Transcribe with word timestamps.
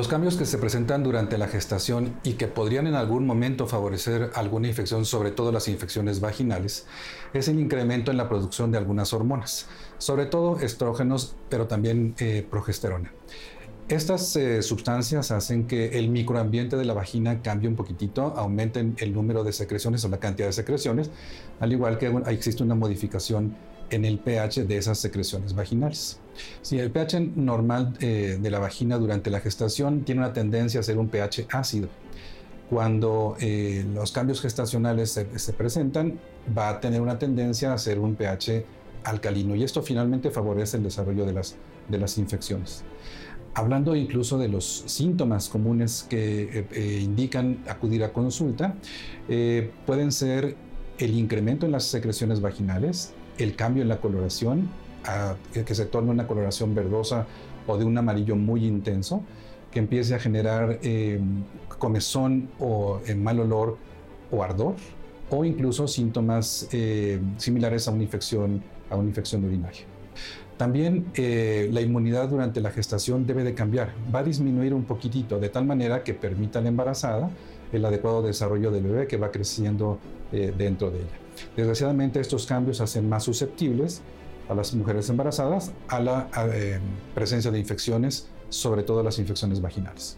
Los 0.00 0.08
cambios 0.08 0.38
que 0.38 0.46
se 0.46 0.56
presentan 0.56 1.02
durante 1.02 1.36
la 1.36 1.46
gestación 1.46 2.14
y 2.22 2.32
que 2.32 2.48
podrían 2.48 2.86
en 2.86 2.94
algún 2.94 3.26
momento 3.26 3.66
favorecer 3.66 4.30
alguna 4.34 4.66
infección, 4.66 5.04
sobre 5.04 5.30
todo 5.30 5.52
las 5.52 5.68
infecciones 5.68 6.20
vaginales, 6.20 6.86
es 7.34 7.48
el 7.48 7.60
incremento 7.60 8.10
en 8.10 8.16
la 8.16 8.26
producción 8.26 8.72
de 8.72 8.78
algunas 8.78 9.12
hormonas, 9.12 9.66
sobre 9.98 10.24
todo 10.24 10.58
estrógenos, 10.58 11.36
pero 11.50 11.66
también 11.66 12.14
eh, 12.18 12.46
progesterona. 12.50 13.12
Estas 13.90 14.34
eh, 14.36 14.62
sustancias 14.62 15.32
hacen 15.32 15.66
que 15.66 15.98
el 15.98 16.08
microambiente 16.08 16.78
de 16.78 16.86
la 16.86 16.94
vagina 16.94 17.42
cambie 17.42 17.68
un 17.68 17.76
poquitito, 17.76 18.32
aumenten 18.38 18.94
el 19.00 19.12
número 19.12 19.44
de 19.44 19.52
secreciones 19.52 20.02
o 20.06 20.08
la 20.08 20.18
cantidad 20.18 20.48
de 20.48 20.54
secreciones, 20.54 21.10
al 21.60 21.72
igual 21.72 21.98
que 21.98 22.06
existe 22.28 22.62
una 22.62 22.74
modificación 22.74 23.54
en 23.90 24.04
el 24.04 24.18
pH 24.18 24.64
de 24.64 24.76
esas 24.76 24.98
secreciones 24.98 25.54
vaginales. 25.54 26.18
Si 26.62 26.78
el 26.78 26.90
pH 26.90 27.20
normal 27.36 27.94
eh, 28.00 28.38
de 28.40 28.50
la 28.50 28.58
vagina 28.58 28.98
durante 28.98 29.30
la 29.30 29.40
gestación 29.40 30.04
tiene 30.04 30.20
una 30.20 30.32
tendencia 30.32 30.80
a 30.80 30.82
ser 30.82 30.98
un 30.98 31.08
pH 31.08 31.46
ácido. 31.50 31.88
Cuando 32.68 33.36
eh, 33.40 33.84
los 33.94 34.12
cambios 34.12 34.40
gestacionales 34.40 35.10
se, 35.10 35.52
presentan, 35.52 36.20
va 36.56 36.68
a 36.68 36.80
tener 36.80 37.00
una 37.00 37.18
tendencia 37.18 37.72
a 37.72 37.78
ser 37.78 37.98
un 37.98 38.14
pH 38.14 38.64
alcalino 39.02 39.56
y 39.56 39.64
esto 39.64 39.82
finalmente 39.82 40.30
favorece 40.30 40.76
el 40.76 40.84
desarrollo 40.84 41.26
de 41.26 41.32
las, 41.32 41.56
de 41.88 41.98
las 41.98 42.16
infecciones. 42.16 42.84
Hablando 43.54 43.96
incluso 43.96 44.38
de 44.38 44.46
los 44.46 44.84
síntomas 44.86 45.48
comunes 45.48 46.06
que 46.08 46.68
eh, 46.70 47.00
indican 47.02 47.64
acudir 47.66 48.04
a 48.04 48.12
consulta, 48.12 48.76
pueden 49.86 50.12
ser 50.12 50.56
el 50.98 51.18
incremento 51.18 51.66
en 51.66 51.72
las 51.72 51.84
secreciones 51.84 52.40
vaginales, 52.40 53.12
el 53.42 53.56
cambio 53.56 53.82
en 53.82 53.88
la 53.88 54.00
coloración, 54.00 54.68
que 55.52 55.74
se 55.74 55.86
torne 55.86 56.10
una 56.10 56.26
coloración 56.26 56.74
verdosa 56.74 57.26
o 57.66 57.78
de 57.78 57.84
un 57.84 57.96
amarillo 57.96 58.36
muy 58.36 58.66
intenso, 58.66 59.22
que 59.70 59.78
empiece 59.78 60.14
a 60.14 60.18
generar 60.18 60.78
em, 60.82 61.44
comezón 61.78 62.50
o 62.58 63.00
eh, 63.06 63.14
mal 63.14 63.38
olor 63.40 63.78
o 64.30 64.42
ardor, 64.42 64.74
o 65.30 65.44
incluso 65.44 65.86
síntomas 65.86 66.68
em, 66.72 67.38
similares 67.38 67.86
a 67.86 67.92
una 67.92 68.02
infección, 68.02 68.62
a 68.90 68.96
una 68.96 69.08
infección 69.08 69.44
urinaria. 69.44 69.82
También 70.56 71.06
eh, 71.14 71.70
la 71.72 71.80
inmunidad 71.80 72.28
durante 72.28 72.60
la 72.60 72.70
gestación 72.70 73.26
debe 73.26 73.44
de 73.44 73.54
cambiar, 73.54 73.94
va 74.14 74.18
a 74.18 74.24
disminuir 74.24 74.74
un 74.74 74.84
poquitito 74.84 75.38
de 75.38 75.48
tal 75.48 75.64
manera 75.64 76.04
que 76.04 76.12
permita 76.12 76.58
a 76.58 76.62
la 76.62 76.68
embarazada 76.68 77.30
el 77.72 77.84
adecuado 77.84 78.20
desarrollo 78.20 78.70
del 78.70 78.82
bebé 78.82 79.06
que 79.06 79.16
va 79.16 79.30
creciendo 79.30 79.98
eh, 80.32 80.52
dentro 80.56 80.90
de 80.90 80.98
ella. 80.98 81.19
Desgraciadamente 81.56 82.20
estos 82.20 82.46
cambios 82.46 82.80
hacen 82.80 83.08
más 83.08 83.24
susceptibles 83.24 84.02
a 84.48 84.54
las 84.54 84.74
mujeres 84.74 85.08
embarazadas 85.08 85.72
a 85.88 86.00
la 86.00 86.28
eh, 86.52 86.80
presencia 87.14 87.50
de 87.50 87.58
infecciones, 87.58 88.28
sobre 88.48 88.82
todo 88.82 89.02
las 89.02 89.18
infecciones 89.18 89.60
vaginales. 89.60 90.16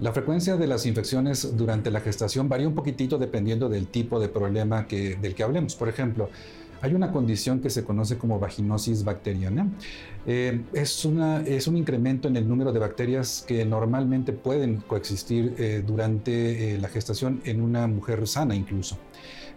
La 0.00 0.12
frecuencia 0.12 0.56
de 0.56 0.66
las 0.66 0.86
infecciones 0.86 1.56
durante 1.56 1.90
la 1.90 2.00
gestación 2.00 2.48
varía 2.48 2.66
un 2.68 2.74
poquitito 2.74 3.16
dependiendo 3.16 3.68
del 3.68 3.86
tipo 3.86 4.18
de 4.20 4.28
problema 4.28 4.86
que, 4.86 5.16
del 5.16 5.34
que 5.34 5.44
hablemos. 5.44 5.76
Por 5.76 5.88
ejemplo, 5.88 6.28
hay 6.84 6.92
una 6.92 7.10
condición 7.10 7.60
que 7.60 7.70
se 7.70 7.82
conoce 7.82 8.18
como 8.18 8.38
vaginosis 8.38 9.04
bacteriana. 9.04 9.68
Eh, 10.26 10.60
es, 10.74 11.04
un 11.06 11.76
incremento 11.78 12.28
en 12.28 12.36
el 12.36 12.46
número 12.46 12.72
de 12.72 12.78
bacterias 12.78 13.42
que 13.48 13.64
normalmente 13.64 14.34
pueden 14.34 14.82
coexistir 14.86 15.54
eh, 15.56 15.82
durante 15.86 16.76
la 16.78 16.88
gestación 16.88 17.40
en 17.46 17.62
una 17.62 17.86
mujer 17.86 18.26
sana 18.26 18.54
incluso. 18.54 18.98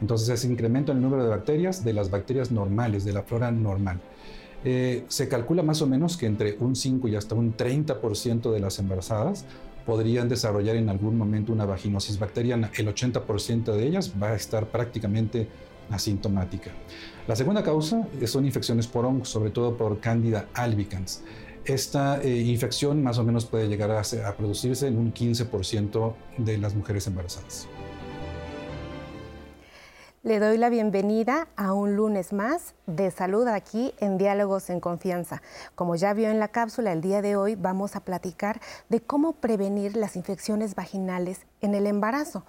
Entonces 0.02 0.30
ese 0.30 0.48
incremento 0.48 0.92
en 0.92 0.98
el 0.98 1.04
número 1.04 1.24
de 1.24 1.30
bacterias 1.30 1.84
de 1.84 1.94
las 1.94 2.10
bacterias 2.10 2.52
normales, 2.52 3.04
de 3.04 3.14
la 3.14 3.24
flora 3.24 3.52
normal. 3.52 4.00
se 4.64 5.28
calcula 5.30 5.64
más 5.64 5.82
o 5.82 5.88
menos 5.88 6.18
que 6.18 6.26
entre 6.26 6.58
un 6.60 6.76
5 6.76 7.08
y 7.08 7.16
hasta 7.16 7.36
un 7.36 7.56
30% 7.56 8.52
de 8.52 8.60
las 8.60 8.80
embarazadas 8.80 9.46
podrían 9.88 10.28
desarrollar 10.28 10.76
en 10.76 10.90
algún 10.90 11.18
momento 11.18 11.54
una 11.54 11.66
vaginosis 11.66 12.20
bacteriana. 12.20 12.70
El 12.78 12.88
80% 12.94 13.74
de 13.74 13.88
ellas 13.88 14.14
va 14.22 14.32
a 14.32 14.36
estar 14.36 14.68
prácticamente 14.68 15.48
asintomática. 15.90 16.72
La 17.26 17.38
segunda 17.38 17.64
causa 17.64 18.06
son 18.26 18.46
infecciones 18.46 18.86
por 18.86 19.06
hongos, 19.06 19.30
sobre 19.30 19.50
todo 19.50 19.78
por 19.78 20.02
Candida 20.02 20.48
albicans. 20.54 21.24
Esta 21.64 22.22
eh, 22.22 22.38
infección 22.42 23.02
más 23.02 23.18
o 23.18 23.24
menos 23.24 23.46
puede 23.46 23.68
llegar 23.70 23.92
a, 23.92 24.02
a 24.02 24.36
producirse 24.36 24.88
en 24.88 24.98
un 24.98 25.14
15% 25.14 26.14
de 26.38 26.58
las 26.58 26.76
mujeres 26.76 27.08
embarazadas. 27.08 27.68
Le 30.28 30.40
doy 30.40 30.58
la 30.58 30.68
bienvenida 30.68 31.48
a 31.56 31.72
un 31.72 31.96
lunes 31.96 32.34
más 32.34 32.76
de 32.86 33.12
salud 33.12 33.48
aquí 33.48 33.94
en 34.02 34.18
Diálogos 34.18 34.70
en 34.70 34.82
Confianza. 34.82 35.42
Como 35.74 35.96
ya 35.96 36.14
vio 36.14 36.30
en 36.30 36.38
la 36.38 36.50
cápsula, 36.50 36.92
el 36.92 37.00
día 37.00 37.22
de 37.22 37.38
hoy 37.38 37.56
vamos 37.56 37.96
a 37.96 38.02
platicar 38.02 38.60
de 38.90 39.00
cómo 39.00 39.32
prevenir 39.32 39.96
las 39.96 40.18
infecciones 40.18 40.76
vaginales 40.76 41.46
en 41.62 41.76
el 41.76 41.88
embarazo. 41.88 42.44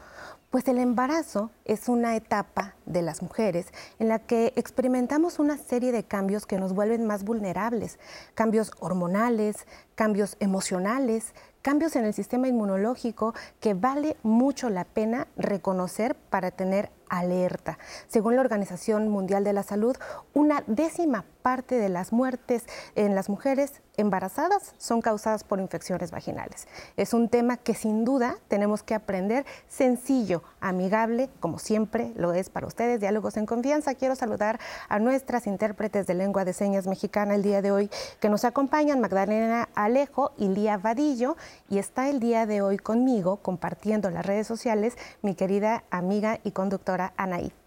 Pues 0.50 0.66
el 0.66 0.78
embarazo 0.78 1.52
es 1.64 1.88
una 1.88 2.16
etapa 2.16 2.74
de 2.84 3.02
las 3.02 3.22
mujeres 3.22 3.68
en 4.00 4.08
la 4.08 4.18
que 4.18 4.52
experimentamos 4.56 5.38
una 5.38 5.56
serie 5.56 5.92
de 5.92 6.02
cambios 6.02 6.46
que 6.46 6.58
nos 6.58 6.72
vuelven 6.72 7.06
más 7.06 7.22
vulnerables, 7.22 8.00
cambios 8.34 8.72
hormonales, 8.80 9.68
cambios 9.94 10.36
emocionales, 10.40 11.32
cambios 11.62 11.94
en 11.94 12.06
el 12.06 12.14
sistema 12.14 12.48
inmunológico 12.48 13.34
que 13.60 13.74
vale 13.74 14.16
mucho 14.24 14.68
la 14.68 14.84
pena 14.84 15.28
reconocer 15.36 16.16
para 16.16 16.50
tener 16.50 16.90
alerta. 17.08 17.78
Según 18.08 18.36
la 18.36 18.40
Organización 18.40 19.08
Mundial 19.08 19.44
de 19.44 19.52
la 19.52 19.62
Salud, 19.62 19.96
una 20.34 20.62
décima 20.66 21.24
parte 21.42 21.76
de 21.76 21.88
las 21.88 22.12
muertes 22.12 22.64
en 22.94 23.14
las 23.14 23.28
mujeres 23.28 23.80
embarazadas 23.96 24.74
son 24.78 25.00
causadas 25.00 25.44
por 25.44 25.60
infecciones 25.60 26.10
vaginales. 26.10 26.68
Es 26.96 27.14
un 27.14 27.28
tema 27.28 27.56
que 27.56 27.74
sin 27.74 28.04
duda 28.04 28.36
tenemos 28.48 28.82
que 28.82 28.94
aprender 28.94 29.44
sencillo, 29.66 30.42
amigable, 30.60 31.30
como 31.40 31.58
siempre 31.58 32.12
lo 32.16 32.32
es 32.32 32.50
para 32.50 32.66
ustedes. 32.66 33.00
Diálogos 33.00 33.36
en 33.36 33.46
confianza. 33.46 33.94
Quiero 33.94 34.14
saludar 34.14 34.60
a 34.88 34.98
nuestras 34.98 35.46
intérpretes 35.46 36.06
de 36.06 36.14
lengua 36.14 36.44
de 36.44 36.52
señas 36.52 36.86
mexicana 36.86 37.34
el 37.34 37.42
día 37.42 37.62
de 37.62 37.72
hoy 37.72 37.90
que 38.20 38.28
nos 38.28 38.44
acompañan, 38.44 39.00
Magdalena 39.00 39.68
Alejo 39.74 40.32
y 40.36 40.48
Lía 40.48 40.76
Vadillo. 40.76 41.36
Y 41.68 41.78
está 41.78 42.08
el 42.08 42.20
día 42.20 42.46
de 42.46 42.62
hoy 42.62 42.76
conmigo 42.76 43.38
compartiendo 43.38 44.10
las 44.10 44.24
redes 44.24 44.46
sociales 44.46 44.96
mi 45.22 45.34
querida 45.34 45.84
amiga 45.90 46.38
y 46.44 46.52
conductora 46.52 46.97
Anaí. 47.16 47.57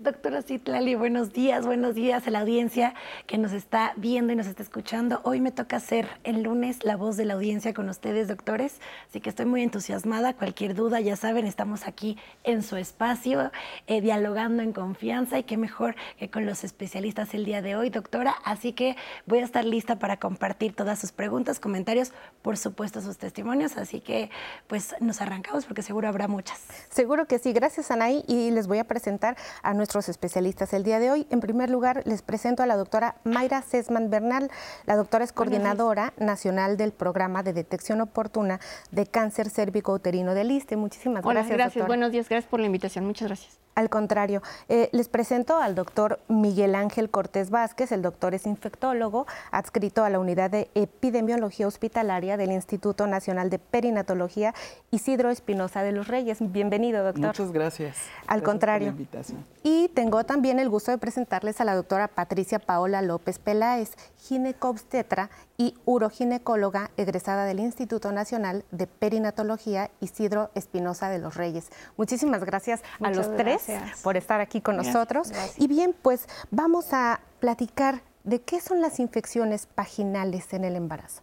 Doctora 0.00 0.40
Citlali, 0.40 0.94
buenos 0.94 1.34
días, 1.34 1.66
buenos 1.66 1.94
días 1.94 2.26
a 2.26 2.30
la 2.30 2.40
audiencia 2.40 2.94
que 3.26 3.36
nos 3.36 3.52
está 3.52 3.92
viendo 3.96 4.32
y 4.32 4.36
nos 4.36 4.46
está 4.46 4.62
escuchando. 4.62 5.20
Hoy 5.24 5.42
me 5.42 5.52
toca 5.52 5.78
ser 5.78 6.08
el 6.24 6.42
lunes 6.42 6.82
la 6.84 6.96
voz 6.96 7.18
de 7.18 7.26
la 7.26 7.34
audiencia 7.34 7.74
con 7.74 7.86
ustedes, 7.90 8.26
doctores, 8.26 8.80
así 9.10 9.20
que 9.20 9.28
estoy 9.28 9.44
muy 9.44 9.62
entusiasmada. 9.62 10.32
Cualquier 10.32 10.74
duda, 10.74 11.00
ya 11.00 11.16
saben, 11.16 11.46
estamos 11.46 11.86
aquí 11.86 12.16
en 12.44 12.62
su 12.62 12.76
espacio, 12.76 13.52
eh, 13.88 14.00
dialogando 14.00 14.62
en 14.62 14.72
confianza 14.72 15.38
y 15.38 15.42
qué 15.42 15.58
mejor 15.58 15.96
que 16.18 16.30
con 16.30 16.46
los 16.46 16.64
especialistas 16.64 17.34
el 17.34 17.44
día 17.44 17.60
de 17.60 17.76
hoy, 17.76 17.90
doctora. 17.90 18.34
Así 18.42 18.72
que 18.72 18.96
voy 19.26 19.40
a 19.40 19.44
estar 19.44 19.66
lista 19.66 19.98
para 19.98 20.16
compartir 20.16 20.74
todas 20.74 20.98
sus 20.98 21.12
preguntas, 21.12 21.60
comentarios, 21.60 22.14
por 22.40 22.56
supuesto 22.56 23.02
sus 23.02 23.18
testimonios. 23.18 23.76
Así 23.76 24.00
que 24.00 24.30
pues 24.66 24.94
nos 25.00 25.20
arrancamos 25.20 25.66
porque 25.66 25.82
seguro 25.82 26.08
habrá 26.08 26.26
muchas. 26.26 26.58
Seguro 26.88 27.26
que 27.26 27.38
sí. 27.38 27.52
Gracias, 27.52 27.90
Anaí. 27.90 28.24
Y 28.26 28.50
les 28.50 28.66
voy 28.66 28.78
a 28.78 28.84
presentar 28.84 29.36
a 29.62 29.74
nuestro 29.74 29.89
especialistas 29.98 30.72
el 30.72 30.84
día 30.84 30.98
de 30.98 31.10
hoy. 31.10 31.26
En 31.30 31.40
primer 31.40 31.70
lugar, 31.70 32.02
les 32.06 32.22
presento 32.22 32.62
a 32.62 32.66
la 32.66 32.76
doctora 32.76 33.16
Mayra 33.24 33.62
Sesman 33.62 34.10
Bernal. 34.10 34.50
La 34.86 34.96
doctora 34.96 35.24
es 35.24 35.32
coordinadora 35.32 36.12
nacional 36.18 36.76
del 36.76 36.92
programa 36.92 37.42
de 37.42 37.52
detección 37.52 38.00
oportuna 38.00 38.60
de 38.90 39.06
cáncer 39.06 39.50
cérvico-uterino 39.50 40.34
del 40.34 40.50
ISTE. 40.50 40.76
Muchísimas 40.76 41.24
Hola, 41.24 41.40
gracias. 41.40 41.56
Gracias, 41.56 41.86
buenos 41.86 42.12
días, 42.12 42.28
gracias 42.28 42.48
por 42.48 42.60
la 42.60 42.66
invitación. 42.66 43.04
Muchas 43.04 43.28
gracias. 43.28 43.58
Al 43.74 43.88
contrario, 43.88 44.42
eh, 44.68 44.88
les 44.92 45.08
presento 45.08 45.56
al 45.56 45.74
doctor 45.74 46.20
Miguel 46.28 46.74
Ángel 46.74 47.08
Cortés 47.08 47.50
Vázquez. 47.50 47.92
El 47.92 48.02
doctor 48.02 48.34
es 48.34 48.46
infectólogo, 48.46 49.26
adscrito 49.52 50.04
a 50.04 50.10
la 50.10 50.18
unidad 50.18 50.50
de 50.50 50.68
epidemiología 50.74 51.66
hospitalaria 51.66 52.36
del 52.36 52.52
Instituto 52.52 53.06
Nacional 53.06 53.48
de 53.48 53.58
Perinatología 53.58 54.54
Isidro 54.90 55.30
Espinosa 55.30 55.82
de 55.82 55.92
los 55.92 56.08
Reyes. 56.08 56.38
Bienvenido, 56.40 57.04
doctor. 57.04 57.26
Muchas 57.26 57.52
gracias. 57.52 57.96
Al 58.26 58.42
contrario. 58.42 58.88
Por 58.88 58.96
la 58.96 59.02
invitación. 59.02 59.46
Y 59.62 59.88
tengo 59.88 60.24
también 60.24 60.58
el 60.58 60.68
gusto 60.68 60.90
de 60.90 60.98
presentarles 60.98 61.60
a 61.60 61.64
la 61.64 61.74
doctora 61.74 62.08
Patricia 62.08 62.58
Paola 62.58 63.02
López 63.02 63.38
Peláez, 63.38 63.92
ginecobstetra 64.18 65.30
y 65.60 65.74
uroginecóloga 65.84 66.90
egresada 66.96 67.44
del 67.44 67.60
Instituto 67.60 68.12
Nacional 68.12 68.64
de 68.70 68.86
Perinatología 68.86 69.90
Isidro 70.00 70.50
Espinosa 70.54 71.10
de 71.10 71.18
los 71.18 71.34
Reyes. 71.34 71.68
Muchísimas 71.98 72.44
gracias 72.44 72.82
a 72.98 73.10
los 73.10 73.36
tres 73.36 73.66
por 74.02 74.16
estar 74.16 74.40
aquí 74.40 74.62
con 74.62 74.78
nosotros. 74.78 75.30
Y 75.58 75.68
bien, 75.68 75.94
pues 76.00 76.26
vamos 76.50 76.94
a 76.94 77.20
platicar 77.40 78.00
de 78.24 78.40
qué 78.40 78.58
son 78.58 78.80
las 78.80 79.00
infecciones 79.00 79.68
vaginales 79.76 80.50
en 80.54 80.64
el 80.64 80.76
embarazo. 80.76 81.20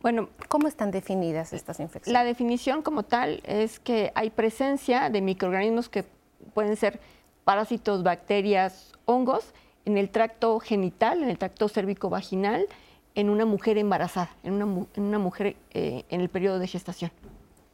Bueno, 0.00 0.30
¿cómo 0.48 0.66
están 0.66 0.90
definidas 0.90 1.52
estas 1.52 1.80
infecciones? 1.80 2.14
La 2.14 2.24
definición 2.24 2.80
como 2.80 3.02
tal 3.02 3.42
es 3.44 3.78
que 3.78 4.10
hay 4.14 4.30
presencia 4.30 5.10
de 5.10 5.20
microorganismos 5.20 5.90
que 5.90 6.06
pueden 6.54 6.76
ser 6.76 6.98
parásitos, 7.44 8.02
bacterias, 8.02 8.94
hongos 9.04 9.52
en 9.84 9.98
el 9.98 10.08
tracto 10.08 10.60
genital, 10.60 11.22
en 11.22 11.28
el 11.28 11.36
tracto 11.36 11.68
cérvico-vaginal, 11.68 12.66
en 13.18 13.30
una 13.30 13.44
mujer 13.44 13.78
embarazada, 13.78 14.30
en 14.44 14.52
una, 14.52 15.18
mujer 15.18 15.56
eh, 15.72 16.04
en 16.08 16.20
el 16.20 16.28
periodo 16.28 16.60
de 16.60 16.68
gestación. 16.68 17.10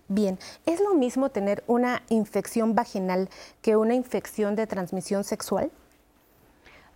Bien, 0.09 0.39
¿es 0.65 0.81
lo 0.81 0.95
mismo 0.95 1.29
tener 1.29 1.63
una 1.67 2.03
infección 2.09 2.75
vaginal 2.75 3.29
que 3.61 3.77
una 3.77 3.93
infección 3.93 4.57
de 4.57 4.67
transmisión 4.67 5.23
sexual? 5.23 5.71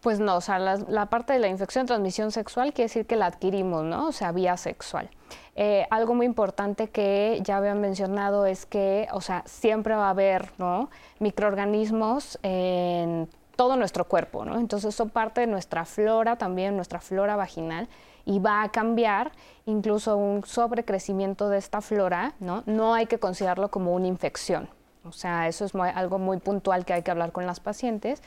Pues 0.00 0.18
no, 0.18 0.36
o 0.36 0.40
sea, 0.40 0.58
la, 0.58 1.06
parte 1.10 1.34
de 1.34 1.40
la 1.40 1.48
infección 1.48 1.84
de 1.84 1.88
transmisión 1.88 2.32
sexual 2.32 2.72
quiere 2.72 2.86
decir 2.88 3.04
que 3.04 3.16
la 3.16 3.26
adquirimos, 3.26 3.84
¿no? 3.84 4.08
O 4.08 4.12
sea, 4.12 4.32
vía 4.32 4.56
sexual. 4.56 5.10
Eh, 5.54 5.86
algo 5.90 6.14
muy 6.14 6.24
importante 6.24 6.88
que 6.88 7.40
ya 7.42 7.58
habían 7.58 7.82
mencionado 7.82 8.46
es 8.46 8.64
que, 8.64 9.08
o 9.12 9.20
sea, 9.20 9.42
siempre 9.44 9.94
va 9.94 10.06
a 10.06 10.10
haber, 10.10 10.52
¿no? 10.56 10.88
Microorganismos 11.18 12.38
en 12.42 13.28
todo 13.56 13.76
nuestro 13.76 14.06
cuerpo, 14.06 14.46
¿no? 14.46 14.58
Entonces, 14.58 14.94
eso 14.94 15.08
parte 15.08 15.42
de 15.42 15.48
nuestra 15.48 15.84
flora 15.84 16.36
también, 16.36 16.76
nuestra 16.76 17.00
flora 17.00 17.36
vaginal, 17.36 17.88
y 18.28 18.40
va 18.40 18.62
a 18.62 18.68
cambiar 18.68 19.32
incluso 19.64 20.18
un 20.18 20.44
sobrecrecimiento 20.44 21.48
de 21.48 21.56
esta 21.56 21.80
flora, 21.80 22.34
¿no? 22.40 22.62
No 22.66 22.92
hay 22.92 23.06
que 23.06 23.18
considerarlo 23.18 23.70
como 23.70 23.94
una 23.94 24.06
infección. 24.06 24.68
O 25.04 25.12
sea, 25.12 25.48
eso 25.48 25.64
es 25.64 25.74
algo 25.74 26.18
muy 26.18 26.38
puntual 26.38 26.84
que 26.84 26.92
hay 26.92 27.02
que 27.02 27.10
hablar 27.10 27.32
con 27.32 27.46
las 27.46 27.58
pacientes. 27.58 28.22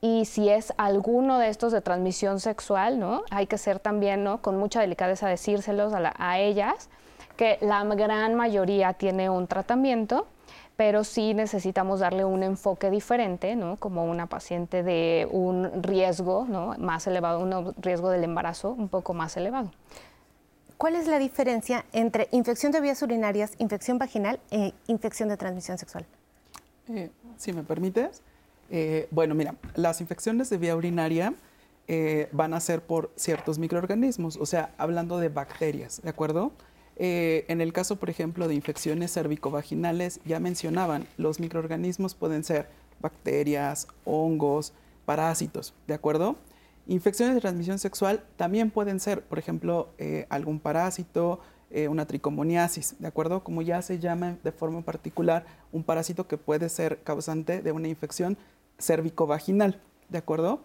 Y 0.00 0.24
si 0.24 0.48
es 0.48 0.72
alguno 0.78 1.38
de 1.38 1.48
estos 1.48 1.70
de 1.70 1.82
transmisión 1.82 2.40
sexual, 2.40 2.98
¿no? 2.98 3.24
Hay 3.30 3.46
que 3.46 3.58
ser 3.58 3.78
también, 3.78 4.24
¿no? 4.24 4.40
Con 4.40 4.56
mucha 4.56 4.80
delicadeza 4.80 5.28
decírselos 5.28 5.92
a, 5.92 6.14
a 6.16 6.38
ellas, 6.38 6.88
que 7.36 7.58
la 7.60 7.84
gran 7.84 8.34
mayoría 8.34 8.94
tiene 8.94 9.28
un 9.28 9.48
tratamiento, 9.48 10.26
pero 10.82 11.04
sí 11.04 11.32
necesitamos 11.32 12.00
darle 12.00 12.24
un 12.24 12.42
enfoque 12.42 12.90
diferente, 12.90 13.54
¿no? 13.54 13.76
como 13.76 14.04
una 14.04 14.26
paciente 14.26 14.82
de 14.82 15.28
un 15.30 15.80
riesgo 15.80 16.44
¿no? 16.48 16.74
más 16.76 17.06
elevado, 17.06 17.38
un 17.38 17.72
riesgo 17.80 18.10
del 18.10 18.24
embarazo 18.24 18.72
un 18.72 18.88
poco 18.88 19.14
más 19.14 19.36
elevado. 19.36 19.70
¿Cuál 20.78 20.96
es 20.96 21.06
la 21.06 21.20
diferencia 21.20 21.84
entre 21.92 22.26
infección 22.32 22.72
de 22.72 22.80
vías 22.80 23.00
urinarias, 23.00 23.52
infección 23.58 23.96
vaginal 23.98 24.40
e 24.50 24.74
infección 24.88 25.28
de 25.28 25.36
transmisión 25.36 25.78
sexual? 25.78 26.04
Eh, 26.88 27.10
si 27.36 27.52
me 27.52 27.62
permites. 27.62 28.20
Eh, 28.68 29.06
bueno, 29.12 29.36
mira, 29.36 29.54
las 29.76 30.00
infecciones 30.00 30.50
de 30.50 30.58
vía 30.58 30.74
urinaria 30.74 31.32
eh, 31.86 32.28
van 32.32 32.54
a 32.54 32.58
ser 32.58 32.82
por 32.82 33.12
ciertos 33.14 33.60
microorganismos, 33.60 34.36
o 34.36 34.46
sea, 34.46 34.74
hablando 34.78 35.18
de 35.18 35.28
bacterias, 35.28 36.02
¿de 36.02 36.10
acuerdo? 36.10 36.50
Eh, 36.96 37.44
en 37.48 37.60
el 37.60 37.72
caso, 37.72 37.96
por 37.96 38.10
ejemplo, 38.10 38.48
de 38.48 38.54
infecciones 38.54 39.12
cervicovaginales, 39.12 40.20
ya 40.24 40.40
mencionaban, 40.40 41.06
los 41.16 41.40
microorganismos 41.40 42.14
pueden 42.14 42.44
ser 42.44 42.68
bacterias, 43.00 43.88
hongos, 44.04 44.72
parásitos, 45.04 45.74
¿de 45.86 45.94
acuerdo? 45.94 46.36
Infecciones 46.86 47.34
de 47.34 47.40
transmisión 47.40 47.78
sexual 47.78 48.24
también 48.36 48.70
pueden 48.70 49.00
ser, 49.00 49.22
por 49.22 49.38
ejemplo, 49.38 49.90
eh, 49.98 50.26
algún 50.30 50.60
parásito, 50.60 51.40
eh, 51.70 51.88
una 51.88 52.06
tricomoniasis, 52.06 52.96
¿de 52.98 53.08
acuerdo? 53.08 53.42
Como 53.42 53.62
ya 53.62 53.80
se 53.82 53.98
llama 53.98 54.36
de 54.42 54.52
forma 54.52 54.82
particular, 54.82 55.46
un 55.72 55.84
parásito 55.84 56.26
que 56.26 56.36
puede 56.36 56.68
ser 56.68 57.02
causante 57.02 57.62
de 57.62 57.72
una 57.72 57.88
infección 57.88 58.36
cervicovaginal, 58.78 59.80
¿de 60.08 60.18
acuerdo? 60.18 60.60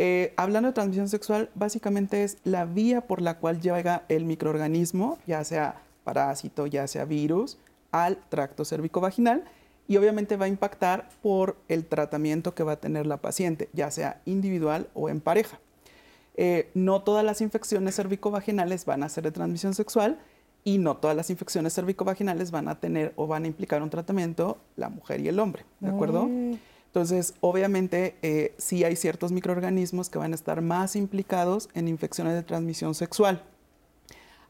Eh, 0.00 0.32
hablando 0.36 0.68
de 0.68 0.74
transmisión 0.74 1.08
sexual, 1.08 1.50
básicamente 1.56 2.22
es 2.22 2.38
la 2.44 2.66
vía 2.66 3.00
por 3.00 3.20
la 3.20 3.38
cual 3.38 3.60
llega 3.60 4.04
el 4.08 4.26
microorganismo, 4.26 5.18
ya 5.26 5.42
sea 5.42 5.82
parásito, 6.04 6.68
ya 6.68 6.86
sea 6.86 7.04
virus, 7.04 7.58
al 7.90 8.16
tracto 8.28 8.64
cérvico-vaginal 8.64 9.42
y 9.88 9.96
obviamente 9.96 10.36
va 10.36 10.44
a 10.44 10.48
impactar 10.48 11.08
por 11.20 11.56
el 11.66 11.84
tratamiento 11.84 12.54
que 12.54 12.62
va 12.62 12.74
a 12.74 12.76
tener 12.76 13.08
la 13.08 13.16
paciente, 13.16 13.70
ya 13.72 13.90
sea 13.90 14.20
individual 14.24 14.88
o 14.94 15.08
en 15.08 15.20
pareja. 15.20 15.58
Eh, 16.36 16.70
no 16.74 17.02
todas 17.02 17.24
las 17.24 17.40
infecciones 17.40 17.96
cervicovaginales 17.96 18.84
van 18.84 19.02
a 19.02 19.08
ser 19.08 19.24
de 19.24 19.32
transmisión 19.32 19.74
sexual 19.74 20.20
y 20.62 20.78
no 20.78 20.98
todas 20.98 21.16
las 21.16 21.28
infecciones 21.28 21.74
cervicovaginales 21.74 22.52
van 22.52 22.68
a 22.68 22.78
tener 22.78 23.14
o 23.16 23.26
van 23.26 23.42
a 23.42 23.46
implicar 23.48 23.82
un 23.82 23.90
tratamiento 23.90 24.58
la 24.76 24.90
mujer 24.90 25.20
y 25.22 25.26
el 25.26 25.40
hombre, 25.40 25.64
¿de 25.80 25.88
acuerdo? 25.88 26.28
Entonces, 26.88 27.34
obviamente, 27.40 28.16
eh, 28.22 28.54
sí 28.58 28.82
hay 28.82 28.96
ciertos 28.96 29.30
microorganismos 29.30 30.08
que 30.08 30.18
van 30.18 30.32
a 30.32 30.34
estar 30.34 30.62
más 30.62 30.96
implicados 30.96 31.68
en 31.74 31.86
infecciones 31.86 32.34
de 32.34 32.42
transmisión 32.42 32.94
sexual. 32.94 33.42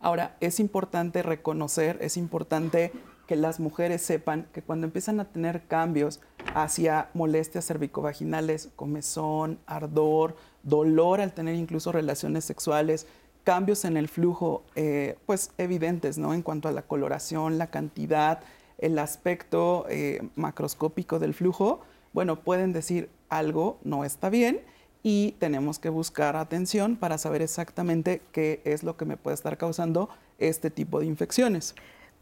Ahora, 0.01 0.37
es 0.41 0.61
importante 0.61 1.23
reconocer, 1.23 1.99
es 2.01 2.17
importante 2.17 2.93
que 3.27 3.37
las 3.37 3.61
mujeres 3.61 4.01
sepan 4.03 4.47
que 4.53 4.63
cuando 4.63 4.87
empiezan 4.87 5.21
a 5.21 5.27
tener 5.27 5.67
cambios 5.67 6.21
hacia 6.55 7.11
molestias 7.13 7.67
cervicovaginales, 7.67 8.71
comezón, 8.77 9.59
ardor, 9.67 10.37
dolor 10.63 11.21
al 11.21 11.35
tener 11.35 11.57
incluso 11.57 11.93
relaciones 11.93 12.45
sexuales, 12.45 13.07
cambios 13.45 13.85
en 13.85 13.97
el 13.97 14.09
flujo, 14.09 14.63
eh, 14.77 15.19
pues 15.27 15.51
evidentes, 15.59 16.17
¿no? 16.19 16.33
En 16.33 16.43
cuanto 16.43 16.69
a 16.69 16.73
la 16.73 16.83
coloración, 16.83 17.59
la 17.59 17.67
cantidad, 17.67 18.41
el 18.79 18.99
aspecto 18.99 19.87
eh, 19.91 20.23
macroscópico 20.37 21.19
del 21.19 21.35
flujo, 21.35 21.81
bueno, 22.19 22.41
pueden 22.41 22.73
decir 22.73 23.11
algo 23.29 23.79
no 23.85 24.05
está 24.05 24.29
bien 24.29 24.61
y 25.05 25.37
tenemos 25.39 25.79
que 25.79 25.89
buscar 25.89 26.35
atención 26.35 26.97
para 26.97 27.17
saber 27.17 27.43
exactamente 27.43 28.23
qué 28.33 28.61
es 28.65 28.83
lo 28.83 28.97
que 28.97 29.05
me 29.05 29.17
puede 29.17 29.35
estar 29.35 29.57
causando 29.57 30.09
este 30.41 30.69
tipo 30.69 30.99
de 30.99 31.07
infecciones. 31.07 31.77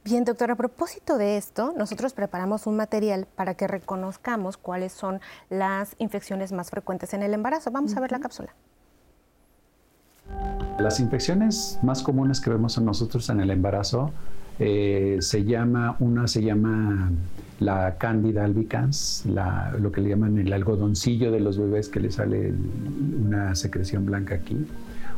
Bien, 0.04 0.26
doctor, 0.26 0.50
a 0.50 0.54
propósito 0.54 1.16
de 1.16 1.38
esto, 1.38 1.72
nosotros 1.78 2.12
preparamos 2.12 2.66
un 2.66 2.76
material 2.76 3.26
para 3.36 3.54
que 3.54 3.66
reconozcamos 3.66 4.58
cuáles 4.58 4.92
son 4.92 5.22
las 5.48 5.94
infecciones 5.96 6.52
más 6.52 6.68
frecuentes 6.68 7.14
en 7.14 7.22
el 7.22 7.32
embarazo. 7.32 7.70
Vamos 7.70 7.96
a 7.96 8.00
ver 8.00 8.12
la 8.12 8.20
cápsula. 8.20 8.54
Las 10.78 11.00
infecciones 11.00 11.78
más 11.82 12.02
comunes 12.02 12.42
que 12.42 12.50
vemos 12.50 12.76
en 12.76 12.84
nosotros 12.84 13.30
en 13.30 13.40
el 13.40 13.50
embarazo 13.50 14.12
eh, 14.58 15.18
se 15.20 15.44
llama, 15.44 15.96
una 16.00 16.28
se 16.28 16.42
llama 16.42 17.10
la 17.60 17.96
Candida 17.98 18.44
albicans, 18.44 19.24
lo 19.78 19.92
que 19.92 20.00
le 20.00 20.10
llaman 20.10 20.38
el 20.38 20.52
algodoncillo 20.52 21.30
de 21.30 21.40
los 21.40 21.58
bebés 21.58 21.88
que 21.88 22.00
le 22.00 22.10
sale 22.10 22.52
una 23.24 23.54
secreción 23.54 24.06
blanca 24.06 24.34
aquí. 24.34 24.66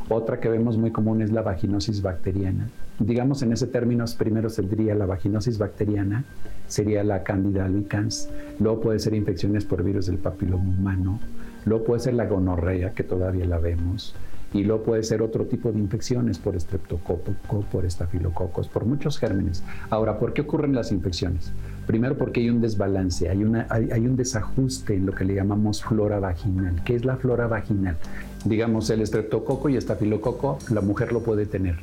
Otra 0.09 0.41
que 0.41 0.49
vemos 0.49 0.79
muy 0.79 0.91
común 0.91 1.21
es 1.21 1.31
la 1.33 1.43
vaginosis 1.43 2.01
bacteriana. 2.01 2.69
Digamos 2.99 3.43
en 3.43 3.53
ese 3.53 3.67
término 3.67 4.05
primero 4.17 4.49
saldría 4.51 4.95
la 4.95 5.07
vaginosis 5.07 5.59
bacteriana, 5.59 6.25
sería 6.67 7.05
la 7.05 7.23
Candida 7.23 7.67
albicans. 7.67 8.29
Luego 8.59 8.81
puede 8.81 8.99
ser 8.99 9.15
infecciones 9.15 9.65
por 9.65 9.85
virus 9.85 10.07
del 10.07 10.19
papiloma 10.19 10.65
humano. 10.65 11.21
Luego 11.65 11.85
puede 11.85 12.01
ser 12.01 12.15
la 12.15 12.27
gonorrea, 12.27 12.95
que 12.95 13.05
todavía 13.05 13.45
la 13.45 13.59
vemos 13.59 14.15
y 14.53 14.65
luego 14.65 14.83
puede 14.83 15.03
ser 15.03 15.23
otro 15.23 15.47
tipo 15.47 15.73
de 15.73 15.79
infecciones 15.79 16.39
por 16.39 16.57
estreptococo, 16.57 17.35
por 17.71 17.85
estafilococos, 17.85 18.69
por 18.69 18.85
muchos 18.85 19.19
gérmenes. 19.19 19.63
Ahora, 19.91 20.19
¿por 20.19 20.33
qué 20.33 20.43
ocurren 20.43 20.75
las 20.75 20.91
infecciones? 20.91 21.53
Primero 21.87 22.17
porque 22.17 22.41
hay 22.41 22.51
un 22.51 22.61
desbalance, 22.61 23.29
hay, 23.29 23.43
un 23.43 24.17
desajuste 24.17 24.95
en 24.95 25.07
lo 25.07 25.13
que 25.13 25.25
le 25.25 25.35
llamamos 25.35 25.83
flora 25.83 26.19
vaginal. 26.21 26.83
¿Qué 26.85 26.95
es 26.95 27.05
la 27.05 27.17
flora 27.17 27.47
vaginal? 27.47 27.97
Digamos, 28.45 28.91
el 28.91 29.01
estreptococo 29.01 29.69
y 29.69 29.77
estafilococo, 29.77 30.59
la 30.71 30.81
mujer 30.81 31.13
lo 31.13 31.23
puede 31.23 31.47
tener. 31.47 31.77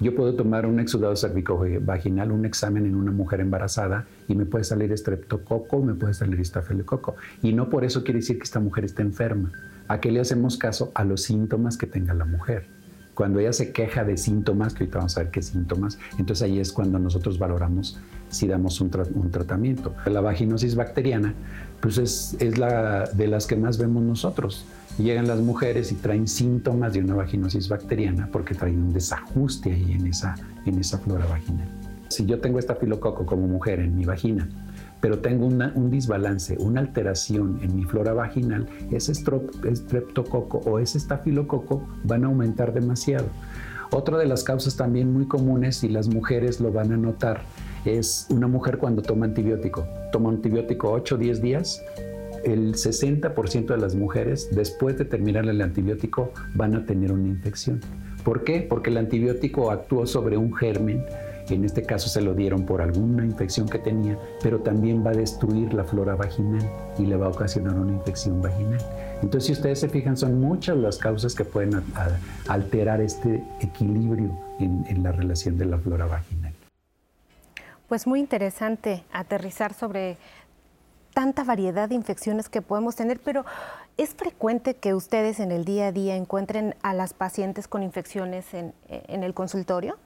Yo 0.00 0.14
puedo 0.14 0.34
tomar 0.34 0.64
un 0.64 0.80
exudado 0.80 1.14
vaginal, 1.82 2.32
un 2.32 2.46
examen 2.46 2.86
en 2.86 2.94
una 2.94 3.12
mujer 3.12 3.40
embarazada 3.40 4.06
y 4.28 4.34
me 4.34 4.46
puede 4.46 4.64
salir 4.64 4.90
estreptococo, 4.92 5.82
me 5.82 5.92
puede 5.92 6.14
salir 6.14 6.40
estafilococo. 6.40 7.16
Y 7.42 7.52
no 7.52 7.68
por 7.68 7.84
eso 7.84 8.02
quiere 8.02 8.20
decir 8.20 8.38
que 8.38 8.44
esta 8.44 8.60
mujer 8.60 8.86
está 8.86 9.02
enferma 9.02 9.52
¿A 9.90 10.00
qué 10.00 10.12
le 10.12 10.20
hacemos 10.20 10.56
caso? 10.56 10.92
A 10.94 11.02
los 11.02 11.22
síntomas 11.22 11.76
que 11.76 11.88
tenga 11.88 12.14
la 12.14 12.24
mujer. 12.24 12.68
Cuando 13.12 13.40
ella 13.40 13.52
se 13.52 13.72
queja 13.72 14.04
de 14.04 14.16
síntomas, 14.16 14.72
que 14.72 14.84
ahorita 14.84 14.98
vamos 14.98 15.16
a 15.16 15.22
ver 15.22 15.32
qué 15.32 15.42
síntomas, 15.42 15.98
entonces 16.16 16.44
ahí 16.44 16.60
es 16.60 16.72
cuando 16.72 17.00
nosotros 17.00 17.40
valoramos 17.40 17.98
si 18.28 18.46
damos 18.46 18.80
un, 18.80 18.88
tratamiento. 19.32 19.92
La 20.06 20.20
vaginosis 20.20 20.76
bacteriana, 20.76 21.34
pues 21.80 21.98
es, 21.98 22.56
la 22.56 23.06
de 23.06 23.26
las 23.26 23.48
que 23.48 23.56
más 23.56 23.78
vemos 23.78 24.04
nosotros. 24.04 24.64
Llegan 24.96 25.26
las 25.26 25.40
mujeres 25.40 25.90
y 25.90 25.96
traen 25.96 26.28
síntomas 26.28 26.92
de 26.92 27.00
una 27.00 27.16
vaginosis 27.16 27.68
bacteriana 27.68 28.28
porque 28.30 28.54
traen 28.54 28.80
un 28.80 28.92
desajuste 28.92 29.72
ahí 29.72 29.94
en 29.94 30.06
esa, 30.06 30.36
en 30.66 30.78
esa 30.78 30.98
flora 30.98 31.26
vaginal. 31.26 31.66
Si 32.06 32.26
yo 32.26 32.38
tengo 32.38 32.60
esta 32.60 32.76
filococo 32.76 33.26
como 33.26 33.48
mujer 33.48 33.80
en 33.80 33.96
mi 33.96 34.04
vagina, 34.04 34.48
pero 35.00 35.18
tengo 35.20 35.46
un 35.46 35.90
desbalance, 35.90 36.56
una 36.58 36.80
alteración 36.80 37.58
en 37.62 37.74
mi 37.76 37.84
flora 37.84 38.12
vaginal, 38.12 38.66
ese 38.90 39.12
estreptococo 39.12 40.58
o 40.58 40.78
ese 40.78 40.98
estafilococo 40.98 41.88
van 42.04 42.24
a 42.24 42.26
aumentar 42.28 42.72
demasiado. 42.72 43.26
Otra 43.92 44.18
de 44.18 44.26
las 44.26 44.44
causas 44.44 44.76
también 44.76 45.12
muy 45.12 45.26
comunes, 45.26 45.82
y 45.82 45.88
las 45.88 46.08
mujeres 46.08 46.60
lo 46.60 46.70
van 46.70 46.92
a 46.92 46.96
notar, 46.96 47.42
es 47.84 48.26
una 48.30 48.46
mujer 48.46 48.78
cuando 48.78 49.02
toma 49.02 49.26
antibiótico. 49.26 49.86
Toma 50.12 50.30
antibiótico 50.30 50.92
8 50.92 51.14
o 51.14 51.18
10 51.18 51.42
días, 51.42 51.82
el 52.44 52.74
60% 52.74 53.66
de 53.66 53.76
las 53.76 53.94
mujeres 53.94 54.48
después 54.52 54.96
de 54.96 55.04
terminar 55.04 55.46
el 55.46 55.60
antibiótico 55.60 56.32
van 56.54 56.74
a 56.74 56.86
tener 56.86 57.10
una 57.12 57.28
infección. 57.28 57.80
¿Por 58.24 58.44
qué? 58.44 58.66
Porque 58.68 58.90
el 58.90 58.98
antibiótico 58.98 59.70
actuó 59.70 60.06
sobre 60.06 60.36
un 60.36 60.54
germen 60.54 61.04
en 61.54 61.64
este 61.64 61.82
caso 61.82 62.08
se 62.08 62.20
lo 62.20 62.34
dieron 62.34 62.64
por 62.64 62.82
alguna 62.82 63.24
infección 63.24 63.68
que 63.68 63.78
tenía, 63.78 64.18
pero 64.42 64.60
también 64.60 65.04
va 65.04 65.10
a 65.10 65.14
destruir 65.14 65.72
la 65.74 65.84
flora 65.84 66.14
vaginal 66.14 66.68
y 66.98 67.06
le 67.06 67.16
va 67.16 67.26
a 67.26 67.30
ocasionar 67.30 67.74
una 67.74 67.92
infección 67.92 68.40
vaginal. 68.40 68.80
Entonces, 69.22 69.46
si 69.46 69.52
ustedes 69.52 69.80
se 69.80 69.88
fijan, 69.88 70.16
son 70.16 70.40
muchas 70.40 70.76
las 70.76 70.98
causas 70.98 71.34
que 71.34 71.44
pueden 71.44 71.82
alterar 72.48 73.00
este 73.00 73.42
equilibrio 73.60 74.38
en, 74.58 75.02
la 75.02 75.12
relación 75.12 75.58
de 75.58 75.66
la 75.66 75.78
flora 75.78 76.06
vaginal. 76.06 76.52
Pues 77.88 78.06
muy 78.06 78.20
interesante 78.20 79.02
aterrizar 79.12 79.74
sobre 79.74 80.16
tanta 81.12 81.44
variedad 81.44 81.88
de 81.88 81.96
infecciones 81.96 82.48
que 82.48 82.62
podemos 82.62 82.96
tener, 82.96 83.20
pero 83.20 83.44
¿es 83.96 84.14
frecuente 84.14 84.74
que 84.74 84.94
ustedes 84.94 85.40
en 85.40 85.50
el 85.50 85.64
día 85.64 85.88
a 85.88 85.92
día 85.92 86.16
encuentren 86.16 86.76
a 86.82 86.94
las 86.94 87.12
pacientes 87.14 87.66
con 87.66 87.82
infecciones 87.82 88.46
en 88.54 89.24
el 89.24 89.34
consultorio 89.34 89.98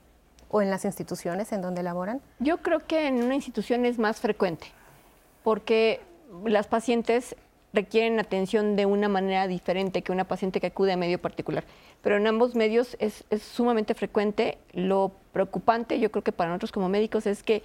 o 0.54 0.62
en 0.62 0.70
las 0.70 0.84
instituciones 0.84 1.50
en 1.50 1.62
donde 1.62 1.82
laboran? 1.82 2.20
Yo 2.38 2.58
creo 2.58 2.78
que 2.78 3.08
en 3.08 3.20
una 3.25 3.34
institución 3.34 3.84
es 3.84 3.99
más 3.99 4.20
frecuente, 4.20 4.68
porque 5.42 6.00
las 6.46 6.68
pacientes 6.68 7.34
requieren 7.73 8.20
atención 8.20 8.76
de 8.76 8.87
una 8.87 9.08
manera 9.08 9.49
diferente 9.49 10.02
que 10.02 10.12
una 10.12 10.28
paciente 10.28 10.61
que 10.61 10.68
acude 10.68 10.92
a 10.92 10.96
medio 10.96 11.20
particular. 11.20 11.64
Pero 12.02 12.18
en 12.18 12.28
ambos 12.28 12.54
medios 12.54 12.96
es, 13.00 13.25
es 13.30 13.42
sumamente 13.42 13.94
frecuente. 13.94 14.58
Lo 14.73 15.11
preocupante, 15.32 15.99
yo 15.99 16.12
creo 16.12 16.23
que 16.23 16.30
para 16.30 16.50
nosotros 16.50 16.70
como 16.70 16.88
médicos, 16.88 17.26
es 17.26 17.42
que 17.42 17.64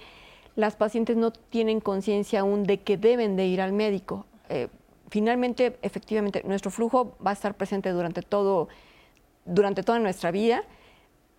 las 0.56 0.74
pacientes 0.74 1.16
no 1.16 1.30
tienen 1.30 1.78
conciencia 1.78 2.40
aún 2.40 2.64
de 2.64 2.80
que 2.80 2.96
deben 2.96 3.36
de 3.36 3.46
ir 3.46 3.60
al 3.60 3.72
médico. 3.72 4.26
Eh, 4.48 4.66
finalmente, 5.10 5.78
efectivamente, 5.82 6.42
nuestro 6.44 6.72
flujo 6.72 7.16
va 7.24 7.30
a 7.30 7.34
estar 7.34 7.54
presente 7.54 7.90
durante, 7.90 8.22
todo, 8.22 8.66
durante 9.44 9.84
toda 9.84 10.00
nuestra 10.00 10.32
vida, 10.32 10.64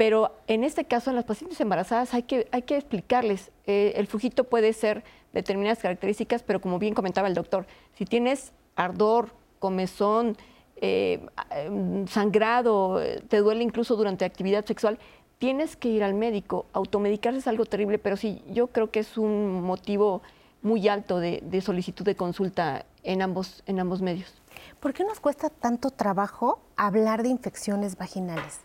pero 0.02 0.32
en 0.48 0.64
este 0.64 0.86
caso, 0.86 1.12
en 1.12 1.16
las 1.16 1.26
pacientes 1.26 1.62
embarazadas, 1.62 2.16
hay 2.16 2.24
que, 2.24 2.48
explicarles. 2.52 3.52
Eh, 3.68 3.94
el 3.98 4.08
flujito 4.08 4.46
puede 4.46 4.74
ser 4.74 5.04
determinadas 5.32 5.78
características, 5.78 6.42
pero 6.42 6.60
como 6.60 6.80
bien 6.80 6.96
comentaba 6.96 7.28
el 7.28 7.36
doctor, 7.36 7.68
si 7.94 8.06
tienes 8.06 8.52
ardor, 8.76 9.30
comezón, 9.60 10.38
eh, 10.78 11.24
sangrado, 12.08 13.00
te 13.28 13.38
duele 13.38 13.62
incluso 13.62 13.96
durante 13.96 14.26
actividad 14.26 14.66
sexual, 14.66 14.98
tienes 15.38 15.76
que 15.76 15.90
ir 15.90 16.04
al 16.04 16.16
médico. 16.16 16.66
Automedicarse 16.74 17.38
es 17.38 17.48
algo 17.48 17.66
terrible, 17.66 18.00
pero 18.00 18.18
sí, 18.18 18.42
yo 18.50 18.70
creo 18.70 18.90
que 18.90 19.02
es 19.02 19.20
un 19.20 19.62
motivo 19.62 20.24
muy 20.64 20.88
alto 20.88 21.20
de, 21.20 21.62
solicitud 21.62 22.06
de 22.06 22.16
consulta 22.16 22.88
en 23.04 23.22
ambos, 23.22 23.62
en 23.68 23.80
ambos 23.80 24.02
medios. 24.02 24.34
¿Por 24.80 24.94
qué 24.94 25.04
nos 25.04 25.20
cuesta 25.20 25.52
tanto 25.52 25.92
trabajo 25.92 26.60
hablar 26.76 27.22
de 27.22 27.30
infecciones 27.30 27.98
vaginales? 27.98 28.62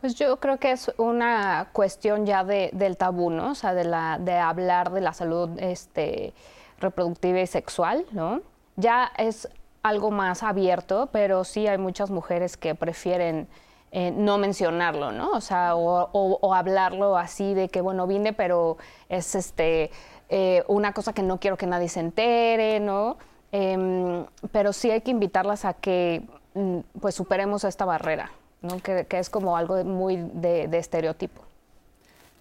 Pues 0.00 0.14
yo 0.14 0.38
creo 0.38 0.58
que 0.58 0.72
es 0.72 0.90
una 0.96 1.68
cuestión 1.72 2.24
ya 2.24 2.42
del 2.42 2.96
tabú, 2.96 3.28
¿no? 3.30 3.50
O 3.50 3.54
sea, 3.54 3.74
de, 3.74 3.84
la, 3.84 4.18
de 4.18 4.36
hablar 4.38 4.92
de 4.92 5.02
la 5.02 5.12
salud 5.12 5.50
este, 5.58 6.32
reproductiva 6.78 7.40
y 7.40 7.46
sexual, 7.46 8.06
¿no? 8.12 8.40
Ya 8.76 9.12
es 9.18 9.48
algo 9.82 10.10
más 10.10 10.42
abierto, 10.42 11.10
pero 11.12 11.44
sí 11.44 11.66
hay 11.66 11.76
muchas 11.76 12.10
mujeres 12.10 12.56
que 12.56 12.74
prefieren 12.74 13.46
eh, 13.92 14.10
no 14.10 14.38
mencionarlo, 14.38 15.12
¿no? 15.12 15.32
O 15.32 15.40
sea, 15.40 15.74
o, 15.74 16.54
hablarlo 16.54 17.16
así 17.18 17.54
de 17.54 17.68
que, 17.68 17.80
bueno, 17.80 18.06
vine, 18.06 18.32
pero 18.32 18.78
es 19.08 19.34
este, 19.34 19.90
eh, 20.28 20.64
una 20.68 20.92
cosa 20.92 21.12
que 21.12 21.22
no 21.22 21.38
quiero 21.40 21.56
que 21.56 21.66
nadie 21.66 21.88
se 21.88 22.00
entere, 22.00 22.80
¿no? 22.80 23.18
Em, 23.52 24.24
pero 24.52 24.72
sí 24.72 24.90
hay 24.90 25.00
que 25.00 25.10
invitarlas 25.10 25.64
a 25.64 25.74
que 25.74 26.22
mm, 26.54 26.78
pues 27.00 27.16
superemos 27.16 27.64
esta 27.64 27.84
barrera, 27.84 28.30
¿no? 28.62 28.80
Que, 28.80 29.06
es 29.10 29.30
como 29.30 29.56
algo 29.56 29.82
muy 29.84 30.16
de, 30.16 30.68
de 30.68 30.78
estereotipo. 30.78 31.42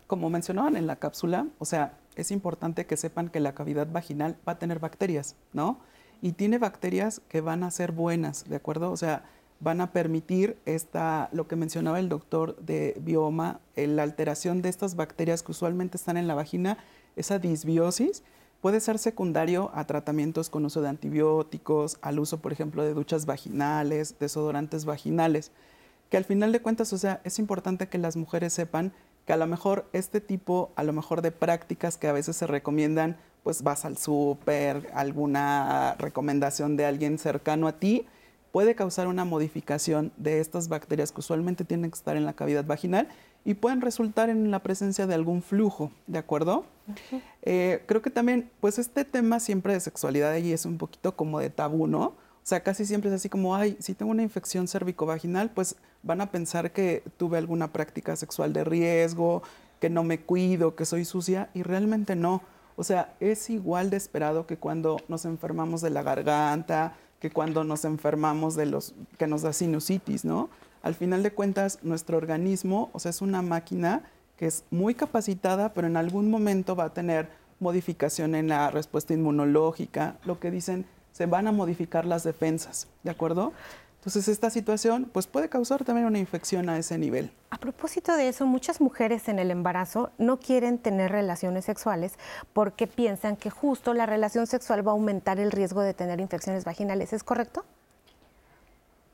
Como 0.08 0.30
mencionaban 0.30 0.76
en 0.76 0.88
la 0.88 0.96
cápsula, 0.96 1.48
o 1.60 1.66
sea, 1.66 1.94
es 2.16 2.32
importante 2.32 2.86
que 2.86 2.98
sepan 2.98 3.30
que 3.30 3.40
la 3.40 3.54
cavidad 3.54 3.88
vaginal 3.92 4.36
va 4.48 4.54
a 4.54 4.60
tener 4.60 4.80
bacterias, 4.80 5.36
¿no? 5.54 5.80
Y 6.22 6.34
tiene 6.34 6.58
bacterias 6.58 7.22
que 7.30 7.42
van 7.42 7.64
a 7.64 7.72
ser 7.72 7.92
buenas, 7.92 8.50
¿de 8.50 8.56
acuerdo? 8.58 8.92
O 8.92 8.98
sea, 8.98 9.24
van 9.60 9.82
a 9.82 9.92
permitir 9.92 10.58
esta, 10.66 11.30
lo 11.32 11.48
que 11.48 11.56
mencionaba 11.56 12.00
el 12.00 12.10
doctor 12.10 12.58
de 12.58 12.96
bioma, 13.02 13.60
la 13.76 14.04
alteración 14.04 14.62
de 14.62 14.70
estas 14.70 14.96
bacterias 14.96 15.44
que 15.44 15.52
usualmente 15.52 15.98
están 15.98 16.18
en 16.18 16.28
la 16.28 16.36
vagina, 16.36 16.78
esa 17.16 17.40
disbiosis, 17.40 18.24
puede 18.62 18.80
ser 18.80 19.00
secundario 19.00 19.72
a 19.74 19.86
tratamientos 19.86 20.50
con 20.50 20.66
uso 20.66 20.82
de 20.82 20.90
antibióticos, 20.90 21.98
al 22.02 22.20
uso, 22.20 22.40
por 22.40 22.52
ejemplo, 22.52 22.84
de 22.84 22.94
duchas 22.94 23.26
vaginales, 23.26 24.16
desodorantes 24.20 24.86
vaginales, 24.86 25.52
que 26.10 26.18
al 26.18 26.26
final 26.26 26.52
de 26.52 26.62
cuentas, 26.62 26.92
o 26.94 26.98
sea, 26.98 27.22
es 27.24 27.40
importante 27.40 27.88
que 27.88 27.98
las 27.98 28.16
mujeres 28.16 28.54
sepan 28.54 28.94
que 29.26 29.34
a 29.34 29.38
lo 29.38 29.48
mejor 29.48 29.88
este 29.94 30.22
tipo, 30.22 30.72
a 30.76 30.84
lo 30.84 30.94
mejor 30.94 31.22
de 31.22 31.32
prácticas 31.32 31.98
que 31.98 32.08
a 32.08 32.14
veces 32.14 32.36
se 32.36 32.48
recomiendan, 32.48 33.18
pues 33.44 33.64
vas 33.64 33.86
al 33.86 33.98
súper, 33.98 34.90
alguna 34.94 35.96
recomendación 36.00 36.78
de 36.78 36.86
alguien 36.86 37.18
cercano 37.18 37.68
a 37.68 37.74
ti, 37.74 38.08
puede 38.52 38.76
causar 38.76 39.08
una 39.08 39.26
modificación 39.26 40.12
de 40.18 40.40
estas 40.40 40.68
bacterias 40.68 41.12
que 41.12 41.20
usualmente 41.20 41.64
tienen 41.64 41.92
que 41.92 41.98
estar 41.98 42.18
en 42.18 42.26
la 42.26 42.34
cavidad 42.34 42.66
vaginal 42.66 43.08
y 43.46 43.54
pueden 43.54 43.82
resultar 43.82 44.30
en 44.30 44.52
la 44.52 44.64
presencia 44.64 45.08
de 45.08 45.14
algún 45.14 45.42
flujo, 45.42 45.92
¿de 46.08 46.18
acuerdo? 46.18 46.66
Eh, 47.44 47.84
creo 47.86 48.02
que 48.02 48.10
también, 48.10 48.50
pues 48.60 48.80
este 48.80 49.06
tema 49.06 49.40
siempre 49.40 49.74
de 49.74 49.80
sexualidad 49.80 50.32
ahí 50.32 50.52
es 50.52 50.66
un 50.66 50.78
poquito 50.78 51.16
como 51.16 51.40
de 51.40 51.50
tabú, 51.50 51.88
¿no? 51.88 52.16
Sea, 52.50 52.62
casi 52.62 52.84
siempre 52.88 53.12
es 53.12 53.16
así 53.16 53.30
como, 53.30 53.56
ay, 53.56 53.78
si 53.80 53.94
tengo 53.94 54.10
una 54.10 54.24
infección 54.24 54.68
cervicovaginal, 54.68 55.52
pues 55.52 55.76
van 56.02 56.20
a 56.20 56.32
pensar 56.32 56.72
que 56.72 57.04
tuve 57.18 57.38
alguna 57.38 57.72
práctica 57.72 58.16
sexual 58.16 58.54
de 58.54 58.64
riesgo, 58.64 59.44
que 59.80 59.92
no 59.92 60.04
me 60.04 60.22
cuido, 60.22 60.76
que 60.76 60.86
soy 60.86 61.06
sucia, 61.06 61.52
y 61.54 61.62
realmente 61.62 62.16
no. 62.16 62.42
O 62.76 62.84
sea, 62.84 63.14
es 63.20 63.52
igual 63.52 63.92
de 63.92 63.98
esperado 63.98 64.48
que 64.48 64.58
cuando 64.58 64.98
nos 65.08 65.26
enfermamos 65.26 65.82
de 65.82 65.92
la 65.92 66.02
garganta, 66.02 66.96
que 67.20 67.30
cuando 67.30 67.64
nos 67.64 67.86
enfermamos 67.86 68.56
de 68.56 68.66
los 68.66 68.96
que 69.20 69.28
nos 69.28 69.44
da 69.44 69.54
sinusitis, 69.54 70.26
¿no? 70.26 70.50
Al 70.82 70.96
final 70.96 71.22
de 71.22 71.30
cuentas, 71.30 71.78
nuestro 71.84 72.18
organismo, 72.18 72.90
o 72.94 73.00
sea, 73.00 73.12
es 73.12 73.22
una 73.22 73.44
máquina 73.44 74.10
que 74.38 74.48
es 74.48 74.64
muy 74.72 74.96
capacitada, 74.96 75.76
pero 75.76 75.86
en 75.86 75.98
algún 75.98 76.32
momento 76.32 76.76
va 76.76 76.86
a 76.86 76.94
tener 76.96 77.30
modificación 77.60 78.34
en 78.34 78.48
la 78.48 78.72
respuesta 78.72 79.14
inmunológica, 79.14 80.18
lo 80.26 80.40
que 80.40 80.50
dicen, 80.50 80.88
se 81.20 81.26
van 81.26 81.50
a 81.50 81.52
modificar 81.52 82.06
las 82.06 82.24
defensas, 82.24 82.88
¿de 83.04 83.12
acuerdo? 83.12 83.52
Entonces 83.98 84.30
esta 84.30 84.50
situación 84.50 85.10
pues 85.12 85.28
puede 85.28 85.50
causar 85.50 85.84
también 85.84 86.08
una 86.08 86.18
infección 86.18 86.70
a 86.70 86.78
ese 86.78 86.98
nivel. 86.98 87.30
A 87.50 87.58
propósito 87.58 88.16
de 88.16 88.30
eso, 88.30 88.46
muchas 88.46 88.80
mujeres 88.80 89.28
en 89.28 89.38
el 89.38 89.52
embarazo 89.52 90.12
no 90.18 90.40
quieren 90.40 90.78
tener 90.78 91.12
relaciones 91.12 91.66
sexuales 91.66 92.14
porque 92.54 92.88
piensan 92.88 93.36
que 93.36 93.50
justo 93.50 93.94
la 93.94 94.06
relación 94.06 94.48
sexual 94.48 94.88
va 94.88 94.92
a 94.92 94.94
aumentar 94.94 95.42
el 95.42 95.52
riesgo 95.52 95.82
de 95.82 95.94
tener 95.94 96.22
infecciones 96.22 96.64
vaginales. 96.64 97.12
¿Es 97.12 97.26
correcto? 97.26 97.66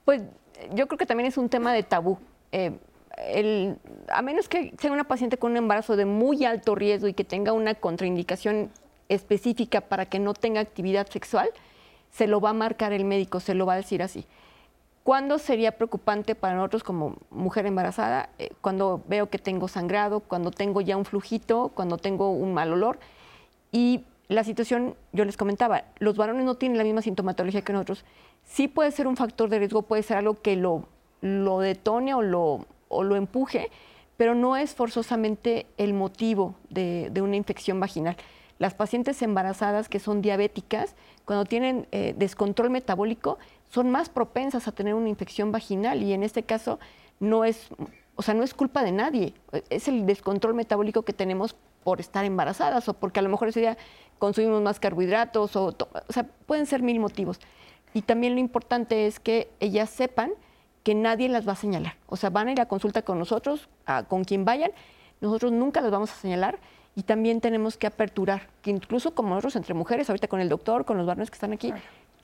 Pues 0.06 0.22
yo 0.76 0.88
creo 0.88 1.00
que 1.00 1.08
también 1.08 1.26
es 1.26 1.40
un 1.40 1.50
tema 1.50 1.74
de 1.74 1.82
tabú. 1.82 2.20
Eh, 2.52 2.78
a 4.10 4.22
menos 4.22 4.48
que 4.48 4.76
sea 4.80 4.92
una 4.92 5.06
paciente 5.06 5.40
con 5.40 5.54
un 5.54 5.58
embarazo 5.58 5.96
de 5.96 6.06
muy 6.06 6.46
alto 6.46 6.76
riesgo 6.76 7.08
y 7.08 7.16
que 7.16 7.24
tenga 7.24 7.52
una 7.52 7.74
contraindicación 7.74 8.70
específica 9.10 9.82
para 9.82 10.06
que 10.06 10.20
no 10.20 10.36
tenga 10.36 10.62
actividad 10.62 11.08
sexual, 11.10 11.50
se 12.16 12.28
lo 12.28 12.40
va 12.40 12.52
a 12.52 12.54
marcar 12.54 12.94
el 12.94 13.04
médico, 13.04 13.42
se 13.42 13.56
lo 13.56 13.66
va 13.66 13.74
a 13.74 13.78
decir 13.78 14.02
así. 14.02 14.26
¿Cuándo 15.04 15.38
sería 15.38 15.74
preocupante 15.74 16.34
para 16.34 16.56
nosotros 16.56 16.84
como 16.84 17.18
mujer 17.30 17.66
embarazada? 17.66 18.30
Eh, 18.40 18.52
cuando 18.62 19.04
veo 19.08 19.30
que 19.30 19.38
tengo 19.38 19.68
sangrado, 19.68 20.22
cuando 20.22 20.50
tengo 20.50 20.80
ya 20.80 20.96
un 20.96 21.04
flujito, 21.04 21.74
cuando 21.76 21.98
tengo 21.98 22.32
un 22.32 22.54
mal 22.54 22.72
olor. 22.72 23.00
Y 23.72 24.06
la 24.30 24.46
situación, 24.46 24.96
yo 25.12 25.26
les 25.26 25.36
comentaba, 25.36 25.84
los 26.00 26.16
varones 26.16 26.46
no 26.46 26.56
tienen 26.56 26.78
la 26.78 26.86
misma 26.86 27.02
sintomatología 27.02 27.62
que 27.64 27.74
nosotros. 27.74 28.06
Sí 28.46 28.70
puede 28.70 28.92
ser 28.92 29.08
un 29.08 29.18
factor 29.18 29.50
de 29.50 29.60
riesgo, 29.60 29.82
puede 29.82 30.02
ser 30.02 30.18
algo 30.18 30.36
que 30.36 30.56
lo, 30.56 30.88
lo 31.20 31.60
detone 31.60 32.14
o 32.14 32.22
lo, 32.22 32.66
o 32.88 33.04
lo 33.04 33.18
empuje, 33.18 33.70
pero 34.16 34.36
no 34.36 34.56
es 34.56 34.74
forzosamente 34.74 35.68
el 35.78 35.94
motivo 35.94 36.56
de, 36.70 37.10
de 37.12 37.22
una 37.22 37.36
infección 37.36 37.80
vaginal. 37.82 38.16
Las 38.58 38.74
pacientes 38.74 39.22
embarazadas 39.22 39.90
que 39.90 40.00
son 40.00 40.22
diabéticas, 40.22 40.96
cuando 41.26 41.46
tienen 41.46 41.88
eh, 41.92 42.14
descontrol 42.18 42.70
metabólico, 42.70 43.38
son 43.70 43.92
más 43.92 44.10
propensas 44.10 44.68
a 44.68 44.72
tener 44.72 44.94
una 44.94 45.10
infección 45.10 45.52
vaginal 45.52 46.04
y 46.04 46.14
en 46.14 46.24
este 46.24 46.44
caso 46.44 46.80
no 47.20 47.44
es, 47.44 47.68
o 48.16 48.22
sea, 48.22 48.34
no 48.34 48.44
es 48.44 48.54
culpa 48.54 48.84
de 48.84 48.92
nadie, 48.92 49.34
es 49.70 49.88
el 49.88 50.06
descontrol 50.06 50.54
metabólico 50.54 51.04
que 51.04 51.14
tenemos 51.14 51.56
por 51.84 52.00
estar 52.00 52.24
embarazadas 52.24 52.88
o 52.88 52.94
porque 52.94 53.20
a 53.20 53.24
lo 53.24 53.30
mejor 53.30 53.50
ese 53.50 53.60
día 53.60 53.78
consumimos 54.18 54.62
más 54.62 54.80
carbohidratos 54.80 55.56
o, 55.56 55.68
o 55.68 56.14
sea, 56.14 56.26
pueden 56.46 56.66
ser 56.66 56.82
mil 56.82 57.00
motivos. 57.00 57.40
Y 57.94 58.02
también 58.02 58.34
lo 58.34 58.40
importante 58.40 59.08
es 59.08 59.20
que 59.20 59.50
ellas 59.60 59.90
sepan 59.90 60.32
que 60.84 60.96
nadie 60.96 61.30
las 61.30 61.48
va 61.48 61.54
a 61.54 61.56
señalar. 61.56 61.96
O 62.08 62.16
sea, 62.16 62.30
van 62.30 62.48
a 62.48 62.52
ir 62.52 62.62
a 62.62 62.68
consulta 62.68 63.02
con 63.02 63.18
nosotros, 63.18 63.70
con 64.08 64.24
quien 64.24 64.46
vayan, 64.46 64.72
nosotros 65.22 65.52
nunca 65.52 65.82
las 65.82 65.92
vamos 65.92 66.12
a 66.12 66.16
señalar 66.16 66.60
y 66.96 67.04
también 67.04 67.42
tenemos 67.42 67.78
que 67.78 67.88
aperturar, 67.88 68.48
que 68.62 68.72
incluso 68.72 69.14
como 69.14 69.30
nosotros 69.30 69.56
entre 69.58 69.74
mujeres, 69.74 70.10
ahorita 70.10 70.28
con 70.28 70.40
el 70.40 70.50
doctor, 70.50 70.86
con 70.86 70.98
los 70.98 71.06
varones 71.06 71.30
que 71.30 71.36
están 71.36 71.54
aquí, 71.54 71.74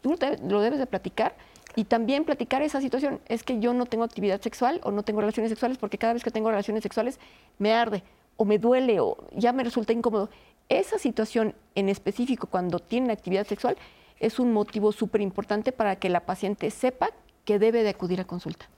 tú 0.01 0.17
lo 0.47 0.61
debes 0.61 0.79
de 0.79 0.87
platicar 0.87 1.35
y 1.75 1.85
también 1.85 2.23
platicar 2.23 2.61
esa 2.61 2.81
situación. 2.81 3.19
Es 3.27 3.43
que 3.43 3.59
yo 3.59 3.73
no 3.73 3.85
tengo 3.85 4.03
actividad 4.03 4.41
sexual 4.41 4.79
o 4.83 4.91
no 4.91 5.03
tengo 5.03 5.21
relaciones 5.21 5.49
sexuales 5.49 5.77
porque 5.77 5.97
cada 5.97 6.13
vez 6.13 6.23
que 6.23 6.31
tengo 6.31 6.49
relaciones 6.49 6.83
sexuales 6.83 7.19
me 7.59 7.73
arde 7.73 8.03
o 8.37 8.45
me 8.45 8.57
duele 8.57 8.99
o 8.99 9.17
ya 9.35 9.51
me 9.53 9.63
resulta 9.63 9.93
incómodo. 9.93 10.29
Esa 10.69 10.97
situación 10.97 11.53
en 11.75 11.89
específico 11.89 12.47
cuando 12.47 12.79
tiene 12.79 13.11
actividad 13.11 13.45
sexual 13.45 13.77
es 14.19 14.39
un 14.39 14.53
motivo 14.53 14.91
súper 14.91 15.21
importante 15.21 15.71
para 15.71 15.97
que 15.97 16.09
la 16.09 16.21
paciente 16.21 16.71
sepa 16.71 17.09
que 17.43 17.59
debe 17.59 17.83
de 17.83 17.89
acudir 17.89 18.21
a 18.21 18.25
consulta. 18.25 18.69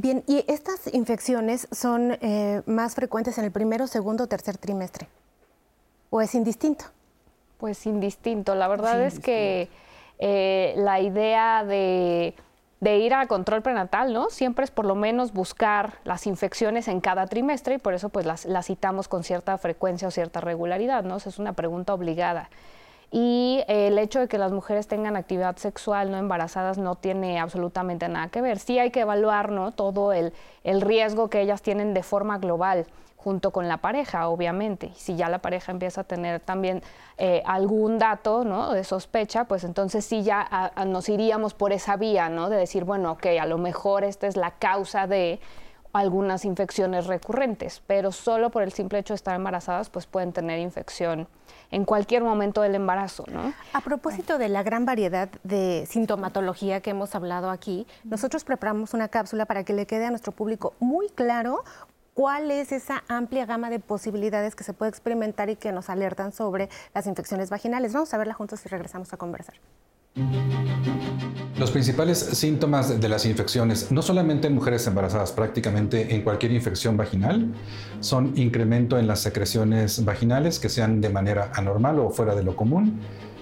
Bien, 0.00 0.22
¿y 0.28 0.44
estas 0.46 0.94
infecciones 0.94 1.66
son 1.72 2.16
eh, 2.20 2.62
más 2.66 2.94
frecuentes 2.94 3.36
en 3.36 3.44
el 3.44 3.50
primero, 3.50 3.88
segundo 3.88 4.24
o 4.24 4.26
tercer 4.28 4.56
trimestre? 4.56 5.08
¿O 6.10 6.20
es 6.20 6.36
indistinto? 6.36 6.84
Pues 7.56 7.84
indistinto. 7.84 8.54
La 8.54 8.68
verdad 8.68 9.02
es 9.02 9.18
que 9.18 9.68
eh, 10.20 10.74
la 10.76 11.00
idea 11.00 11.64
de, 11.64 12.34
ir 12.80 13.12
a 13.12 13.26
control 13.26 13.60
prenatal, 13.60 14.12
¿no? 14.12 14.30
Siempre 14.30 14.64
es 14.64 14.70
por 14.70 14.84
lo 14.84 14.94
menos 14.94 15.32
buscar 15.32 15.94
las 16.04 16.28
infecciones 16.28 16.86
en 16.86 17.00
cada 17.00 17.26
trimestre 17.26 17.74
y 17.74 17.78
por 17.78 17.92
eso 17.92 18.08
pues 18.08 18.24
las, 18.24 18.44
las 18.44 18.66
citamos 18.66 19.08
con 19.08 19.24
cierta 19.24 19.58
frecuencia 19.58 20.06
o 20.06 20.12
cierta 20.12 20.40
regularidad, 20.40 21.02
¿no? 21.02 21.16
es 21.16 21.38
una 21.40 21.54
pregunta 21.54 21.92
obligada. 21.92 22.50
Y 23.10 23.64
el 23.68 23.98
hecho 23.98 24.20
de 24.20 24.28
que 24.28 24.36
las 24.36 24.52
mujeres 24.52 24.86
tengan 24.86 25.16
actividad 25.16 25.56
sexual 25.56 26.10
no 26.10 26.18
embarazadas 26.18 26.76
no 26.76 26.94
tiene 26.94 27.40
absolutamente 27.40 28.06
nada 28.08 28.28
que 28.28 28.42
ver. 28.42 28.58
Sí 28.58 28.78
hay 28.78 28.90
que 28.90 29.00
evaluar 29.00 29.50
¿no? 29.50 29.72
todo 29.72 30.12
el, 30.12 30.34
el 30.62 30.82
riesgo 30.82 31.30
que 31.30 31.40
ellas 31.40 31.62
tienen 31.62 31.94
de 31.94 32.02
forma 32.02 32.38
global 32.38 32.86
junto 33.18 33.50
con 33.50 33.66
la 33.66 33.78
pareja, 33.78 34.28
obviamente. 34.28 34.92
Si 34.94 35.16
ya 35.16 35.28
la 35.28 35.38
pareja 35.38 35.72
empieza 35.72 36.02
a 36.02 36.04
tener 36.04 36.40
también 36.40 36.82
eh, 37.18 37.42
algún 37.44 37.98
dato 37.98 38.44
¿no? 38.44 38.72
de 38.72 38.84
sospecha, 38.84 39.44
pues 39.44 39.64
entonces 39.64 40.04
sí 40.04 40.22
ya 40.22 40.72
nos 40.86 41.08
iríamos 41.08 41.52
por 41.52 41.72
esa 41.72 41.96
vía, 41.96 42.28
¿no? 42.28 42.48
De 42.48 42.56
decir, 42.56 42.84
bueno, 42.84 43.12
ok, 43.12 43.26
a 43.40 43.46
lo 43.46 43.58
mejor 43.58 44.04
esta 44.04 44.28
es 44.28 44.36
la 44.36 44.52
causa 44.52 45.08
de 45.08 45.40
algunas 45.92 46.44
infecciones 46.44 47.06
recurrentes, 47.06 47.82
pero 47.86 48.12
solo 48.12 48.50
por 48.50 48.62
el 48.62 48.72
simple 48.72 48.98
hecho 48.98 49.14
de 49.14 49.16
estar 49.16 49.34
embarazadas, 49.34 49.90
pues 49.90 50.06
pueden 50.06 50.32
tener 50.32 50.58
infección 50.58 51.28
en 51.70 51.84
cualquier 51.84 52.22
momento 52.22 52.62
del 52.62 52.74
embarazo. 52.74 53.24
A 53.72 53.80
propósito 53.80 54.38
de 54.38 54.48
la 54.48 54.62
gran 54.62 54.84
variedad 54.84 55.28
de 55.44 55.86
sintomatología 55.88 56.80
que 56.80 56.90
hemos 56.90 57.14
hablado 57.14 57.50
aquí, 57.50 57.86
nosotros 58.04 58.44
preparamos 58.44 58.94
una 58.94 59.08
cápsula 59.08 59.46
para 59.46 59.64
que 59.64 59.72
le 59.72 59.86
quede 59.86 60.06
a 60.06 60.10
nuestro 60.10 60.32
público 60.32 60.74
muy 60.80 61.08
claro 61.10 61.64
cuál 62.14 62.50
es 62.50 62.72
esa 62.72 63.04
amplia 63.08 63.46
gama 63.46 63.70
de 63.70 63.78
posibilidades 63.78 64.56
que 64.56 64.64
se 64.64 64.72
puede 64.72 64.88
experimentar 64.88 65.50
y 65.50 65.56
que 65.56 65.70
nos 65.72 65.88
alertan 65.88 66.32
sobre 66.32 66.68
las 66.92 67.06
infecciones 67.06 67.48
vaginales. 67.48 67.92
Vamos 67.92 68.12
a 68.12 68.18
verla 68.18 68.34
juntos 68.34 68.64
y 68.66 68.68
regresamos 68.68 69.12
a 69.12 69.16
conversar. 69.16 69.54
Los 71.58 71.72
principales 71.72 72.18
síntomas 72.18 73.00
de 73.00 73.08
las 73.08 73.26
infecciones, 73.26 73.90
no 73.90 74.00
solamente 74.00 74.46
en 74.46 74.54
mujeres 74.54 74.86
embarazadas, 74.86 75.32
prácticamente 75.32 76.14
en 76.14 76.22
cualquier 76.22 76.52
infección 76.52 76.96
vaginal, 76.96 77.52
son 77.98 78.32
incremento 78.36 78.96
en 78.96 79.08
las 79.08 79.20
secreciones 79.20 80.04
vaginales 80.04 80.60
que 80.60 80.68
sean 80.68 81.00
de 81.00 81.08
manera 81.08 81.50
anormal 81.54 81.98
o 81.98 82.10
fuera 82.10 82.36
de 82.36 82.44
lo 82.44 82.54
común, 82.54 83.00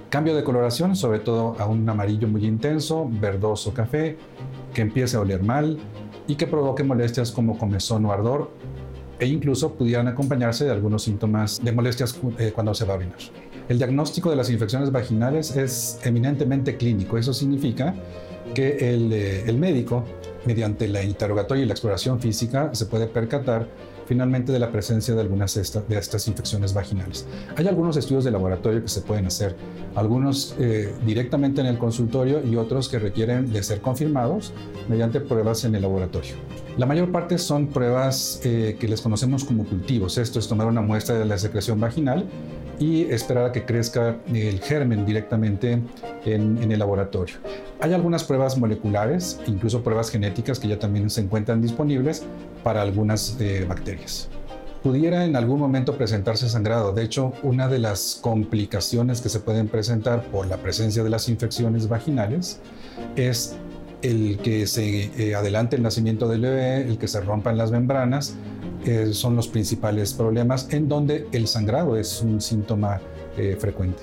cambio 0.09 0.35
de 0.35 0.45
coloración, 0.45 0.97
sobre 0.97 1.18
todo 1.18 1.56
a 1.59 1.66
un 1.66 1.87
amarillo 1.88 2.26
muy 2.26 2.47
intenso, 2.47 3.06
verdoso 3.06 3.75
café, 3.75 4.16
que 4.73 4.80
empiece 4.80 5.18
a 5.18 5.21
oler 5.21 5.42
mal 5.42 5.78
y 6.26 6.37
que 6.37 6.47
provoque 6.47 6.83
molestias 6.83 7.30
como 7.30 7.59
comezón 7.59 8.06
o 8.06 8.12
ardor 8.12 8.50
e 9.18 9.26
incluso 9.26 9.75
pudieran 9.75 10.09
acompañarse 10.09 10.64
de 10.64 10.71
algunos 10.71 11.02
síntomas 11.02 11.62
de 11.62 11.73
molestias 11.73 12.18
eh, 12.38 12.52
cuando 12.54 12.75
se 12.75 12.85
va 12.85 12.95
a 12.95 12.97
orinar. 12.97 13.18
El 13.68 13.78
diagnóstico 13.78 14.30
de 14.30 14.37
las 14.37 14.49
infecciones 14.49 14.92
vaginales 14.92 15.56
es 15.56 15.99
eminentemente 16.04 16.76
clínico. 16.76 17.18
Eso 17.18 17.35
significa 17.35 17.94
que 18.54 18.94
el, 18.94 19.12
eh, 19.12 19.42
el 19.46 19.59
médico, 19.59 20.05
mediante 20.44 20.87
la 20.87 21.02
interrogatoria 21.02 21.64
y 21.64 21.66
la 21.66 21.72
exploración 21.72 22.20
física, 22.20 22.70
se 22.72 22.87
puede 22.87 23.09
percatar 23.09 23.66
finalmente 24.07 24.52
de 24.52 24.59
la 24.59 24.70
presencia 24.70 25.14
de 25.14 25.20
algunas 25.20 25.55
de 25.55 25.98
estas 25.98 26.29
infecciones 26.29 26.72
vaginales. 26.72 27.26
Hay 27.57 27.66
algunos 27.66 27.96
estudios 27.96 28.24
de 28.24 28.31
laboratorio 28.31 28.83
que 28.83 28.88
se 28.88 29.00
pueden 29.00 29.26
hacer, 29.26 29.57
algunos 29.94 30.55
eh, 30.59 30.94
directamente 31.05 31.61
en 31.61 31.66
el 31.66 31.79
consultorio 31.79 32.40
y 32.44 32.57
otros 32.57 32.88
que 32.88 32.98
requieren 32.98 33.52
de 33.52 33.62
ser 33.62 33.81
confirmados 33.81 34.52
mediante 34.88 35.20
pruebas 35.20 35.64
en 35.64 35.74
el 35.74 35.83
laboratorio. 35.83 36.35
La 36.79 36.87
mayor 36.87 37.11
parte 37.11 37.38
son 37.38 37.68
pruebas 37.68 38.40
eh, 38.44 38.76
que 38.79 38.87
les 38.87 39.00
conocemos 39.00 39.44
como 39.44 39.64
cultivos. 39.64 40.18
Esto 40.18 40.38
es 40.38 40.46
tomar 40.46 40.66
una 40.66 40.83
muestra 40.83 41.18
de 41.18 41.24
la 41.24 41.38
secreción 41.38 41.81
vaginal 41.81 42.26
y 42.78 43.02
esperar 43.04 43.46
a 43.46 43.52
que 43.52 43.64
crezca 43.64 44.16
el 44.32 44.60
germen 44.60 45.06
directamente 45.06 45.80
en, 46.24 46.70
el 46.70 46.78
laboratorio. 46.78 47.36
Hay 47.80 47.92
algunas 47.92 48.24
pruebas 48.24 48.58
moleculares, 48.58 49.40
incluso 49.46 49.82
pruebas 49.82 50.10
genéticas 50.10 50.58
que 50.58 50.68
ya 50.68 50.78
también 50.78 51.08
se 51.10 51.20
encuentran 51.20 51.62
disponibles 51.62 52.24
para 52.62 52.82
algunas 52.82 53.36
eh, 53.40 53.64
bacterias. 53.68 54.28
Pudiera 54.82 55.24
en 55.24 55.34
algún 55.34 55.58
momento 55.58 55.96
presentarse 55.96 56.48
sangrado. 56.48 56.92
De 56.92 57.02
hecho, 57.02 57.32
una 57.42 57.66
de 57.66 57.78
las 57.78 58.18
complicaciones 58.20 59.20
que 59.20 59.28
se 59.28 59.40
pueden 59.40 59.68
presentar 59.68 60.22
por 60.26 60.46
la 60.46 60.58
presencia 60.58 61.02
de 61.02 61.10
las 61.10 61.28
infecciones 61.28 61.88
vaginales 61.88 62.60
es 63.16 63.56
el 64.02 64.38
que 64.38 64.66
se 64.66 65.11
eh, 65.16 65.35
adelante 65.35 65.76
el 65.76 65.82
nacimiento 65.82 66.28
del 66.28 66.42
bebé, 66.42 66.82
el 66.82 66.98
que 66.98 67.09
se 67.09 67.20
rompan 67.20 67.56
las 67.56 67.70
membranas, 67.70 68.37
eh, 68.85 69.12
son 69.12 69.35
los 69.35 69.48
principales 69.48 70.14
problemas 70.14 70.68
en 70.72 70.88
donde 70.88 71.26
el 71.32 71.48
sangrado 71.48 71.96
es 71.96 72.22
un 72.22 72.40
síntoma 72.40 73.00
eh, 73.37 73.56
frecuente. 73.59 74.02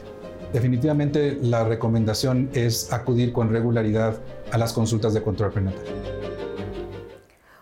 Definitivamente 0.52 1.38
la 1.42 1.64
recomendación 1.64 2.50
es 2.54 2.92
acudir 2.92 3.34
con 3.34 3.50
regularidad 3.50 4.20
a 4.52 4.58
las 4.58 4.74
consultas 4.74 5.14
de 5.14 5.24
control 5.24 5.52
prenatal. 5.52 5.86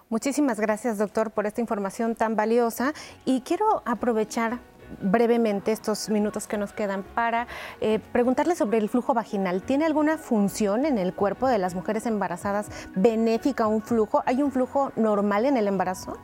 Muchísimas 0.09 0.59
gracias, 0.59 0.97
doctor, 0.97 1.31
por 1.31 1.45
esta 1.45 1.61
información 1.61 2.15
tan 2.15 2.35
valiosa 2.35 2.93
y 3.23 3.41
quiero 3.41 3.81
aprovechar 3.85 4.59
brevemente 4.99 5.71
estos 5.71 6.09
minutos 6.09 6.47
que 6.47 6.57
nos 6.57 6.73
quedan 6.73 7.03
para 7.03 7.47
eh, 7.79 7.99
preguntarle 8.11 8.55
sobre 8.55 8.77
el 8.77 8.89
flujo 8.89 9.13
vaginal. 9.13 9.61
¿Tiene 9.61 9.85
alguna 9.85 10.17
función 10.17 10.85
en 10.85 10.97
el 10.97 11.13
cuerpo 11.13 11.47
de 11.47 11.57
las 11.57 11.75
mujeres 11.75 12.05
embarazadas 12.05 12.69
benéfica 12.95 13.67
un 13.67 13.81
flujo? 13.81 14.23
¿Hay 14.25 14.41
un 14.41 14.51
flujo 14.51 14.91
normal 14.95 15.45
en 15.45 15.57
el 15.57 15.67
embarazo? 15.67 16.17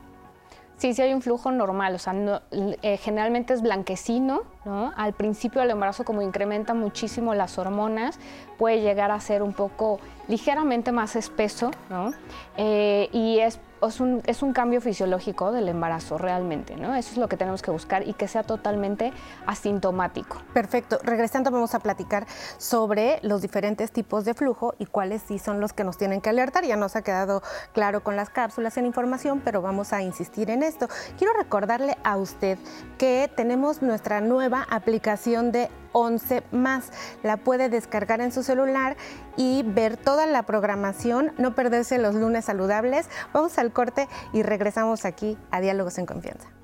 Sí, 0.78 0.94
sí 0.94 1.02
hay 1.02 1.12
un 1.12 1.22
flujo 1.22 1.50
normal, 1.50 1.96
o 1.96 1.98
sea, 1.98 2.14
eh, 2.52 2.96
generalmente 2.98 3.52
es 3.52 3.62
blanquecino, 3.62 4.42
¿no? 4.64 4.92
Al 4.96 5.12
principio 5.12 5.60
del 5.60 5.70
embarazo, 5.70 6.04
como 6.04 6.22
incrementa 6.22 6.72
muchísimo 6.72 7.34
las 7.34 7.58
hormonas, 7.58 8.20
puede 8.58 8.80
llegar 8.80 9.10
a 9.10 9.18
ser 9.18 9.42
un 9.42 9.52
poco 9.52 9.98
ligeramente 10.28 10.92
más 10.92 11.16
espeso, 11.16 11.72
¿no? 11.90 12.12
Eh, 12.56 13.08
y 13.12 13.40
es 13.40 13.58
es 13.86 14.00
un, 14.00 14.22
es 14.26 14.42
un, 14.42 14.52
cambio 14.52 14.80
fisiológico 14.80 15.52
del 15.52 15.68
embarazo 15.68 16.18
realmente, 16.18 16.76
¿no? 16.76 16.94
Eso 16.94 17.12
es 17.12 17.18
lo 17.18 17.28
que 17.28 17.36
tenemos 17.36 17.62
que 17.62 17.70
buscar 17.70 18.06
y 18.06 18.14
que 18.14 18.26
sea 18.26 18.42
totalmente 18.42 19.12
asintomático. 19.46 20.38
Perfecto. 20.52 20.98
Regresando 21.02 21.50
vamos 21.50 21.74
a 21.74 21.80
platicar 21.80 22.26
sobre 22.56 23.20
los 23.22 23.42
diferentes 23.42 23.92
tipos 23.92 24.24
de 24.24 24.34
flujo 24.34 24.74
y 24.78 24.86
cuáles 24.86 25.22
sí 25.22 25.38
son 25.38 25.60
los 25.60 25.72
que 25.72 25.84
nos 25.84 25.96
tienen 25.96 26.20
que 26.20 26.30
alertar. 26.30 26.64
Ya 26.64 26.76
nos 26.76 26.96
ha 26.96 27.02
quedado 27.02 27.42
claro 27.72 28.02
con 28.02 28.16
las 28.16 28.30
cápsulas 28.30 28.76
en 28.76 28.86
información, 28.86 29.40
pero 29.44 29.62
vamos 29.62 29.92
a 29.92 30.02
insistir 30.02 30.50
en 30.50 30.62
esto. 30.62 30.88
Quiero 31.16 31.32
recordarle 31.34 31.96
a 32.04 32.16
usted 32.16 32.58
que 32.98 33.30
tenemos 33.34 33.82
nuestra 33.82 34.20
nueva 34.20 34.66
aplicación 34.70 35.52
de 35.52 35.68
11 35.92 36.42
más. 36.52 36.90
La 37.22 37.36
puede 37.38 37.68
descargar 37.68 38.20
en 38.20 38.32
su 38.32 38.42
celular 38.42 38.96
y 39.36 39.62
ver 39.64 39.96
toda 39.96 40.26
la 40.26 40.44
programación, 40.44 41.32
no 41.38 41.54
perderse 41.54 41.98
los 41.98 42.14
lunes 42.14 42.44
saludables. 42.44 43.08
Vamos 43.32 43.58
al 43.58 43.72
corte 43.72 44.08
y 44.32 44.42
regresamos 44.42 45.04
aquí 45.04 45.36
a 45.50 45.60
Diálogos 45.60 45.98
en 45.98 46.06
Confianza. 46.06 46.57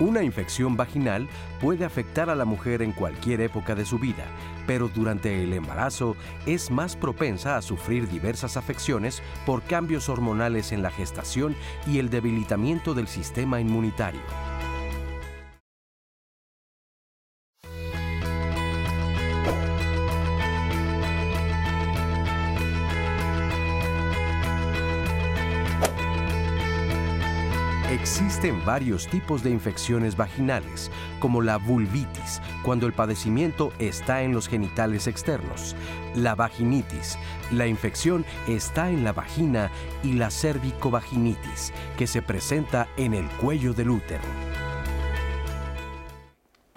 Una 0.00 0.22
infección 0.22 0.76
vaginal 0.76 1.28
puede 1.60 1.84
afectar 1.84 2.30
a 2.30 2.36
la 2.36 2.44
mujer 2.44 2.82
en 2.82 2.92
cualquier 2.92 3.40
época 3.40 3.74
de 3.74 3.84
su 3.84 3.98
vida, 3.98 4.24
pero 4.64 4.88
durante 4.88 5.42
el 5.42 5.52
embarazo 5.52 6.14
es 6.46 6.70
más 6.70 6.94
propensa 6.94 7.56
a 7.56 7.62
sufrir 7.62 8.08
diversas 8.08 8.56
afecciones 8.56 9.22
por 9.44 9.62
cambios 9.62 10.08
hormonales 10.08 10.70
en 10.70 10.82
la 10.82 10.92
gestación 10.92 11.56
y 11.84 11.98
el 11.98 12.10
debilitamiento 12.10 12.94
del 12.94 13.08
sistema 13.08 13.60
inmunitario. 13.60 14.20
Existen 28.38 28.64
varios 28.64 29.08
tipos 29.08 29.42
de 29.42 29.50
infecciones 29.50 30.16
vaginales, 30.16 30.92
como 31.18 31.42
la 31.42 31.56
vulvitis, 31.56 32.40
cuando 32.62 32.86
el 32.86 32.92
padecimiento 32.92 33.72
está 33.80 34.22
en 34.22 34.32
los 34.32 34.46
genitales 34.46 35.08
externos, 35.08 35.74
la 36.14 36.36
vaginitis, 36.36 37.18
la 37.50 37.66
infección 37.66 38.24
está 38.46 38.90
en 38.90 39.02
la 39.02 39.12
vagina 39.12 39.72
y 40.04 40.12
la 40.12 40.30
cervicovaginitis, 40.30 41.72
que 41.96 42.06
se 42.06 42.22
presenta 42.22 42.86
en 42.96 43.12
el 43.12 43.26
cuello 43.40 43.74
del 43.74 43.90
útero. 43.90 44.67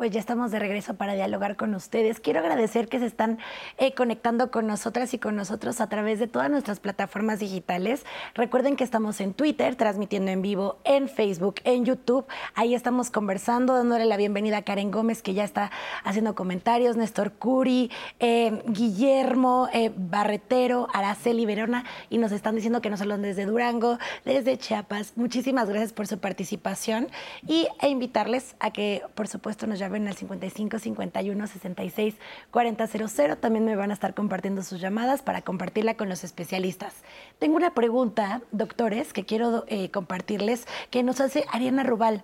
Pues 0.02 0.10
ya 0.10 0.20
estamos 0.20 0.50
de 0.50 0.58
regreso 0.58 0.96
para 0.96 1.14
dialogar 1.14 1.56
con 1.56 1.76
ustedes. 1.76 2.20
Quiero 2.20 2.40
agradecer 2.40 2.88
que 2.88 2.98
se 2.98 3.06
están 3.06 3.38
eh, 3.78 3.94
conectando 3.94 4.50
con 4.50 4.66
nosotras 4.66 5.14
y 5.14 5.20
con 5.20 5.36
nosotros 5.36 5.80
a 5.80 5.90
través 5.90 6.18
de 6.18 6.26
todas 6.26 6.50
nuestras 6.50 6.80
plataformas 6.80 7.38
digitales. 7.38 8.04
Recuerden 8.34 8.76
que 8.76 8.84
estamos 8.84 9.22
en 9.22 9.36
Twitter, 9.36 9.76
transmitiendo 9.76 10.32
en 10.32 10.42
vivo, 10.42 10.80
en 10.86 11.08
Facebook, 11.08 11.58
en 11.66 11.86
YouTube. 11.86 12.26
Ahí 12.56 12.74
estamos 12.74 13.12
conversando, 13.12 13.76
dándole 13.76 14.06
la 14.06 14.18
bienvenida 14.18 14.58
a 14.58 14.62
Karen 14.64 14.90
Gómez, 14.90 15.22
que 15.22 15.36
ya 15.36 15.44
está 15.44 15.70
haciendo 16.04 16.34
comentarios, 16.34 16.98
Néstor 16.98 17.34
Curi, 17.34 17.92
eh, 18.20 18.60
Guillermo 18.66 19.70
eh, 19.72 19.92
Barretero, 19.96 20.88
Araceli 20.96 21.46
Verona, 21.46 21.86
y 22.10 22.18
nos 22.18 22.32
están 22.32 22.56
diciendo 22.56 22.82
que 22.82 22.90
nos 22.90 23.02
hablan 23.02 23.22
desde 23.22 23.46
Durango, 23.46 24.00
desde 24.26 24.58
Chiapas. 24.58 25.14
Muchísimas 25.16 25.70
gracias 25.70 25.94
por 25.94 26.08
su 26.08 26.18
participación 26.18 27.08
y, 27.46 27.68
e 27.84 27.90
invitarles 27.90 28.56
a 28.60 28.72
que, 28.72 29.04
por 29.14 29.28
supuesto, 29.28 29.68
nos 29.68 29.78
llamen 29.78 29.91
en 29.96 30.08
el 30.08 30.16
55 30.16 30.80
51 30.80 31.48
66 31.48 32.16
40 32.52 32.88
00. 32.88 33.38
También 33.38 33.66
me 33.66 33.76
van 33.76 33.92
a 33.92 33.94
estar 33.94 34.14
compartiendo 34.14 34.64
sus 34.64 34.80
llamadas 34.80 35.22
para 35.22 35.42
compartirla 35.42 35.96
con 35.96 36.10
los 36.10 36.24
especialistas. 36.24 36.94
Tengo 37.40 37.56
una 37.56 37.74
pregunta, 37.74 38.42
doctores, 38.52 39.14
que 39.14 39.26
quiero 39.26 39.66
eh, 39.68 39.90
compartirles, 39.92 40.68
que 40.90 41.04
nos 41.04 41.22
hace 41.22 41.46
Ariana 41.52 41.84
Rubal 41.84 42.24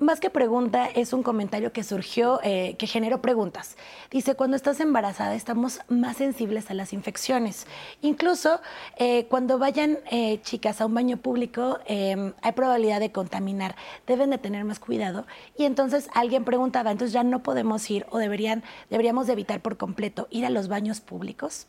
más 0.00 0.18
que 0.18 0.30
pregunta, 0.30 0.86
es 0.86 1.12
un 1.12 1.22
comentario 1.22 1.72
que 1.72 1.84
surgió, 1.84 2.40
eh, 2.42 2.74
que 2.78 2.86
generó 2.86 3.20
preguntas. 3.20 3.76
Dice, 4.10 4.34
cuando 4.34 4.56
estás 4.56 4.80
embarazada 4.80 5.34
estamos 5.34 5.80
más 5.88 6.16
sensibles 6.16 6.70
a 6.70 6.74
las 6.74 6.92
infecciones. 6.92 7.66
Incluso 8.00 8.60
eh, 8.96 9.26
cuando 9.26 9.58
vayan 9.58 9.98
eh, 10.10 10.40
chicas 10.42 10.80
a 10.80 10.86
un 10.86 10.94
baño 10.94 11.18
público, 11.18 11.78
em, 11.84 12.32
hay 12.42 12.52
probabilidad 12.52 12.98
de 12.98 13.12
contaminar. 13.12 13.76
Deben 14.06 14.30
de 14.30 14.38
tener 14.38 14.64
más 14.64 14.80
cuidado. 14.80 15.26
Y 15.56 15.64
entonces 15.64 16.08
alguien 16.14 16.44
preguntaba, 16.44 16.90
entonces 16.90 17.12
ya 17.12 17.22
no 17.22 17.42
podemos 17.42 17.88
ir 17.90 18.06
o 18.10 18.18
deberían, 18.18 18.64
deberíamos 18.88 19.26
de 19.26 19.34
evitar 19.34 19.60
por 19.60 19.76
completo 19.76 20.28
ir 20.30 20.46
a 20.46 20.50
los 20.50 20.68
baños 20.68 21.00
públicos. 21.00 21.66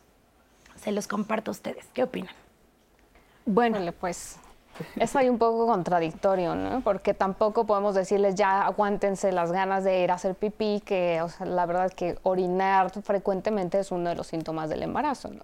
Se 0.78 0.91
los 0.91 1.08
comparto 1.08 1.52
a 1.52 1.54
ustedes. 1.54 1.86
¿Qué 1.94 2.04
opinan? 2.04 2.34
Bueno, 3.46 3.80
pues 4.00 4.38
es 4.95 5.15
ahí 5.15 5.29
un 5.29 5.38
poco 5.38 5.65
contradictorio, 5.67 6.55
¿no? 6.55 6.81
Porque 6.81 7.13
tampoco 7.13 7.65
podemos 7.65 7.95
decirles 7.95 8.36
ya 8.36 8.65
aguántense 8.65 9.31
las 9.31 9.51
ganas 9.51 9.84
de 9.84 10.03
ir 10.03 10.12
a 10.12 10.15
hacer 10.15 10.36
pipí, 10.36 10.81
que 10.86 11.23
la 11.45 11.65
verdad 11.65 11.86
es 11.88 11.95
que 11.95 12.17
orinar 12.23 12.91
frecuentemente 13.03 13.79
es 13.79 13.91
uno 13.91 14.10
de 14.10 14.15
los 14.15 14.27
síntomas 14.27 14.69
del 14.69 14.84
embarazo, 14.84 15.29
¿no? 15.29 15.43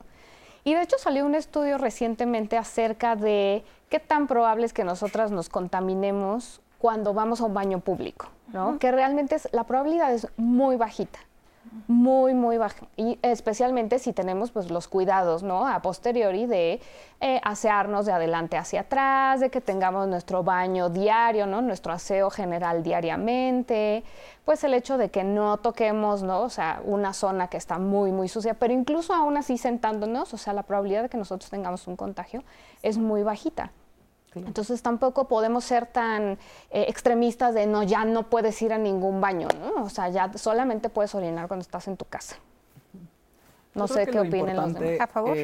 Y 0.64 0.74
de 0.74 0.82
hecho 0.82 0.98
salió 0.98 1.26
un 1.26 1.36
estudio 1.36 1.78
recientemente 1.78 2.58
acerca 2.58 3.16
de 3.16 3.64
qué 3.90 4.00
tan 4.00 4.28
probable 4.28 4.66
es 4.66 4.74
que 4.74 4.84
nosotras 4.84 5.32
nos 5.32 5.48
contaminemos 5.48 6.62
cuando 6.78 7.14
vamos 7.14 7.40
a 7.42 7.46
un 7.46 7.54
baño 7.54 7.80
público, 7.80 8.28
¿no? 8.52 8.78
Que 8.78 8.92
realmente 8.92 9.36
es, 9.36 9.48
la 9.54 9.64
probabilidad 9.64 10.14
es 10.14 10.28
muy 10.36 10.76
bajita 10.76 11.20
muy, 11.88 12.34
muy 12.34 12.58
baja. 12.58 12.88
Y 12.96 13.20
especialmente 13.22 14.00
si 14.00 14.14
tenemos 14.14 14.52
pues, 14.52 14.70
los 14.70 14.88
cuidados, 14.88 15.44
¿no? 15.44 15.68
A 15.68 15.82
posteriori 15.82 16.46
de 16.46 16.82
eh, 17.22 17.42
asearnos 17.44 18.06
de 18.06 18.12
adelante 18.12 18.58
hacia 18.58 18.82
atrás, 18.82 19.40
de 19.40 19.50
que 19.50 19.62
tengamos 19.62 20.08
nuestro 20.08 20.44
baño 20.44 20.90
diario, 20.90 21.48
¿no? 21.48 21.62
Nuestro 21.62 21.94
aseo 21.94 22.30
general 22.30 22.84
diariamente, 22.84 24.04
pues 24.46 24.64
el 24.64 24.74
hecho 24.74 24.98
de 24.98 25.10
que 25.10 25.24
no 25.24 25.58
toquemos, 25.58 26.24
¿no? 26.24 26.42
O 26.42 26.50
sea, 26.50 26.82
una 26.86 27.14
zona 27.14 27.48
que 27.48 27.58
está 27.58 27.80
muy, 27.80 28.12
muy 28.12 28.28
sucia, 28.28 28.54
pero 28.54 28.74
incluso 28.74 29.14
aún 29.14 29.38
así 29.38 29.58
sentándonos, 29.58 30.34
o 30.34 30.38
sea, 30.38 30.54
la 30.54 30.64
probabilidad 30.64 31.04
de 31.04 31.10
que 31.10 31.18
nosotros 31.18 31.50
tengamos 31.50 31.88
un 31.88 31.96
contagio 31.96 32.44
es 32.84 32.98
muy 32.98 33.24
bajita. 33.24 33.72
Entonces 34.36 34.82
tampoco 34.82 35.28
podemos 35.28 35.64
ser 35.64 35.88
tan 35.88 36.38
eh, 36.70 36.86
extremistas 36.88 37.54
de 37.54 37.66
no, 37.66 37.84
ya 37.84 38.06
no 38.06 38.30
puedes 38.30 38.62
ir 38.62 38.74
a 38.74 38.78
ningún 38.78 39.20
baño, 39.22 39.48
¿no? 39.60 39.84
O 39.84 39.90
sea, 39.90 40.10
ya 40.10 40.32
solamente 40.38 40.90
puedes 40.90 41.16
orinar 41.16 41.48
cuando 41.48 41.62
estás 41.62 41.88
en 41.88 41.98
tu 41.98 42.06
casa. 42.06 42.36
No 43.74 43.88
sé 43.88 44.08
qué 44.08 44.20
opinen 44.20 44.56
los 44.56 44.74
demás. 44.74 45.02
¿A 45.02 45.08
favor? 45.08 45.38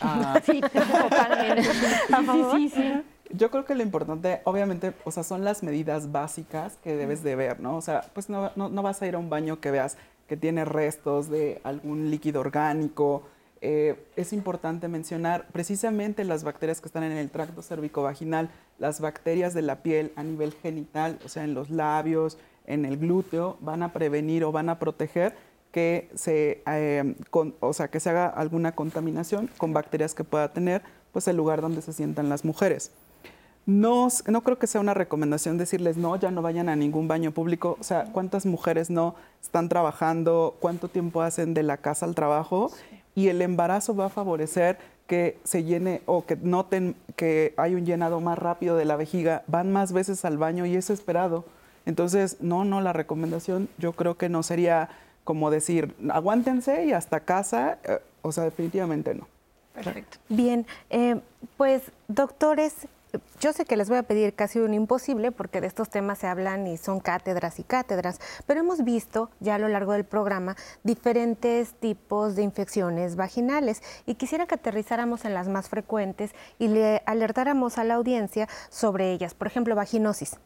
Ah, 0.00 0.40
sí, 0.44 0.60
totalmente. 0.60 1.68
¿A 2.12 2.22
favor? 2.22 2.56
Sí, 2.56 2.68
sí, 2.68 3.02
Yo 3.30 3.50
creo 3.50 3.64
que 3.64 3.74
lo 3.74 3.82
importante, 3.82 4.40
obviamente, 4.44 4.92
o 5.04 5.10
sea, 5.10 5.24
son 5.24 5.44
las 5.44 5.62
medidas 5.62 6.12
básicas 6.12 6.78
que 6.82 6.96
debes 6.96 7.22
de 7.22 7.34
ver, 7.34 7.60
¿no? 7.60 7.76
O 7.76 7.80
sea, 7.80 8.02
pues 8.14 8.28
no, 8.28 8.50
no 8.56 8.82
vas 8.82 9.02
a 9.02 9.06
ir 9.06 9.16
a 9.16 9.18
un 9.18 9.30
baño 9.30 9.60
que 9.60 9.70
veas 9.70 9.96
que 10.28 10.36
tiene 10.36 10.64
restos 10.64 11.28
de 11.28 11.60
algún 11.64 12.10
líquido 12.10 12.40
orgánico, 12.40 13.24
eh, 13.64 13.94
es 14.16 14.32
importante 14.32 14.88
mencionar 14.88 15.46
precisamente 15.52 16.24
las 16.24 16.42
bacterias 16.42 16.80
que 16.80 16.88
están 16.88 17.04
en 17.04 17.12
el 17.12 17.30
tracto 17.30 17.62
cervicovaginal, 17.62 18.50
las 18.80 19.00
bacterias 19.00 19.54
de 19.54 19.62
la 19.62 19.84
piel 19.84 20.12
a 20.16 20.24
nivel 20.24 20.52
genital, 20.52 21.16
o 21.24 21.28
sea, 21.28 21.44
en 21.44 21.54
los 21.54 21.70
labios, 21.70 22.38
en 22.66 22.84
el 22.84 22.98
glúteo, 22.98 23.56
van 23.60 23.84
a 23.84 23.92
prevenir 23.92 24.42
o 24.42 24.50
van 24.50 24.68
a 24.68 24.80
proteger 24.80 25.36
que 25.70 26.10
se, 26.16 26.62
eh, 26.66 27.14
o 27.60 27.72
sea, 27.72 27.86
que 27.86 28.00
se 28.00 28.10
haga 28.10 28.26
alguna 28.26 28.72
contaminación 28.72 29.48
con 29.56 29.72
bacterias 29.72 30.12
que 30.12 30.24
pueda 30.24 30.52
tener 30.52 30.82
pues, 31.12 31.28
el 31.28 31.36
lugar 31.36 31.60
donde 31.60 31.82
se 31.82 31.92
sientan 31.92 32.28
las 32.28 32.44
mujeres. 32.44 32.90
No, 33.64 34.08
no 34.26 34.42
creo 34.42 34.58
que 34.58 34.66
sea 34.66 34.80
una 34.80 34.92
recomendación 34.92 35.56
decirles 35.56 35.96
no, 35.96 36.16
ya 36.16 36.32
no 36.32 36.42
vayan 36.42 36.68
a 36.68 36.74
ningún 36.74 37.06
baño 37.06 37.30
público. 37.30 37.76
O 37.78 37.84
sea, 37.84 38.06
¿cuántas 38.12 38.44
mujeres 38.44 38.90
no 38.90 39.14
están 39.40 39.68
trabajando? 39.68 40.56
¿Cuánto 40.58 40.88
tiempo 40.88 41.22
hacen 41.22 41.54
de 41.54 41.62
la 41.62 41.76
casa 41.76 42.06
al 42.06 42.16
trabajo? 42.16 42.72
Y 43.14 43.28
el 43.28 43.42
embarazo 43.42 43.94
va 43.94 44.06
a 44.06 44.10
favorecer 44.10 44.78
que 45.06 45.38
se 45.44 45.64
llene 45.64 46.02
o 46.06 46.24
que 46.24 46.36
noten 46.36 46.96
que 47.16 47.54
hay 47.56 47.74
un 47.74 47.84
llenado 47.84 48.20
más 48.20 48.38
rápido 48.38 48.76
de 48.76 48.84
la 48.84 48.96
vejiga, 48.96 49.42
van 49.46 49.72
más 49.72 49.92
veces 49.92 50.24
al 50.24 50.38
baño 50.38 50.64
y 50.64 50.74
es 50.76 50.90
esperado. 50.90 51.44
Entonces, 51.84 52.38
no, 52.40 52.64
no, 52.64 52.80
la 52.80 52.92
recomendación 52.92 53.68
yo 53.78 53.92
creo 53.92 54.16
que 54.16 54.28
no 54.28 54.42
sería 54.42 54.88
como 55.24 55.50
decir, 55.50 55.94
aguántense 56.10 56.84
y 56.86 56.92
hasta 56.92 57.20
casa, 57.20 57.78
eh, 57.84 58.00
o 58.22 58.32
sea, 58.32 58.44
definitivamente 58.44 59.14
no. 59.14 59.28
Perfecto. 59.74 60.18
Bien, 60.28 60.66
eh, 60.90 61.20
pues 61.56 61.82
doctores, 62.08 62.74
yo 63.40 63.52
sé 63.52 63.64
que 63.64 63.76
les 63.76 63.88
voy 63.88 63.98
a 63.98 64.02
pedir 64.04 64.34
casi 64.34 64.58
un 64.58 64.74
imposible 64.74 65.32
porque 65.32 65.60
de 65.60 65.66
estos 65.66 65.90
temas 65.90 66.18
se 66.18 66.26
hablan 66.26 66.66
y 66.66 66.76
son 66.76 67.00
cátedras 67.00 67.58
y 67.58 67.64
cátedras, 67.64 68.20
pero 68.46 68.60
hemos 68.60 68.84
visto 68.84 69.30
ya 69.40 69.56
a 69.56 69.58
lo 69.58 69.68
largo 69.68 69.92
del 69.92 70.04
programa 70.04 70.56
diferentes 70.82 71.74
tipos 71.74 72.36
de 72.36 72.42
infecciones 72.42 73.16
vaginales 73.16 73.82
y 74.06 74.14
quisiera 74.14 74.46
que 74.46 74.54
aterrizáramos 74.54 75.24
en 75.24 75.34
las 75.34 75.48
más 75.48 75.68
frecuentes 75.68 76.32
y 76.58 76.68
le 76.68 77.02
alertáramos 77.06 77.78
a 77.78 77.84
la 77.84 77.94
audiencia 77.94 78.48
sobre 78.70 79.12
ellas. 79.12 79.34
Por 79.34 79.46
ejemplo, 79.46 79.74
vaginosis. 79.74 80.36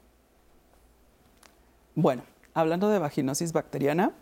Bueno, 1.95 2.23
hablando 2.53 2.89
de 2.89 2.99
vaginosis 2.99 3.53
bacteriana, 3.53 4.13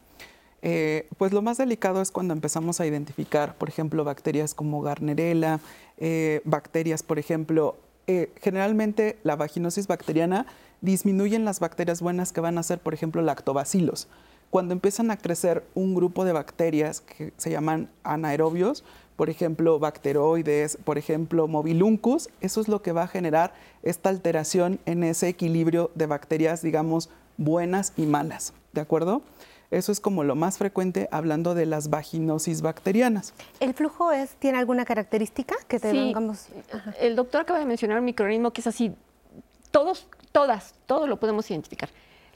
eh, 0.62 1.08
pues 1.18 1.32
lo 1.32 1.42
más 1.42 1.58
delicado 1.58 2.00
es 2.00 2.10
cuando 2.10 2.32
empezamos 2.32 2.80
a 2.80 2.86
identificar, 2.86 3.54
por 3.56 3.68
ejemplo, 3.68 4.04
bacterias 4.04 4.54
como 4.54 4.80
Garnerella, 4.80 5.60
eh, 5.98 6.40
bacterias, 6.44 7.02
por 7.02 7.18
ejemplo, 7.18 7.76
eh, 8.06 8.30
generalmente 8.40 9.18
la 9.22 9.36
vaginosis 9.36 9.86
bacteriana 9.86 10.46
disminuye 10.80 11.38
las 11.38 11.60
bacterias 11.60 12.02
buenas 12.02 12.32
que 12.32 12.40
van 12.40 12.58
a 12.58 12.62
ser, 12.62 12.78
por 12.78 12.94
ejemplo, 12.94 13.22
lactobacilos. 13.22 14.08
Cuando 14.50 14.72
empiezan 14.72 15.10
a 15.10 15.16
crecer 15.16 15.64
un 15.74 15.94
grupo 15.94 16.24
de 16.24 16.32
bacterias 16.32 17.00
que 17.00 17.32
se 17.36 17.50
llaman 17.50 17.88
anaerobios, 18.04 18.84
por 19.16 19.30
ejemplo, 19.30 19.78
bacteroides, 19.78 20.76
por 20.84 20.98
ejemplo, 20.98 21.48
mobiluncus, 21.48 22.28
eso 22.40 22.60
es 22.60 22.68
lo 22.68 22.82
que 22.82 22.92
va 22.92 23.04
a 23.04 23.08
generar 23.08 23.54
esta 23.82 24.10
alteración 24.10 24.80
en 24.86 25.02
ese 25.04 25.28
equilibrio 25.28 25.90
de 25.94 26.06
bacterias, 26.06 26.62
digamos, 26.62 27.10
buenas 27.36 27.92
y 27.96 28.06
malas, 28.06 28.52
¿de 28.72 28.80
acuerdo? 28.80 29.22
Eso 29.74 29.90
es 29.90 29.98
como 29.98 30.22
lo 30.22 30.36
más 30.36 30.58
frecuente 30.58 31.08
hablando 31.10 31.54
de 31.54 31.66
las 31.66 31.90
vaginosis 31.90 32.62
bacterianas. 32.62 33.34
¿El 33.58 33.74
flujo 33.74 34.12
es, 34.12 34.36
tiene 34.36 34.58
alguna 34.58 34.84
característica 34.84 35.56
que 35.66 35.80
tengamos? 35.80 36.46
El 37.00 37.16
doctor 37.16 37.40
acaba 37.40 37.58
de 37.58 37.66
mencionar 37.66 37.98
un 37.98 38.04
microorganismo 38.04 38.52
que 38.52 38.60
es 38.60 38.68
así, 38.68 38.94
todos, 39.72 40.06
todas, 40.30 40.74
todo 40.86 41.08
lo 41.08 41.18
podemos 41.18 41.50
identificar. 41.50 41.88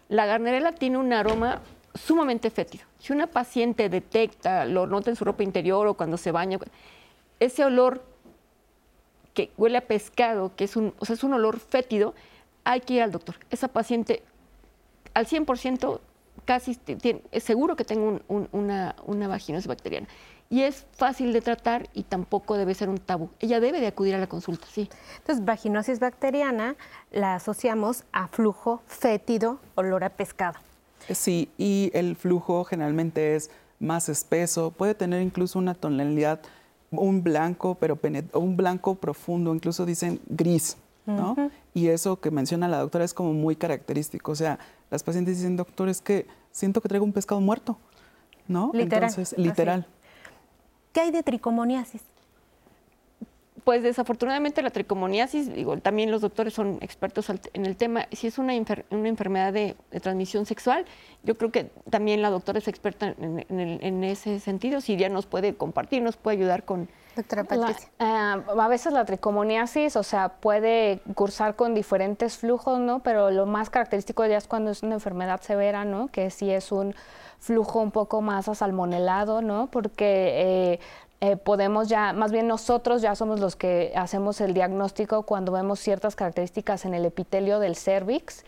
La 0.08 0.26
garnerela 0.26 0.72
tiene 0.72 0.98
un 0.98 1.12
aroma 1.12 1.62
sumamente 1.94 2.50
fétido. 2.50 2.84
Si 2.98 3.12
una 3.12 3.28
paciente 3.28 3.88
detecta, 3.88 4.64
lo 4.64 4.88
nota 4.88 5.10
en 5.10 5.16
su 5.16 5.24
ropa 5.24 5.44
interior 5.44 5.86
o 5.86 5.94
cuando 5.94 6.16
se 6.16 6.32
baña, 6.32 6.58
ese 7.38 7.64
olor 7.64 8.02
que 9.32 9.52
huele 9.56 9.78
a 9.78 9.86
pescado, 9.86 10.56
que 10.56 10.64
es 10.64 10.74
un, 10.74 10.92
o 10.98 11.04
sea, 11.04 11.14
es 11.14 11.22
un 11.22 11.34
olor 11.34 11.60
fétido, 11.60 12.14
hay 12.64 12.80
que 12.80 12.94
ir 12.94 13.02
al 13.02 13.12
doctor. 13.12 13.36
Esa 13.50 13.68
paciente 13.68 14.24
al 15.14 15.26
100% 15.26 16.00
casi 16.48 16.78
es 17.30 17.44
seguro 17.44 17.76
que 17.76 17.84
tengo 17.84 18.20
una, 18.26 18.96
una 19.04 19.28
vaginosis 19.28 19.66
bacteriana. 19.66 20.08
Y 20.48 20.62
es 20.62 20.86
fácil 20.92 21.34
de 21.34 21.42
tratar 21.42 21.90
y 21.92 22.04
tampoco 22.04 22.56
debe 22.56 22.72
ser 22.72 22.88
un 22.88 22.96
tabú. 22.96 23.28
Ella 23.38 23.60
debe 23.60 23.82
de 23.82 23.86
acudir 23.86 24.14
a 24.14 24.18
la 24.18 24.28
consulta, 24.28 24.66
sí. 24.72 24.88
Entonces, 25.18 25.44
vaginosis 25.44 26.00
bacteriana 26.00 26.74
la 27.12 27.34
asociamos 27.34 28.04
a 28.12 28.28
flujo 28.28 28.80
fétido, 28.86 29.58
olor 29.74 30.04
a 30.04 30.08
pescado. 30.08 30.58
Sí, 31.10 31.50
y 31.58 31.90
el 31.92 32.16
flujo 32.16 32.64
generalmente 32.64 33.36
es 33.36 33.50
más 33.78 34.08
espeso, 34.08 34.70
puede 34.70 34.94
tener 34.94 35.20
incluso 35.20 35.58
una 35.58 35.74
tonalidad, 35.74 36.40
un 36.90 37.22
blanco, 37.22 37.74
pero 37.74 37.98
un 38.32 38.56
blanco 38.56 38.94
profundo, 38.94 39.54
incluso 39.54 39.84
dicen 39.84 40.18
gris, 40.28 40.78
¿no? 41.04 41.36
Y 41.74 41.88
eso 41.88 42.20
que 42.20 42.30
menciona 42.30 42.68
la 42.68 42.78
doctora 42.78 43.04
es 43.04 43.12
como 43.12 43.34
muy 43.34 43.54
característico, 43.54 44.32
o 44.32 44.34
sea, 44.34 44.58
las 44.90 45.02
pacientes 45.02 45.36
dicen, 45.38 45.56
doctor, 45.56 45.88
es 45.88 46.00
que 46.00 46.26
siento 46.50 46.80
que 46.80 46.88
traigo 46.88 47.04
un 47.04 47.12
pescado 47.12 47.40
muerto, 47.40 47.78
¿no? 48.46 48.70
Literal. 48.72 49.10
Entonces, 49.10 49.38
literal. 49.38 49.86
¿Qué 50.92 51.00
hay 51.00 51.10
de 51.10 51.22
tricomoniasis? 51.22 52.02
Pues 53.68 53.82
desafortunadamente 53.82 54.62
la 54.62 54.70
tricomoniasis, 54.70 55.52
digo, 55.52 55.76
también 55.76 56.10
los 56.10 56.22
doctores 56.22 56.54
son 56.54 56.78
expertos 56.80 57.28
en 57.28 57.66
el 57.66 57.76
tema, 57.76 58.06
si 58.12 58.26
es 58.26 58.38
una, 58.38 58.54
una 58.88 59.08
enfermedad 59.10 59.52
de, 59.52 59.76
transmisión 60.00 60.46
sexual, 60.46 60.86
yo 61.22 61.36
creo 61.36 61.52
que 61.52 61.64
también 61.90 62.22
la 62.22 62.30
doctora 62.30 62.60
es 62.60 62.66
experta 62.66 63.14
en, 63.18 63.44
en, 63.50 64.04
ese 64.04 64.40
sentido, 64.40 64.80
si 64.80 64.96
ya 64.96 65.10
nos 65.10 65.26
puede 65.26 65.54
compartir, 65.54 66.00
nos 66.00 66.16
puede 66.16 66.38
ayudar 66.38 66.64
con... 66.64 66.88
Doctora 67.14 67.44
Patricia. 67.44 67.90
Eh, 67.98 68.04
a 68.04 68.68
veces 68.68 68.90
la 68.94 69.04
tricomoniasis, 69.04 69.96
o 69.96 70.02
sea, 70.02 70.30
puede 70.30 71.02
cursar 71.14 71.54
con 71.54 71.74
diferentes 71.74 72.38
flujos, 72.38 72.80
¿no? 72.80 73.00
Pero 73.00 73.30
lo 73.30 73.44
más 73.44 73.68
característico 73.68 74.24
ya 74.24 74.38
es 74.38 74.46
cuando 74.46 74.70
es 74.70 74.82
una 74.82 74.94
enfermedad 74.94 75.42
severa, 75.42 75.84
¿no? 75.84 76.08
Que 76.08 76.30
sí 76.30 76.50
es 76.50 76.72
un 76.72 76.94
flujo 77.38 77.80
un 77.80 77.90
poco 77.90 78.20
más 78.20 78.48
asalmonelado, 78.48 79.42
¿no? 79.42 79.68
Porque 79.70 80.32
eh, 80.74 80.80
eh, 81.20 81.36
podemos 81.36 81.88
ya, 81.88 82.12
más 82.12 82.30
bien 82.30 82.46
nosotros 82.46 83.02
ya 83.02 83.16
somos 83.16 83.40
los 83.40 83.56
que 83.56 83.92
hacemos 83.96 84.40
el 84.40 84.54
diagnóstico 84.54 85.22
cuando 85.24 85.50
vemos 85.50 85.80
ciertas 85.80 86.14
características 86.14 86.84
en 86.84 86.94
el 86.94 87.04
epitelio 87.04 87.58
del 87.58 87.74
cervix 87.74 88.44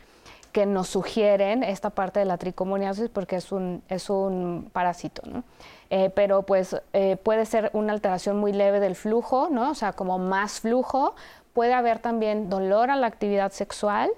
que 0.52 0.66
nos 0.66 0.88
sugieren 0.88 1.64
esta 1.64 1.90
parte 1.90 2.20
de 2.20 2.26
la 2.26 2.38
tricomoniasis 2.38 3.08
porque 3.08 3.36
es 3.36 3.50
un, 3.50 3.82
es 3.88 4.08
un 4.08 4.70
parásito, 4.72 5.22
¿no? 5.26 5.42
Eh, 5.90 6.10
pero 6.14 6.42
pues 6.42 6.80
eh, 6.92 7.16
puede 7.16 7.44
ser 7.44 7.70
una 7.72 7.92
alteración 7.92 8.36
muy 8.38 8.52
leve 8.52 8.78
del 8.78 8.94
flujo, 8.94 9.48
¿no? 9.50 9.70
O 9.70 9.74
sea, 9.74 9.92
como 9.92 10.18
más 10.18 10.60
flujo, 10.60 11.16
puede 11.52 11.74
haber 11.74 11.98
también 11.98 12.48
dolor 12.48 12.90
a 12.90 12.96
la 12.96 13.08
actividad 13.08 13.50
sexual 13.50 14.10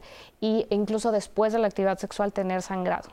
e 0.42 0.66
incluso 0.68 1.12
después 1.12 1.54
de 1.54 1.58
la 1.58 1.68
actividad 1.68 1.98
sexual 1.98 2.32
tener 2.34 2.60
sangrado 2.60 3.08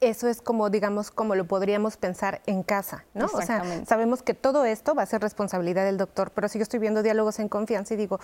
eso 0.00 0.28
es 0.28 0.40
como, 0.40 0.70
digamos, 0.70 1.10
como 1.10 1.34
lo 1.34 1.44
podríamos 1.46 1.98
pensar 1.98 2.40
en 2.46 2.62
casa, 2.62 3.04
¿no? 3.12 3.26
O 3.26 3.42
sea, 3.42 3.84
sabemos 3.84 4.22
que 4.22 4.32
todo 4.32 4.64
esto 4.64 4.94
va 4.94 5.02
a 5.02 5.06
ser 5.06 5.20
responsabilidad 5.20 5.84
del 5.84 5.98
doctor, 5.98 6.30
pero 6.34 6.48
si 6.48 6.58
yo 6.58 6.62
estoy 6.62 6.80
viendo 6.80 7.02
diálogos 7.02 7.38
en 7.38 7.48
confianza 7.48 7.92
y 7.92 7.98
digo, 7.98 8.18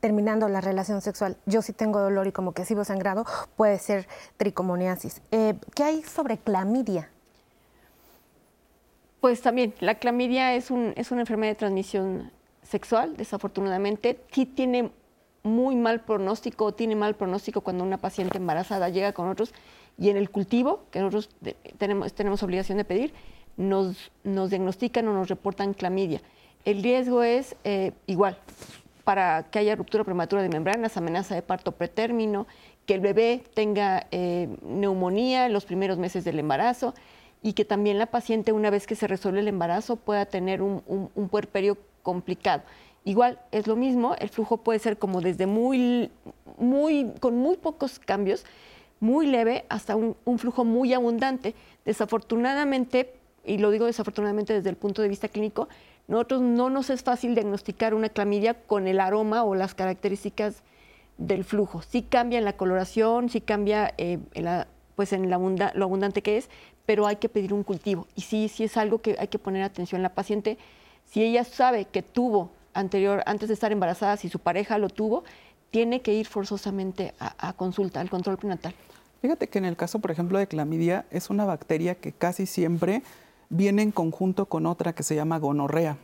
terminando 0.00 0.48
la 0.48 0.60
relación 0.60 1.00
sexual, 1.00 1.36
yo 1.46 1.62
sí 1.62 1.72
tengo 1.72 2.00
dolor 2.00 2.26
y 2.26 2.32
como 2.32 2.52
que 2.52 2.64
sigo 2.64 2.84
sangrado, 2.84 3.24
puede 3.56 3.78
ser 3.78 4.08
tricomoniasis. 4.36 5.22
Eh, 5.30 5.54
¿Qué 5.76 5.84
hay 5.84 6.02
sobre 6.02 6.38
clamidia? 6.38 7.08
Pues 9.20 9.40
también, 9.42 9.74
la 9.78 9.94
clamidia 9.94 10.54
es, 10.56 10.72
un, 10.72 10.92
es 10.96 11.12
una 11.12 11.20
enfermedad 11.20 11.52
de 11.52 11.56
transmisión 11.56 12.32
sexual, 12.64 13.16
desafortunadamente. 13.16 14.18
Sí 14.32 14.44
tiene 14.44 14.90
muy 15.44 15.76
mal 15.76 16.00
pronóstico, 16.00 16.72
tiene 16.72 16.96
mal 16.96 17.14
pronóstico 17.14 17.60
cuando 17.60 17.84
una 17.84 17.98
paciente 17.98 18.38
embarazada 18.38 18.88
llega 18.88 19.12
con 19.12 19.28
otros 19.28 19.54
y 19.98 20.10
en 20.10 20.16
el 20.16 20.30
cultivo, 20.30 20.84
que 20.90 21.00
nosotros 21.00 21.28
tenemos, 21.78 22.12
tenemos 22.12 22.42
obligación 22.42 22.78
de 22.78 22.84
pedir, 22.84 23.12
nos, 23.56 24.10
nos 24.24 24.50
diagnostican 24.50 25.06
o 25.08 25.12
nos 25.12 25.28
reportan 25.28 25.74
clamidia. 25.74 26.20
El 26.64 26.82
riesgo 26.82 27.22
es 27.22 27.56
eh, 27.64 27.92
igual, 28.06 28.38
para 29.04 29.44
que 29.50 29.58
haya 29.58 29.74
ruptura 29.76 30.04
prematura 30.04 30.42
de 30.42 30.48
membranas, 30.48 30.96
amenaza 30.96 31.34
de 31.34 31.42
parto 31.42 31.72
pretérmino, 31.72 32.46
que 32.86 32.94
el 32.94 33.00
bebé 33.00 33.42
tenga 33.54 34.06
eh, 34.10 34.48
neumonía 34.62 35.46
en 35.46 35.52
los 35.52 35.64
primeros 35.64 35.98
meses 35.98 36.24
del 36.24 36.38
embarazo 36.38 36.94
y 37.42 37.52
que 37.52 37.64
también 37.64 37.98
la 37.98 38.06
paciente, 38.06 38.52
una 38.52 38.70
vez 38.70 38.86
que 38.86 38.94
se 38.94 39.06
resuelve 39.06 39.40
el 39.40 39.48
embarazo, 39.48 39.96
pueda 39.96 40.26
tener 40.26 40.62
un, 40.62 40.82
un 40.86 41.28
puerperio 41.28 41.76
complicado. 42.02 42.62
Igual 43.04 43.40
es 43.50 43.66
lo 43.66 43.74
mismo, 43.74 44.14
el 44.20 44.28
flujo 44.28 44.58
puede 44.58 44.78
ser 44.78 44.96
como 44.96 45.20
desde 45.20 45.46
muy, 45.46 46.10
muy, 46.56 47.10
con 47.18 47.36
muy 47.36 47.56
pocos 47.56 47.98
cambios, 47.98 48.44
muy 49.02 49.26
leve 49.26 49.64
hasta 49.68 49.96
un, 49.96 50.38
flujo 50.38 50.64
muy 50.64 50.94
abundante. 50.94 51.56
Desafortunadamente, 51.84 53.12
y 53.44 53.58
lo 53.58 53.72
digo 53.72 53.86
desafortunadamente 53.86 54.52
desde 54.52 54.70
el 54.70 54.76
punto 54.76 55.02
de 55.02 55.08
vista 55.08 55.26
clínico, 55.26 55.68
nosotros 56.06 56.40
no 56.40 56.70
nos 56.70 56.88
es 56.88 57.02
fácil 57.02 57.34
diagnosticar 57.34 57.94
una 57.94 58.08
clamidia 58.08 58.54
con 58.54 58.86
el 58.86 59.00
aroma 59.00 59.42
o 59.42 59.56
las 59.56 59.74
características 59.74 60.62
del 61.18 61.42
flujo. 61.42 61.82
Sí 61.82 62.02
cambia 62.02 62.38
en 62.38 62.44
la 62.44 62.56
coloración, 62.56 63.28
sí 63.28 63.40
cambia 63.40 63.92
eh, 63.98 64.20
en 64.34 64.64
pues 64.94 65.12
en 65.12 65.28
lo 65.28 65.34
abundante 65.84 66.22
que 66.22 66.36
es, 66.36 66.48
pero 66.86 67.08
hay 67.08 67.16
que 67.16 67.28
pedir 67.28 67.52
un 67.52 67.64
cultivo. 67.64 68.06
Y 68.14 68.20
sí, 68.20 68.48
sí 68.48 68.62
es 68.62 68.76
algo 68.76 68.98
que 68.98 69.16
hay 69.18 69.26
que 69.26 69.38
poner 69.40 69.64
atención. 69.64 70.00
La 70.02 70.14
paciente, 70.14 70.58
si 71.06 71.24
ella 71.24 71.42
sabe 71.42 71.86
que 71.86 72.02
tuvo 72.02 72.50
anterior, 72.72 73.24
antes 73.26 73.48
de 73.48 73.54
estar 73.54 73.72
embarazada, 73.72 74.16
si 74.16 74.28
su 74.28 74.38
pareja 74.38 74.78
lo 74.78 74.88
tuvo, 74.88 75.24
tiene 75.72 76.02
que 76.02 76.14
ir 76.14 76.26
forzosamente 76.26 77.14
a, 77.18 77.54
consulta, 77.54 78.00
al 78.00 78.10
control 78.10 78.36
prenatal. 78.36 78.74
Fíjate 79.22 79.48
que 79.48 79.58
en 79.58 79.64
el 79.64 79.76
caso, 79.76 79.98
por 79.98 80.10
ejemplo, 80.10 80.38
de 80.38 80.46
clamidia, 80.46 81.06
es 81.10 81.30
una 81.30 81.44
bacteria 81.44 81.96
que 81.96 82.12
casi 82.12 82.46
siempre 82.46 83.02
viene 83.48 83.82
en 83.82 83.90
conjunto 83.90 84.46
con 84.46 84.66
otra 84.66 84.92
que 84.92 85.02
se 85.02 85.14
llama 85.14 85.38
gonorrea. 85.38 85.96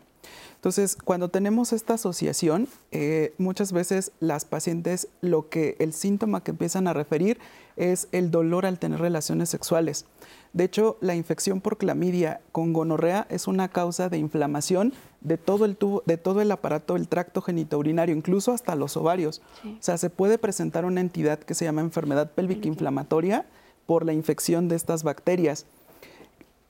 Entonces, 0.54 0.96
cuando 0.96 1.28
tenemos 1.28 1.72
esta 1.72 1.94
asociación, 1.94 2.66
eh, 2.90 3.34
muchas 3.38 3.72
veces 3.72 4.10
las 4.20 4.44
pacientes 4.44 5.08
lo 5.20 5.48
que 5.48 5.76
el 5.78 5.92
síntoma 5.92 6.42
que 6.42 6.50
empiezan 6.50 6.88
a 6.88 6.94
referir 6.94 7.38
es 7.76 8.08
el 8.10 8.30
dolor 8.30 8.66
al 8.66 8.78
tener 8.78 9.00
relaciones 9.00 9.50
sexuales. 9.50 10.06
De 10.52 10.64
hecho, 10.64 10.96
la 11.00 11.14
infección 11.14 11.60
por 11.60 11.76
clamidia 11.76 12.40
con 12.52 12.72
gonorrea 12.72 13.26
es 13.28 13.46
una 13.46 13.68
causa 13.68 14.08
de 14.08 14.18
inflamación 14.18 14.92
de 15.20 15.36
todo 15.36 15.64
el 15.64 15.76
tubo, 15.76 16.02
de 16.06 16.16
todo 16.16 16.40
el 16.40 16.50
aparato 16.50 16.94
del 16.94 17.08
tracto 17.08 17.42
genitourinario, 17.42 18.14
incluso 18.14 18.52
hasta 18.52 18.74
los 18.74 18.96
ovarios. 18.96 19.42
O 19.64 19.82
sea, 19.82 19.98
se 19.98 20.10
puede 20.10 20.38
presentar 20.38 20.84
una 20.84 21.00
entidad 21.00 21.38
que 21.38 21.54
se 21.54 21.64
llama 21.64 21.80
enfermedad 21.80 22.30
pélvica 22.30 22.68
inflamatoria 22.68 23.46
por 23.86 24.04
la 24.04 24.12
infección 24.12 24.68
de 24.68 24.76
estas 24.76 25.02
bacterias. 25.02 25.66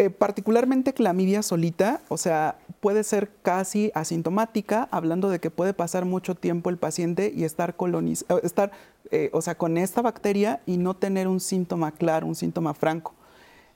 Eh, 0.00 0.10
particularmente 0.10 0.92
clamidia 0.94 1.42
solita, 1.42 2.02
o 2.08 2.16
sea, 2.16 2.56
puede 2.78 3.02
ser 3.02 3.30
casi 3.42 3.90
asintomática, 3.94 4.86
hablando 4.92 5.28
de 5.28 5.40
que 5.40 5.50
puede 5.50 5.74
pasar 5.74 6.04
mucho 6.04 6.36
tiempo 6.36 6.70
el 6.70 6.78
paciente 6.78 7.32
y 7.34 7.42
estar, 7.42 7.74
colonizado, 7.74 8.40
estar 8.42 8.70
eh, 9.10 9.30
o 9.32 9.42
sea, 9.42 9.56
con 9.56 9.76
esta 9.76 10.00
bacteria 10.00 10.60
y 10.66 10.76
no 10.76 10.94
tener 10.94 11.26
un 11.26 11.40
síntoma 11.40 11.90
claro, 11.90 12.28
un 12.28 12.36
síntoma 12.36 12.74
franco. 12.74 13.14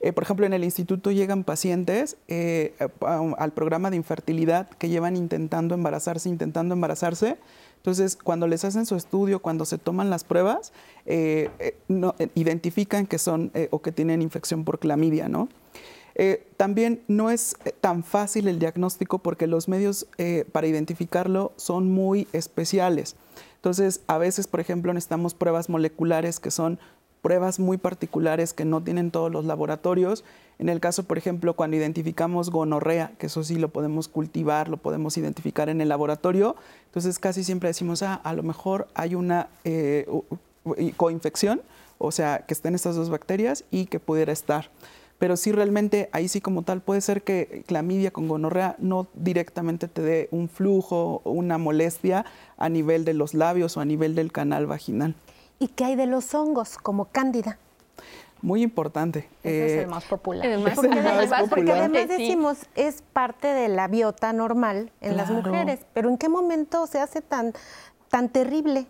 Eh, 0.03 0.11
por 0.11 0.23
ejemplo, 0.23 0.45
en 0.45 0.51
el 0.51 0.65
instituto 0.65 1.11
llegan 1.11 1.45
pacientes 1.45 2.17
eh, 2.27 2.73
al 3.37 3.53
programa 3.53 3.89
de 3.89 3.95
infertilidad 3.95 4.69
que 4.71 4.89
llevan 4.89 5.15
intentando 5.15 5.75
embarazarse, 5.75 6.27
intentando 6.27 6.73
embarazarse. 6.73 7.37
Entonces, 7.77 8.17
cuando 8.17 8.45
les 8.45 8.65
hacen 8.65 8.85
su 8.85 8.97
estudio, 8.97 9.41
cuando 9.41 9.63
se 9.63 9.77
toman 9.77 10.09
las 10.09 10.25
pruebas, 10.25 10.73
eh, 11.05 11.49
identifican 12.35 13.07
que 13.07 13.17
son 13.17 13.51
o 13.71 13.81
que 13.81 13.93
tienen 13.93 14.21
infección 14.21 14.65
por 14.65 14.77
clamidia, 14.79 15.29
¿no? 15.29 15.49
también 16.57 17.01
no 17.07 17.31
es 17.31 17.57
tan 17.81 18.03
fácil 18.03 18.47
el 18.47 18.59
diagnóstico 18.59 19.17
porque 19.17 19.47
los 19.47 19.67
medios 19.67 20.05
para 20.51 20.67
identificarlo 20.67 21.53
son 21.55 21.89
muy 21.89 22.27
especiales. 22.33 23.15
Entonces, 23.55 24.01
a 24.07 24.19
veces, 24.19 24.45
por 24.45 24.59
ejemplo, 24.59 24.93
necesitamos 24.93 25.33
pruebas 25.33 25.69
moleculares 25.69 26.39
que 26.39 26.51
son 26.51 26.79
pruebas 27.23 27.57
muy 27.57 27.77
particulares 27.77 28.53
que 28.53 28.65
no 28.65 28.83
tienen 28.83 29.09
todos 29.09 29.31
los 29.31 29.45
laboratorios. 29.45 30.25
En 30.59 30.67
el 30.67 30.81
caso, 30.81 31.03
por 31.05 31.17
ejemplo, 31.17 31.55
cuando 31.55 31.77
identificamos 31.77 32.51
gonorrea, 32.51 33.13
que 33.17 33.27
eso 33.27 33.43
sí 33.43 33.55
lo 33.55 33.69
podemos 33.69 34.09
cultivar, 34.09 34.67
lo 34.67 34.77
podemos 34.77 35.17
identificar 35.17 35.69
en 35.69 35.79
el 35.81 35.89
laboratorio, 35.89 36.55
entonces 36.85 37.17
casi 37.17 37.43
siempre 37.43 37.69
decimos, 37.69 38.03
ah, 38.03 38.15
a 38.15 38.33
lo 38.33 38.43
mejor 38.43 38.87
hay 38.93 39.15
una 39.15 39.47
eh, 39.63 40.05
coinfección, 40.97 41.61
o 41.97 42.11
sea, 42.11 42.39
que 42.45 42.53
estén 42.53 42.75
estas 42.75 42.97
dos 42.97 43.09
bacterias 43.09 43.63
y 43.71 43.85
que 43.85 44.01
pudiera 44.01 44.33
estar. 44.33 44.69
Pero 45.17 45.37
sí 45.37 45.53
realmente 45.53 46.09
ahí 46.11 46.27
sí 46.27 46.41
como 46.41 46.63
tal 46.63 46.81
puede 46.81 46.99
ser 46.99 47.23
que 47.23 47.63
clamidia 47.65 48.11
con 48.11 48.27
gonorrea 48.27 48.75
no 48.79 49.07
directamente 49.13 49.87
te 49.87 50.01
dé 50.01 50.27
un 50.31 50.49
flujo 50.49 51.21
o 51.23 51.31
una 51.31 51.57
molestia 51.57 52.25
a 52.57 52.67
nivel 52.67 53.05
de 53.05 53.13
los 53.13 53.33
labios 53.33 53.77
o 53.77 53.79
a 53.79 53.85
nivel 53.85 54.15
del 54.15 54.33
canal 54.33 54.65
vaginal. 54.65 55.15
¿Y 55.59 55.69
qué 55.69 55.85
hay 55.85 55.95
de 55.95 56.05
los 56.05 56.33
hongos 56.33 56.77
como 56.77 57.05
cándida? 57.05 57.57
Muy 58.41 58.61
importante. 58.61 59.29
Ese 59.41 59.65
es 59.65 59.71
el 59.71 59.79
eh, 59.79 59.87
más 59.87 60.03
popular. 60.03 60.45
porque, 61.49 61.71
además, 61.71 62.09
decimos, 62.09 62.57
es 62.75 63.01
parte 63.01 63.47
de 63.47 63.69
la 63.69 63.87
biota 63.87 64.33
normal 64.33 64.91
en 64.99 65.15
las 65.15 65.31
mujeres, 65.31 65.79
pero 65.93 66.09
¿en 66.09 66.17
qué 66.17 66.27
momento 66.27 66.85
se 66.85 66.99
hace 66.99 67.21
tan, 67.21 67.53
tan 68.09 68.27
terrible? 68.27 68.85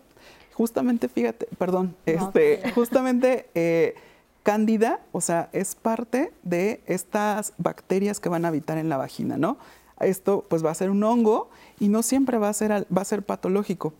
Justamente, 0.54 1.08
fíjate, 1.08 1.46
perdón, 1.56 1.94
este, 2.04 2.62
justamente 2.74 3.48
eh, 3.54 3.94
cándida, 4.42 5.00
o 5.12 5.20
sea, 5.20 5.50
es 5.52 5.76
parte 5.76 6.32
de 6.42 6.80
estas 6.86 7.52
bacterias 7.56 8.18
que 8.18 8.28
van 8.28 8.44
a 8.44 8.48
habitar 8.48 8.76
en 8.76 8.88
la 8.88 8.96
vagina, 8.96 9.36
¿no? 9.36 9.56
Esto 10.00 10.44
pues 10.48 10.64
va 10.64 10.70
a 10.70 10.74
ser 10.74 10.90
un 10.90 11.02
hongo 11.04 11.48
y 11.78 11.88
no 11.88 12.02
siempre 12.02 12.38
va 12.38 12.48
a 12.48 12.52
ser, 12.52 12.72
va 12.72 13.02
a 13.02 13.04
ser 13.04 13.22
patológico. 13.22 13.94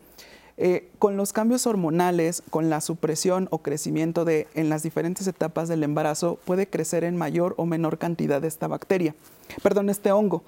Eh, 0.57 0.89
con 0.99 1.17
los 1.17 1.33
cambios 1.33 1.67
hormonales, 1.67 2.41
con 2.49 2.69
la 2.69 2.79
supresión 2.79 3.49
o 3.51 3.57
crecimiento 3.57 4.23
de 4.23 4.47
en 4.53 4.69
las 4.69 4.83
diferentes 4.83 5.27
etapas 5.27 5.67
del 5.67 5.83
embarazo, 5.83 6.39
puede 6.45 6.67
crecer 6.67 7.03
en 7.03 7.17
mayor 7.17 7.55
o 7.57 7.65
menor 7.65 7.97
cantidad 7.97 8.43
esta 8.45 8.67
bacteria, 8.67 9.15
perdón, 9.61 9.89
este 9.89 10.13
hongo. 10.13 10.43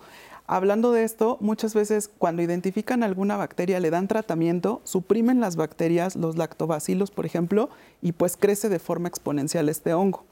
Hablando 0.49 0.93
de 0.93 1.03
esto, 1.03 1.37
muchas 1.41 1.73
veces 1.73 2.09
cuando 2.17 2.41
identifican 2.41 3.03
alguna 3.03 3.35
bacteria 3.35 3.81
le 3.81 3.89
dan 3.89 4.07
tratamiento, 4.07 4.79
suprimen 4.85 5.41
las 5.41 5.57
bacterias, 5.57 6.15
los 6.15 6.37
lactobacilos, 6.37 7.11
por 7.11 7.25
ejemplo, 7.25 7.69
y 8.01 8.13
pues 8.13 8.37
crece 8.37 8.69
de 8.69 8.79
forma 8.79 9.09
exponencial 9.09 9.67
este 9.67 9.93
hongo. 9.93 10.23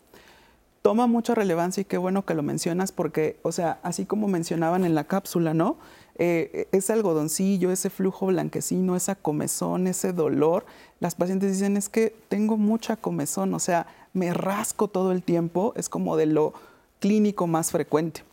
Toma 0.82 1.06
mucha 1.08 1.36
relevancia 1.36 1.82
y 1.82 1.86
qué 1.86 1.98
bueno 1.98 2.26
que 2.26 2.34
lo 2.34 2.44
mencionas 2.44 2.94
porque, 2.94 3.38
o 3.42 3.52
sea, 3.52 3.80
así 3.84 4.06
como 4.06 4.30
mencionaban 4.30 4.86
en 4.86 4.96
la 4.96 5.04
cápsula, 5.04 5.54
¿no? 5.54 5.76
Eh, 6.17 6.67
ese 6.71 6.93
algodoncillo, 6.93 7.71
ese 7.71 7.89
flujo 7.89 8.28
blanquecino, 8.28 8.95
esa 8.95 9.15
comezón, 9.15 9.88
ese 9.88 10.13
dolor, 10.13 10.65
las 11.01 11.15
pacientes 11.15 11.51
dicen 11.51 11.75
es 11.75 11.89
que 11.89 12.15
tengo 12.30 12.56
mucha 12.56 12.95
comezón, 12.95 13.54
o 13.54 13.60
sea, 13.60 13.86
me 14.13 14.34
rasco 14.34 14.88
todo 14.88 15.12
el 15.12 15.23
tiempo, 15.23 15.73
es 15.75 15.89
como 15.89 16.15
de 16.15 16.25
lo 16.25 16.54
clínico 16.99 17.47
más 17.47 17.71
frecuente. 17.71 18.23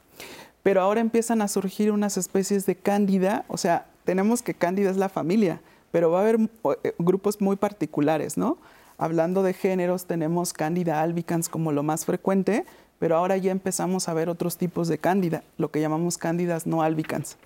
Pero 0.63 0.81
ahora 0.81 1.01
empiezan 1.01 1.43
a 1.43 1.49
surgir 1.49 1.91
unas 1.91 2.17
especies 2.17 2.67
de 2.67 2.77
cándida, 2.77 3.45
o 3.49 3.57
sea, 3.57 3.87
tenemos 4.05 4.43
que 4.43 4.55
cándida 4.55 4.91
es 4.91 4.97
la 4.97 5.09
familia, 5.09 5.61
pero 5.91 6.13
va 6.13 6.21
a 6.21 6.23
haber 6.23 6.39
eh, 6.85 6.95
grupos 6.99 7.41
muy 7.41 7.57
particulares, 7.57 8.37
¿no? 8.37 8.59
Hablando 8.97 9.43
de 9.43 9.55
géneros, 9.55 10.07
tenemos 10.07 10.53
cándida 10.53 11.03
albicans 11.03 11.49
como 11.49 11.73
lo 11.73 11.83
más 11.83 12.05
frecuente, 12.05 12.65
pero 13.01 13.17
ahora 13.17 13.37
ya 13.37 13.51
empezamos 13.51 14.09
a 14.09 14.15
ver 14.15 14.29
otros 14.29 14.57
tipos 14.57 14.87
de 14.87 14.99
cándida, 14.99 15.43
lo 15.59 15.73
que 15.73 15.81
llamamos 15.81 16.17
cándidas 16.17 16.69
no 16.69 16.83
albicans. 16.83 17.37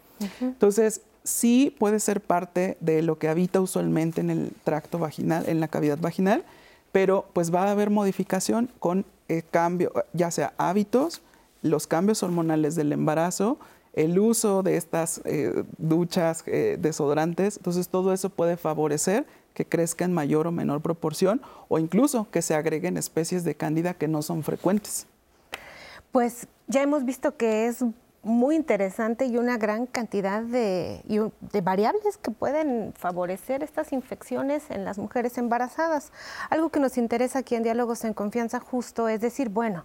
Entonces, 0.41 1.03
sí 1.25 1.75
puede 1.79 2.01
ser 2.01 2.21
parte 2.21 2.77
de 2.81 3.03
lo 3.03 3.19
que 3.19 3.29
habita 3.29 3.61
usualmente 3.61 4.21
en 4.21 4.31
el 4.31 4.53
tracto 4.65 4.99
vaginal, 4.99 5.49
en 5.49 5.61
la 5.61 5.69
cavidad 5.69 5.99
vaginal, 5.99 6.45
pero 6.93 7.27
pues 7.33 7.53
va 7.55 7.65
a 7.65 7.71
haber 7.73 7.91
modificación 7.91 8.71
con 8.79 9.05
el 9.29 9.45
cambio, 9.45 9.93
ya 10.13 10.31
sea 10.31 10.55
hábitos, 10.57 11.21
los 11.63 11.87
cambios 11.87 12.23
hormonales 12.23 12.77
del 12.77 12.93
embarazo, 12.93 13.59
el 13.93 14.19
uso 14.19 14.63
de 14.63 14.77
estas 14.77 15.21
eh, 15.25 15.65
duchas 15.79 16.45
eh, 16.47 16.77
desodorantes, 16.79 17.57
entonces 17.57 17.89
todo 17.89 18.13
eso 18.13 18.31
puede 18.31 18.57
favorecer 18.57 19.27
que 19.55 19.65
crezca 19.65 20.05
en 20.05 20.13
mayor 20.13 20.47
o 20.47 20.53
menor 20.53 20.83
proporción 20.83 21.41
o 21.69 21.79
incluso 21.79 22.29
que 22.31 22.43
se 22.43 22.55
agreguen 22.55 22.99
especies 22.99 23.43
de 23.43 23.55
cándida 23.55 23.95
que 23.95 24.07
no 24.07 24.21
son 24.23 24.43
frecuentes. 24.43 25.07
Pues 26.13 26.47
ya 26.69 26.83
hemos 26.83 27.05
visto 27.05 27.37
que 27.37 27.67
es 27.67 27.83
muy 28.27 28.57
interesante 28.57 29.27
y 29.27 29.39
una 29.39 29.57
gran 29.57 29.87
cantidad 29.87 30.43
de, 30.43 31.01
variables 31.63 32.19
que 32.19 32.33
pueden 32.33 32.93
favorecer 32.95 33.63
estas 33.63 33.93
infecciones 33.93 34.69
en 34.71 34.85
las 34.85 34.99
mujeres 34.99 35.39
embarazadas. 35.39 36.13
Algo 36.51 36.71
que 36.71 36.81
nos 36.81 36.99
interesa 36.99 37.39
aquí 37.39 37.55
en 37.55 37.63
Diálogos 37.63 38.05
en 38.05 38.15
Confianza 38.15 38.59
justo 38.59 39.09
es 39.09 39.21
decir, 39.21 39.49
bueno, 39.49 39.85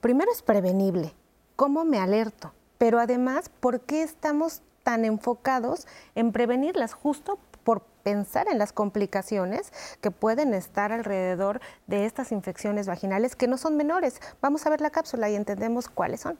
primero 0.00 0.30
es 0.30 0.42
prevenible, 0.42 1.12
¿cómo 1.56 1.84
me 1.84 1.98
alerto? 1.98 2.54
Pero 2.78 3.00
además, 3.00 3.48
¿por 3.48 3.80
qué 3.80 4.02
estamos 4.02 4.62
tan 4.84 5.04
enfocados 5.04 5.88
en 6.14 6.30
prevenirlas 6.30 6.94
justo 6.94 7.38
por 7.64 7.82
pensar 8.04 8.48
en 8.48 8.58
las 8.58 8.72
complicaciones 8.72 9.72
que 10.00 10.10
pueden 10.10 10.54
estar 10.54 10.92
alrededor 10.92 11.60
de 11.88 12.06
estas 12.06 12.32
infecciones 12.32 12.86
vaginales 12.86 13.36
que 13.36 13.46
no 13.46 13.56
son 13.58 13.76
menores. 13.76 14.20
Vamos 14.40 14.66
a 14.66 14.70
ver 14.70 14.80
la 14.80 14.90
cápsula 14.90 15.30
y 15.30 15.36
entendemos 15.36 15.88
cuáles 15.88 16.20
son. 16.20 16.38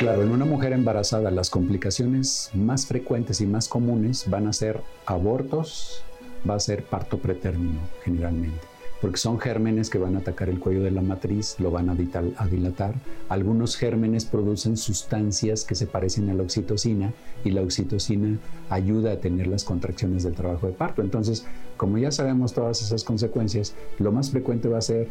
Claro, 0.00 0.22
en 0.22 0.30
una 0.30 0.44
mujer 0.44 0.72
embarazada 0.72 1.30
las 1.30 1.50
complicaciones 1.50 2.50
más 2.54 2.86
frecuentes 2.86 3.40
y 3.40 3.46
más 3.46 3.68
comunes 3.68 4.28
van 4.28 4.46
a 4.48 4.52
ser 4.52 4.80
abortos, 5.06 6.02
va 6.48 6.54
a 6.54 6.60
ser 6.60 6.84
parto 6.84 7.18
pretérmino 7.18 7.80
generalmente, 8.02 8.58
porque 9.00 9.18
son 9.18 9.38
gérmenes 9.38 9.90
que 9.90 9.98
van 9.98 10.16
a 10.16 10.20
atacar 10.20 10.48
el 10.48 10.58
cuello 10.58 10.82
de 10.82 10.90
la 10.90 11.02
matriz, 11.02 11.56
lo 11.58 11.70
van 11.70 11.90
a, 11.90 11.94
dilatar. 11.94 12.94
Algunos 13.28 13.76
gérmenes 13.76 14.24
producen 14.24 14.78
sustancias 14.78 15.64
que 15.64 15.74
se 15.74 15.86
parecen 15.86 16.30
a 16.30 16.34
la 16.34 16.42
oxitocina 16.42 17.12
y 17.44 17.50
la 17.50 17.60
oxitocina 17.60 18.38
ayuda 18.70 19.12
a 19.12 19.20
tener 19.20 19.48
las 19.48 19.64
contracciones 19.64 20.22
del 20.22 20.32
trabajo 20.32 20.66
de 20.66 20.72
parto. 20.72 21.02
Entonces, 21.02 21.44
como 21.76 21.98
ya 21.98 22.10
sabemos 22.10 22.54
todas 22.54 22.80
esas 22.80 23.04
consecuencias, 23.04 23.74
lo 23.98 24.12
más 24.12 24.30
frecuente 24.30 24.68
va 24.68 24.78
a 24.78 24.82
ser 24.82 25.08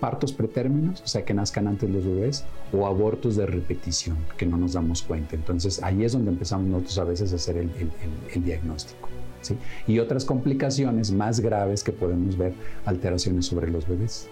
partos 0.00 0.32
pretérminos, 0.32 1.00
o 1.02 1.06
sea, 1.06 1.24
que 1.24 1.34
nazcan 1.34 1.66
antes 1.66 1.88
los 1.88 2.04
bebés, 2.04 2.44
o 2.72 2.86
abortos 2.86 3.36
de 3.36 3.46
repetición, 3.46 4.16
que 4.36 4.46
no 4.46 4.56
nos 4.56 4.74
damos 4.74 5.02
cuenta. 5.02 5.34
Entonces, 5.34 5.82
ahí 5.82 6.04
es 6.04 6.12
donde 6.12 6.30
empezamos 6.30 6.66
nosotros 6.66 6.98
a 6.98 7.04
veces 7.04 7.32
a 7.32 7.36
hacer 7.36 7.56
el, 7.56 8.44
diagnóstico. 8.44 9.08
¿sí? 9.42 9.56
Y 9.86 9.98
otras 9.98 10.24
complicaciones 10.24 11.10
más 11.12 11.40
graves 11.40 11.82
que 11.82 11.92
podemos 11.92 12.36
ver, 12.36 12.54
alteraciones 12.84 13.46
sobre 13.46 13.70
los 13.70 13.86
bebés. 13.88 14.28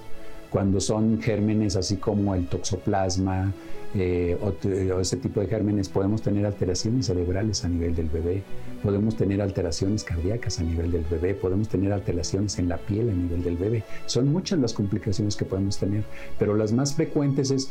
Cuando 0.51 0.81
son 0.81 1.21
gérmenes 1.21 1.77
así 1.77 1.97
como 1.97 2.35
el 2.35 2.47
toxoplasma, 2.47 3.53
eh, 3.95 4.37
o, 4.41 5.01
ese 5.01 5.17
tipo 5.17 5.41
de 5.41 5.47
gérmenes, 5.47 5.89
podemos 5.89 6.23
tener 6.23 6.45
alteraciones 6.47 7.07
cerebrales 7.07 7.65
a 7.65 7.69
nivel 7.69 7.95
del 7.95 8.09
bebé, 8.09 8.43
podemos 8.83 9.17
tener 9.17 9.41
alteraciones 9.41 10.03
cardíacas 10.03 10.59
a 10.59 10.65
nivel 10.65 10.91
del 10.91 11.05
bebé, 11.05 11.35
podemos 11.35 11.69
tener 11.69 11.93
alteraciones 11.93 12.59
en 12.59 12.69
la 12.69 12.77
piel 12.77 13.11
a 13.11 13.13
nivel 13.13 13.43
del 13.43 13.57
bebé. 13.57 13.85
Son 14.07 14.33
muchas 14.33 14.59
las 14.59 14.73
complicaciones 14.73 15.37
que 15.37 15.45
podemos 15.45 15.79
tener, 15.79 16.05
pero 16.39 16.57
las 16.57 16.73
más 16.73 16.95
frecuentes 16.95 17.51
es 17.51 17.71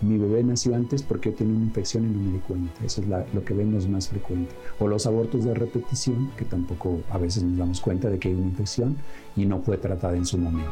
mi 0.00 0.16
bebé 0.16 0.44
nació 0.44 0.76
antes 0.76 1.02
porque 1.02 1.32
tiene 1.32 1.54
una 1.54 1.64
infección 1.64 2.04
y 2.04 2.08
no 2.08 2.20
me 2.20 2.32
di 2.34 2.38
cuenta. 2.38 2.84
Eso 2.84 3.02
es 3.02 3.08
lo 3.34 3.44
que 3.44 3.52
vemos 3.52 3.88
más 3.88 4.08
frecuente. 4.08 4.54
O 4.78 4.86
los 4.86 5.06
abortos 5.06 5.44
de 5.44 5.54
repetición, 5.54 6.30
que 6.36 6.44
tampoco 6.44 7.00
a 7.10 7.18
veces 7.18 7.42
nos 7.42 7.58
damos 7.58 7.80
cuenta 7.80 8.08
de 8.08 8.18
que 8.18 8.28
hay 8.28 8.34
una 8.34 8.46
infección 8.46 8.96
y 9.34 9.44
no 9.44 9.60
fue 9.60 9.76
tratada 9.76 10.16
en 10.16 10.24
su 10.24 10.38
momento. 10.38 10.70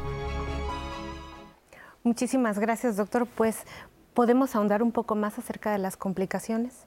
Muchísimas 2.05 2.61
gracias, 2.61 2.97
doctor. 2.97 3.27
Pues 3.27 3.65
¿Podemos 4.17 4.57
ahondar 4.57 4.83
un 4.83 4.93
poco 4.93 5.15
más 5.15 5.39
acerca 5.39 5.73
de 5.73 5.79
las 5.79 5.99
complicaciones? 5.99 6.87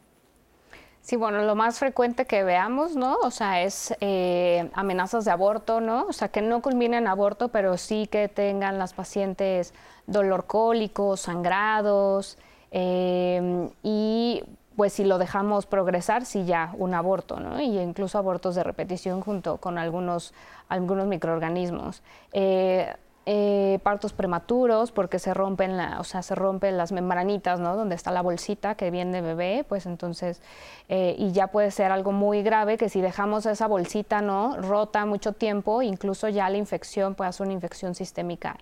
Sí, 1.02 1.16
bueno, 1.16 1.44
lo 1.44 1.54
más 1.54 1.78
frecuente 1.78 2.26
que 2.26 2.44
veamos, 2.44 2.96
¿no? 2.96 3.18
O 3.18 3.30
sea, 3.30 3.62
es 3.62 3.96
eh, 4.02 4.72
amenazas 4.74 5.26
de 5.26 5.32
aborto, 5.32 5.80
¿no? 5.80 6.08
O 6.08 6.12
sea, 6.12 6.30
que 6.30 6.42
no 6.42 6.64
culminen 6.64 7.08
aborto, 7.08 7.50
pero 7.50 7.78
sí 7.78 8.08
que 8.08 8.30
tengan 8.30 8.80
las 8.80 8.96
pacientes 8.96 9.76
dolor 10.08 10.48
cólico, 10.48 11.18
sangrados, 11.18 12.40
eh, 12.72 13.70
y 13.84 14.42
pues 14.76 14.94
si 14.94 15.04
lo 15.04 15.20
dejamos 15.20 15.68
progresar, 15.68 16.26
sí 16.26 16.46
ya 16.46 16.74
un 16.80 16.96
aborto, 16.96 17.40
¿no? 17.40 17.62
Y 17.62 17.78
incluso 17.78 18.18
abortos 18.18 18.56
de 18.56 18.64
repetición 18.64 19.22
junto 19.22 19.58
con 19.58 19.78
algunos, 19.78 20.34
algunos 20.68 21.06
microorganismos. 21.06 22.02
Eh, 22.34 22.92
eh, 23.26 23.80
partos 23.84 24.14
prematuros 24.14 24.92
porque 24.92 25.20
se 25.20 25.34
rompen, 25.34 25.78
la, 25.78 26.00
o 26.00 26.04
sea, 26.04 26.22
se 26.22 26.36
rompen 26.36 26.78
las 26.78 26.92
membranitas, 26.92 27.60
¿no? 27.60 27.76
Donde 27.76 27.96
está 27.96 28.12
la 28.12 28.22
bolsita 28.22 28.76
que 28.76 28.92
viene 28.92 29.22
de 29.22 29.22
bebé, 29.22 29.66
pues 29.68 29.86
entonces, 29.86 30.42
eh, 30.88 31.16
y 31.18 31.32
ya 31.32 31.48
puede 31.48 31.72
ser 31.72 31.92
algo 31.92 32.12
muy 32.12 32.42
grave 32.42 32.78
que 32.78 32.90
si 32.90 33.02
dejamos 33.02 33.46
esa 33.46 33.68
bolsita, 33.68 34.22
¿no? 34.22 34.58
Rota 34.58 35.06
mucho 35.06 35.34
tiempo, 35.34 35.82
incluso 35.82 36.28
ya 36.30 36.50
la 36.50 36.58
infección 36.58 37.16
puede 37.16 37.32
ser 37.34 37.46
una 37.46 37.54
infección 37.54 37.94
sistémica 37.96 38.58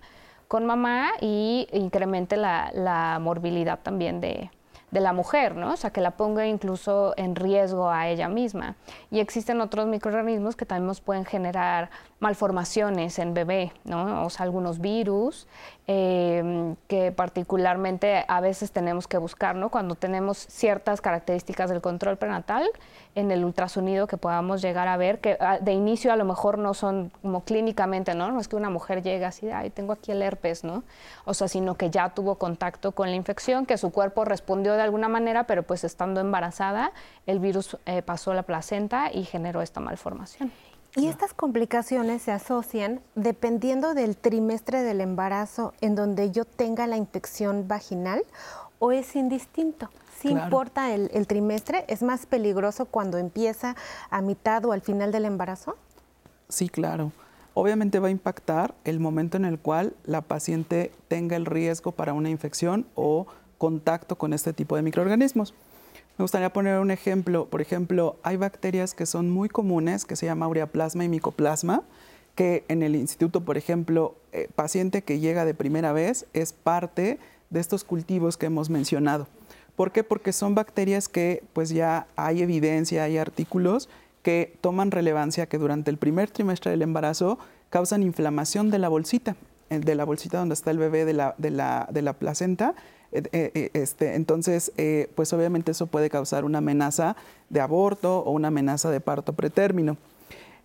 con 0.48 0.64
mamá 0.64 1.10
y 1.20 1.68
incremente 1.72 2.36
la, 2.36 2.70
la 2.74 3.18
morbilidad 3.20 3.78
también 3.82 4.20
de, 4.20 4.50
de 4.90 5.00
la 5.00 5.12
mujer, 5.12 5.54
¿no? 5.54 5.72
O 5.72 5.76
sea, 5.76 5.90
que 5.90 6.00
la 6.00 6.12
ponga 6.12 6.46
incluso 6.46 7.14
en 7.16 7.34
riesgo 7.34 7.90
a 7.90 8.08
ella 8.08 8.28
misma. 8.28 8.76
Y 9.10 9.20
existen 9.20 9.60
otros 9.60 9.86
microorganismos 9.86 10.56
que 10.56 10.64
también 10.64 10.86
nos 10.86 11.00
pueden 11.00 11.24
generar 11.24 11.90
malformaciones 12.20 13.18
en 13.18 13.34
bebé, 13.34 13.72
¿no? 13.84 14.24
O 14.24 14.30
sea, 14.30 14.44
algunos 14.44 14.80
virus 14.80 15.46
eh, 15.86 16.74
que 16.88 17.12
particularmente 17.12 18.24
a 18.26 18.40
veces 18.40 18.72
tenemos 18.72 19.06
que 19.06 19.18
buscar, 19.18 19.54
¿no? 19.56 19.70
Cuando 19.70 19.94
tenemos 19.94 20.38
ciertas 20.38 21.00
características 21.00 21.70
del 21.70 21.80
control 21.80 22.16
prenatal 22.16 22.68
en 23.14 23.30
el 23.30 23.44
ultrasonido 23.44 24.06
que 24.06 24.16
podamos 24.16 24.62
llegar 24.62 24.88
a 24.88 24.96
ver, 24.96 25.20
que 25.20 25.36
ah, 25.40 25.58
de 25.60 25.72
inicio 25.72 26.12
a 26.12 26.16
lo 26.16 26.24
mejor 26.24 26.58
no 26.58 26.74
son 26.74 27.10
como 27.22 27.42
clínicamente, 27.44 28.14
¿no? 28.14 28.30
No 28.30 28.40
es 28.40 28.48
que 28.48 28.56
una 28.56 28.70
mujer 28.70 29.02
llegue 29.02 29.24
así, 29.24 29.50
ay, 29.50 29.70
tengo 29.70 29.92
aquí 29.92 30.12
el 30.12 30.22
herpes, 30.22 30.64
¿no? 30.64 30.82
O 31.24 31.34
sea, 31.34 31.48
sino 31.48 31.76
que 31.76 31.90
ya 31.90 32.10
tuvo 32.10 32.34
contacto 32.34 32.92
con 32.92 33.10
la 33.10 33.16
infección, 33.16 33.64
que 33.64 33.78
su 33.78 33.90
cuerpo 33.90 34.24
respondió 34.24 34.74
de 34.78 34.84
alguna 34.84 35.08
manera, 35.08 35.44
pero 35.44 35.62
pues 35.62 35.84
estando 35.84 36.20
embarazada, 36.20 36.92
el 37.26 37.38
virus 37.38 37.76
eh, 37.84 38.02
pasó 38.02 38.30
a 38.30 38.34
la 38.34 38.44
placenta 38.44 39.12
y 39.12 39.24
generó 39.24 39.60
esta 39.60 39.80
malformación. 39.80 40.50
Y 40.96 41.06
estas 41.06 41.34
complicaciones 41.34 42.22
se 42.22 42.32
asocian 42.32 43.00
dependiendo 43.14 43.94
del 43.94 44.16
trimestre 44.16 44.82
del 44.82 45.00
embarazo 45.00 45.74
en 45.80 45.94
donde 45.94 46.30
yo 46.30 46.44
tenga 46.44 46.86
la 46.86 46.96
infección 46.96 47.68
vaginal 47.68 48.24
o 48.78 48.92
es 48.92 49.14
indistinto. 49.14 49.90
Si 50.18 50.30
importa 50.30 50.92
el, 50.92 51.10
el, 51.12 51.26
trimestre, 51.26 51.84
¿es 51.86 52.02
más 52.02 52.26
peligroso 52.26 52.86
cuando 52.86 53.18
empieza 53.18 53.76
a 54.10 54.20
mitad 54.22 54.64
o 54.64 54.72
al 54.72 54.80
final 54.80 55.12
del 55.12 55.26
embarazo? 55.26 55.76
Sí, 56.48 56.68
claro. 56.68 57.12
Obviamente 57.54 57.98
va 57.98 58.08
a 58.08 58.10
impactar 58.10 58.74
el 58.84 59.00
momento 59.00 59.36
en 59.36 59.44
el 59.44 59.58
cual 59.58 59.94
la 60.04 60.22
paciente 60.22 60.92
tenga 61.08 61.36
el 61.36 61.44
riesgo 61.44 61.92
para 61.92 62.12
una 62.12 62.30
infección 62.30 62.86
o 62.94 63.26
contacto 63.58 64.16
con 64.16 64.32
este 64.32 64.52
tipo 64.52 64.76
de 64.76 64.82
microorganismos. 64.82 65.54
Me 66.16 66.24
gustaría 66.24 66.52
poner 66.52 66.78
un 66.80 66.90
ejemplo. 66.90 67.46
Por 67.46 67.60
ejemplo, 67.60 68.16
hay 68.22 68.36
bacterias 68.36 68.94
que 68.94 69.06
son 69.06 69.30
muy 69.30 69.48
comunes, 69.48 70.04
que 70.04 70.16
se 70.16 70.26
llama 70.26 70.48
ureaplasma 70.48 71.04
y 71.04 71.08
micoplasma, 71.08 71.82
que 72.34 72.64
en 72.68 72.82
el 72.82 72.96
instituto, 72.96 73.44
por 73.44 73.56
ejemplo, 73.56 74.16
eh, 74.32 74.48
paciente 74.54 75.02
que 75.02 75.20
llega 75.20 75.44
de 75.44 75.54
primera 75.54 75.92
vez 75.92 76.26
es 76.32 76.52
parte 76.52 77.18
de 77.50 77.60
estos 77.60 77.84
cultivos 77.84 78.36
que 78.36 78.46
hemos 78.46 78.70
mencionado. 78.70 79.26
¿Por 79.76 79.92
qué? 79.92 80.02
Porque 80.02 80.32
son 80.32 80.56
bacterias 80.56 81.08
que 81.08 81.44
pues 81.52 81.70
ya 81.70 82.08
hay 82.16 82.42
evidencia, 82.42 83.04
hay 83.04 83.16
artículos 83.16 83.88
que 84.22 84.56
toman 84.60 84.90
relevancia 84.90 85.46
que 85.46 85.56
durante 85.56 85.90
el 85.90 85.98
primer 85.98 86.30
trimestre 86.30 86.72
del 86.72 86.82
embarazo 86.82 87.38
causan 87.70 88.02
inflamación 88.02 88.70
de 88.70 88.78
la 88.78 88.88
bolsita, 88.88 89.36
eh, 89.70 89.78
de 89.78 89.94
la 89.94 90.04
bolsita 90.04 90.38
donde 90.38 90.54
está 90.54 90.72
el 90.72 90.78
bebé 90.78 91.04
de 91.04 91.12
la, 91.12 91.34
de 91.38 91.50
la, 91.50 91.88
de 91.92 92.02
la 92.02 92.14
placenta. 92.14 92.74
Eh, 93.12 93.22
eh, 93.32 93.70
este, 93.74 94.14
entonces, 94.14 94.72
pues 95.14 95.32
obviamente 95.32 95.72
eso 95.72 95.86
puede 95.86 96.10
causar 96.10 96.44
una 96.44 96.58
amenaza 96.58 97.16
de 97.48 97.60
aborto 97.60 98.20
o 98.20 98.30
una 98.32 98.48
amenaza 98.48 98.90
de 98.90 99.00
parto 99.00 99.32
pretérmino. 99.32 99.96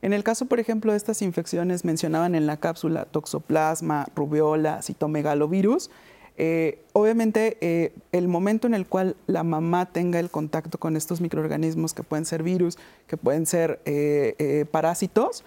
En 0.01 0.11
el 0.11 0.23
caso, 0.23 0.47
por 0.47 0.59
ejemplo, 0.59 0.91
de 0.91 0.97
estas 0.97 1.21
infecciones 1.21 1.85
mencionaban 1.85 2.35
en 2.35 2.45
la 2.45 2.57
cápsula 2.57 3.05
toxoplasma, 3.05 4.07
rubiola, 4.15 4.81
citomegalovirus, 4.81 5.89
eh, 6.35 6.79
obviamente, 6.93 7.57
eh, 7.61 7.93
el 8.11 8.27
momento 8.27 8.65
en 8.65 8.73
el 8.73 8.87
cual 8.87 9.15
la 9.27 9.43
mamá 9.43 9.85
tenga 9.91 10.19
el 10.19 10.29
contacto 10.29 10.79
con 10.79 10.95
estos 10.95 11.21
microorganismos 11.21 11.93
que 11.93 12.03
pueden 12.03 12.25
ser 12.25 12.41
virus, 12.41 12.77
que 13.07 13.17
pueden 13.17 13.45
ser 13.45 13.79
eh, 13.85 14.65
parásitos, 14.71 15.43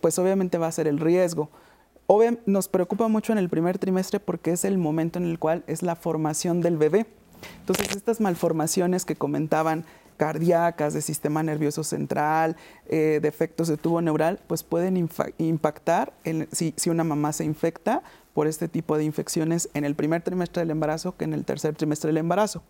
pues 0.00 0.18
obviamente 0.20 0.56
va 0.56 0.68
a 0.68 0.72
ser 0.72 0.86
el 0.86 1.00
riesgo. 1.00 1.50
Nos 2.46 2.68
preocupa 2.68 3.08
mucho 3.08 3.32
en 3.32 3.38
el 3.38 3.48
primer 3.48 3.78
trimestre 3.78 4.18
porque 4.18 4.52
es 4.52 4.64
el 4.64 4.78
momento 4.78 5.18
en 5.18 5.26
el 5.26 5.38
cual 5.38 5.62
es 5.66 5.82
la 5.82 5.94
formación 5.94 6.60
del 6.60 6.76
bebé. 6.76 7.06
Entonces, 7.60 7.94
estas 7.94 8.20
malformaciones 8.20 9.04
que 9.04 9.14
comentaban 9.14 9.84
cardíacas, 10.16 10.94
de 10.94 11.00
sistema 11.00 11.42
nervioso 11.42 11.84
central, 11.84 12.56
eh, 12.86 13.20
defectos 13.22 13.68
de 13.68 13.76
tubo 13.76 14.02
neural, 14.02 14.40
pues 14.46 14.62
pueden 14.62 15.08
impactar 15.38 16.12
si, 16.52 16.74
una 16.90 17.04
mamá 17.04 17.32
se 17.32 17.44
infecta 17.44 18.02
por 18.34 18.46
este 18.46 18.68
tipo 18.68 18.98
de 18.98 19.04
infecciones 19.04 19.70
en 19.74 19.84
el 19.84 19.94
primer 19.94 20.22
trimestre 20.22 20.60
del 20.60 20.70
embarazo 20.70 21.16
que 21.16 21.24
en 21.24 21.32
el 21.32 21.44
tercer 21.44 21.74
trimestre 21.74 22.08
del 22.08 22.18
embarazo. 22.18 22.62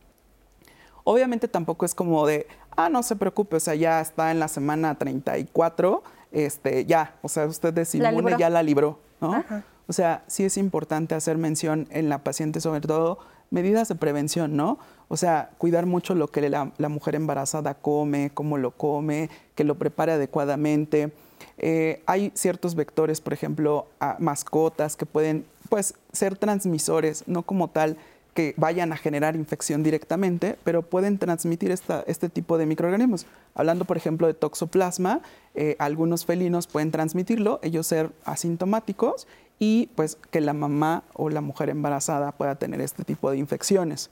Obviamente 1.04 1.48
tampoco 1.48 1.86
es 1.86 1.94
como 1.94 2.26
de, 2.26 2.46
ah, 2.76 2.90
no 2.90 3.02
se 3.02 3.16
preocupe, 3.16 3.56
o 3.56 3.60
sea, 3.60 3.74
ya 3.74 4.00
está 4.00 4.30
en 4.30 4.38
la 4.38 4.48
semana 4.48 4.96
34, 4.96 6.02
este, 6.32 6.84
ya, 6.84 7.14
o 7.22 7.28
sea, 7.28 7.46
usted 7.46 7.76
es 7.78 7.94
inmune, 7.94 8.36
ya 8.38 8.50
la 8.50 8.62
libró, 8.62 8.98
¿no? 9.20 9.44
O 9.86 9.92
sea, 9.92 10.22
sí 10.26 10.44
es 10.44 10.56
importante 10.58 11.14
hacer 11.14 11.38
mención 11.38 11.88
en 11.90 12.08
la 12.08 12.18
paciente, 12.18 12.60
sobre 12.60 12.82
todo 12.82 13.18
medidas 13.50 13.88
de 13.88 13.94
prevención, 13.94 14.56
¿no? 14.56 14.78
O 15.08 15.16
sea, 15.16 15.50
cuidar 15.56 15.86
mucho 15.86 16.14
lo 16.14 16.28
que 16.28 16.48
la, 16.50 16.88
mujer 16.88 17.14
embarazada 17.14 17.74
come, 17.74 18.30
cómo 18.34 18.58
lo 18.58 18.72
come, 18.72 19.30
que 19.54 19.64
lo 19.64 19.76
prepare 19.76 20.12
adecuadamente. 20.12 21.12
Eh, 21.56 22.02
hay 22.06 22.30
ciertos 22.34 22.74
vectores, 22.74 23.20
por 23.22 23.32
ejemplo, 23.32 23.86
mascotas 24.18 24.96
que 24.96 25.06
pueden 25.06 25.46
pues, 25.70 25.94
ser 26.12 26.36
transmisores, 26.36 27.24
no 27.26 27.42
como 27.42 27.68
tal 27.68 27.96
que 28.38 28.54
vayan 28.56 28.92
a 28.92 28.96
generar 28.96 29.34
infección 29.34 29.82
directamente, 29.82 30.56
pero 30.62 30.82
pueden 30.82 31.18
transmitir 31.18 31.72
este 31.72 32.28
tipo 32.28 32.56
de 32.56 32.66
microorganismos. 32.66 33.26
Hablando, 33.56 33.84
por 33.84 33.96
ejemplo, 33.96 34.28
de 34.28 34.34
toxoplasma, 34.34 35.22
eh, 35.56 35.74
algunos 35.80 36.24
felinos 36.24 36.68
pueden 36.68 36.92
transmitirlo, 36.92 37.58
ellos 37.64 37.88
ser 37.88 38.12
asintomáticos 38.24 39.26
y 39.58 39.90
pues 39.96 40.18
que 40.30 40.40
la 40.40 40.52
mamá 40.52 41.02
o 41.14 41.30
la 41.30 41.40
mujer 41.40 41.68
embarazada 41.68 42.30
pueda 42.30 42.54
tener 42.54 42.80
este 42.80 43.02
tipo 43.02 43.28
de 43.28 43.38
infecciones. 43.38 44.08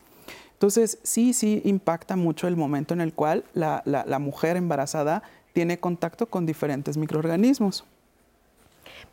Entonces, 0.54 0.98
sí, 1.04 1.32
sí 1.32 1.62
impacta 1.64 2.16
mucho 2.16 2.48
el 2.48 2.56
momento 2.56 2.94
en 2.94 3.02
el 3.02 3.12
cual 3.12 3.44
la, 3.54 4.18
mujer 4.18 4.56
embarazada 4.56 5.22
tiene 5.52 5.78
contacto 5.78 6.26
con 6.26 6.46
diferentes 6.46 6.96
microorganismos. 6.96 7.84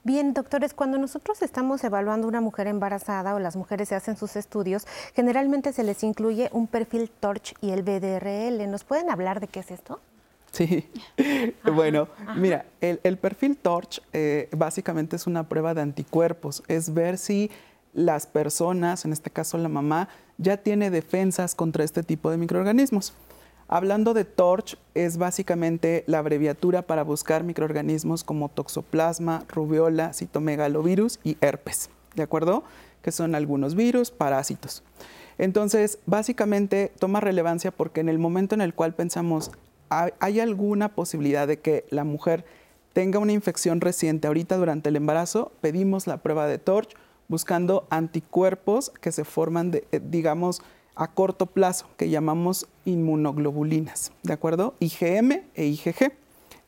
Bien, 0.05 0.33
doctores, 0.33 0.73
cuando 0.73 0.97
nosotros 0.97 1.41
estamos 1.41 1.81
evaluando 1.85 2.27
una 2.27 2.41
mujer 2.41 2.67
embarazada 2.67 3.35
o 3.35 3.39
las 3.39 3.55
mujeres 3.55 3.87
se 3.87 3.95
hacen 3.95 4.17
sus 4.17 4.35
estudios, 4.35 4.85
generalmente 5.15 5.71
se 5.71 5.81
les 5.83 6.03
incluye 6.03 6.49
un 6.51 6.67
perfil 6.67 7.09
TORCH 7.09 7.53
y 7.61 7.69
el 7.71 7.83
BDRL. 7.83 8.69
¿Nos 8.69 8.83
pueden 8.83 9.09
hablar 9.09 9.39
de 9.39 9.47
qué 9.47 9.61
es 9.61 9.71
esto? 9.71 10.01
Sí, 10.51 10.89
bueno, 11.73 12.09
mira, 12.35 12.65
el, 12.81 13.17
perfil 13.17 13.55
TORCH 13.55 14.01
eh, 14.11 14.49
básicamente 14.51 15.15
es 15.15 15.25
una 15.25 15.47
prueba 15.47 15.73
de 15.73 15.81
anticuerpos, 15.81 16.63
es 16.67 16.93
ver 16.93 17.17
si 17.17 17.49
las 17.93 18.27
personas, 18.27 19.05
en 19.05 19.13
este 19.13 19.29
caso 19.29 19.57
la 19.57 19.69
mamá, 19.69 20.09
ya 20.37 20.57
tiene 20.57 20.89
defensas 20.89 21.55
contra 21.55 21.85
este 21.85 22.03
tipo 22.03 22.29
de 22.29 22.35
microorganismos. 22.35 23.13
Hablando 23.73 24.13
de 24.13 24.23
TORCH, 24.23 24.75
es 24.93 25.17
básicamente 25.17 26.03
la 26.05 26.19
abreviatura 26.19 26.83
para 26.83 27.03
buscar 27.03 27.43
microorganismos 27.43 28.23
como 28.23 28.49
toxoplasma, 28.49 29.45
rubiola, 29.49 30.13
citomegalovirus 30.13 31.19
y 31.23 31.37
herpes, 31.41 31.89
¿de 32.13 32.21
acuerdo? 32.21 32.63
Que 33.01 33.11
son 33.11 33.33
algunos 33.33 33.73
virus, 33.73 34.11
parásitos. 34.11 34.83
Entonces, 35.39 35.97
básicamente 36.05 36.91
toma 36.99 37.19
relevancia 37.19 37.71
porque 37.71 38.01
en 38.01 38.09
el 38.09 38.19
momento 38.19 38.53
en 38.53 38.61
el 38.61 38.75
cual 38.75 38.93
pensamos 38.93 39.49
¿hay 39.89 40.39
alguna 40.39 40.89
posibilidad 40.89 41.47
de 41.47 41.57
que 41.57 41.85
la 41.89 42.03
mujer 42.03 42.45
tenga 42.93 43.17
una 43.17 43.33
infección 43.33 43.81
reciente 43.81 44.27
ahorita 44.27 44.55
durante 44.55 44.89
el 44.89 44.97
embarazo? 44.97 45.51
Pedimos 45.61 46.05
la 46.05 46.17
prueba 46.17 46.45
de 46.45 46.59
TORCH 46.59 46.93
buscando 47.27 47.87
anticuerpos 47.89 48.91
que 49.01 49.11
se 49.11 49.23
forman, 49.23 49.71
eh, 49.73 49.99
digamos, 49.99 50.61
a 50.95 51.07
corto 51.07 51.45
plazo, 51.45 51.87
que 51.97 52.09
llamamos 52.09 52.67
inmunoglobulinas, 52.85 54.11
¿de 54.23 54.33
acuerdo? 54.33 54.75
IgM 54.79 55.43
e 55.55 55.65
IgG. 55.65 56.13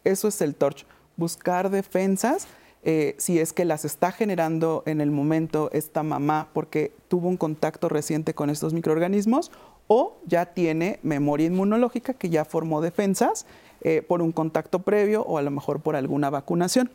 Eso 0.03 0.27
es 0.27 0.41
el 0.41 0.55
TORCH, 0.55 0.85
buscar 1.17 1.69
defensas 1.69 2.47
eh, 2.87 3.15
si 3.17 3.39
es 3.39 3.51
que 3.51 3.65
las 3.65 3.83
está 3.83 4.11
generando 4.11 4.83
en 4.85 5.01
el 5.01 5.09
momento 5.09 5.71
esta 5.73 6.03
mamá 6.03 6.49
porque 6.53 6.91
tuvo 7.07 7.27
un 7.27 7.35
contacto 7.35 7.89
reciente 7.89 8.35
con 8.35 8.51
estos 8.51 8.73
microorganismos 8.73 9.51
o 9.87 10.17
ya 10.27 10.45
tiene 10.45 10.99
memoria 11.01 11.47
inmunológica 11.47 12.13
que 12.13 12.29
ya 12.29 12.45
formó 12.45 12.81
defensas 12.81 13.47
eh, 13.81 14.03
por 14.07 14.21
un 14.21 14.31
contacto 14.31 14.83
previo 14.83 15.23
o 15.23 15.39
a 15.39 15.41
lo 15.41 15.49
mejor 15.49 15.81
por 15.81 15.95
alguna 15.95 16.29
vacunación. 16.29 16.91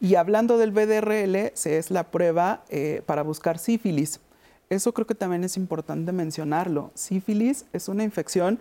Y 0.00 0.16
hablando 0.16 0.58
del 0.58 0.72
BDRL, 0.72 1.52
se 1.54 1.78
es 1.78 1.92
la 1.92 2.10
prueba 2.10 2.64
eh, 2.68 3.02
para 3.06 3.22
buscar 3.22 3.58
sífilis. 3.58 4.18
Eso 4.68 4.92
creo 4.92 5.06
que 5.06 5.14
también 5.14 5.44
es 5.44 5.56
importante 5.56 6.12
mencionarlo. 6.12 6.90
Sífilis 6.94 7.66
es 7.72 7.88
una 7.88 8.02
infección 8.02 8.58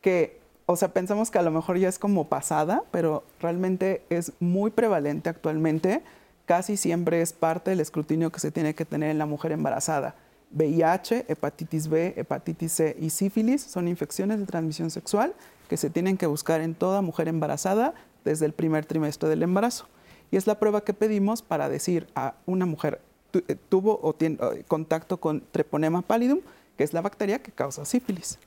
que, 0.00 0.40
o 0.66 0.76
sea, 0.76 0.92
pensamos 0.92 1.30
que 1.30 1.38
a 1.38 1.42
lo 1.42 1.50
mejor 1.50 1.78
ya 1.78 1.88
es 1.88 1.98
como 1.98 2.28
pasada, 2.28 2.84
pero 2.92 3.24
realmente 3.40 4.02
es 4.08 4.32
muy 4.38 4.70
prevalente 4.70 5.28
actualmente. 5.28 6.02
Casi 6.46 6.76
siempre 6.76 7.20
es 7.22 7.32
parte 7.32 7.70
del 7.70 7.80
escrutinio 7.80 8.30
que 8.30 8.40
se 8.40 8.52
tiene 8.52 8.74
que 8.74 8.84
tener 8.84 9.10
en 9.10 9.18
la 9.18 9.26
mujer 9.26 9.50
embarazada. 9.50 10.14
VIH, 10.50 11.26
hepatitis 11.28 11.88
B, 11.88 12.14
hepatitis 12.16 12.72
C 12.72 12.96
y 12.98 13.10
sífilis 13.10 13.62
son 13.62 13.88
infecciones 13.88 14.38
de 14.38 14.46
transmisión 14.46 14.90
sexual 14.90 15.34
que 15.68 15.76
se 15.76 15.90
tienen 15.90 16.16
que 16.16 16.26
buscar 16.26 16.60
en 16.60 16.74
toda 16.74 17.02
mujer 17.02 17.28
embarazada 17.28 17.94
desde 18.24 18.46
el 18.46 18.52
primer 18.52 18.86
trimestre 18.86 19.28
del 19.28 19.42
embarazo. 19.42 19.86
Y 20.30 20.36
es 20.36 20.46
la 20.46 20.58
prueba 20.58 20.82
que 20.82 20.94
pedimos 20.94 21.42
para 21.42 21.68
decir 21.68 22.06
a 22.14 22.34
una 22.46 22.64
mujer 22.64 23.00
eh, 23.32 23.56
tuvo 23.68 23.98
o 24.02 24.14
tiene 24.14 24.38
contacto 24.66 25.18
con 25.18 25.42
Treponema 25.50 26.02
pallidum, 26.02 26.40
que 26.76 26.84
es 26.84 26.92
la 26.92 27.00
bacteria 27.00 27.40
que 27.40 27.52
causa 27.52 27.84
sífilis. 27.84 28.38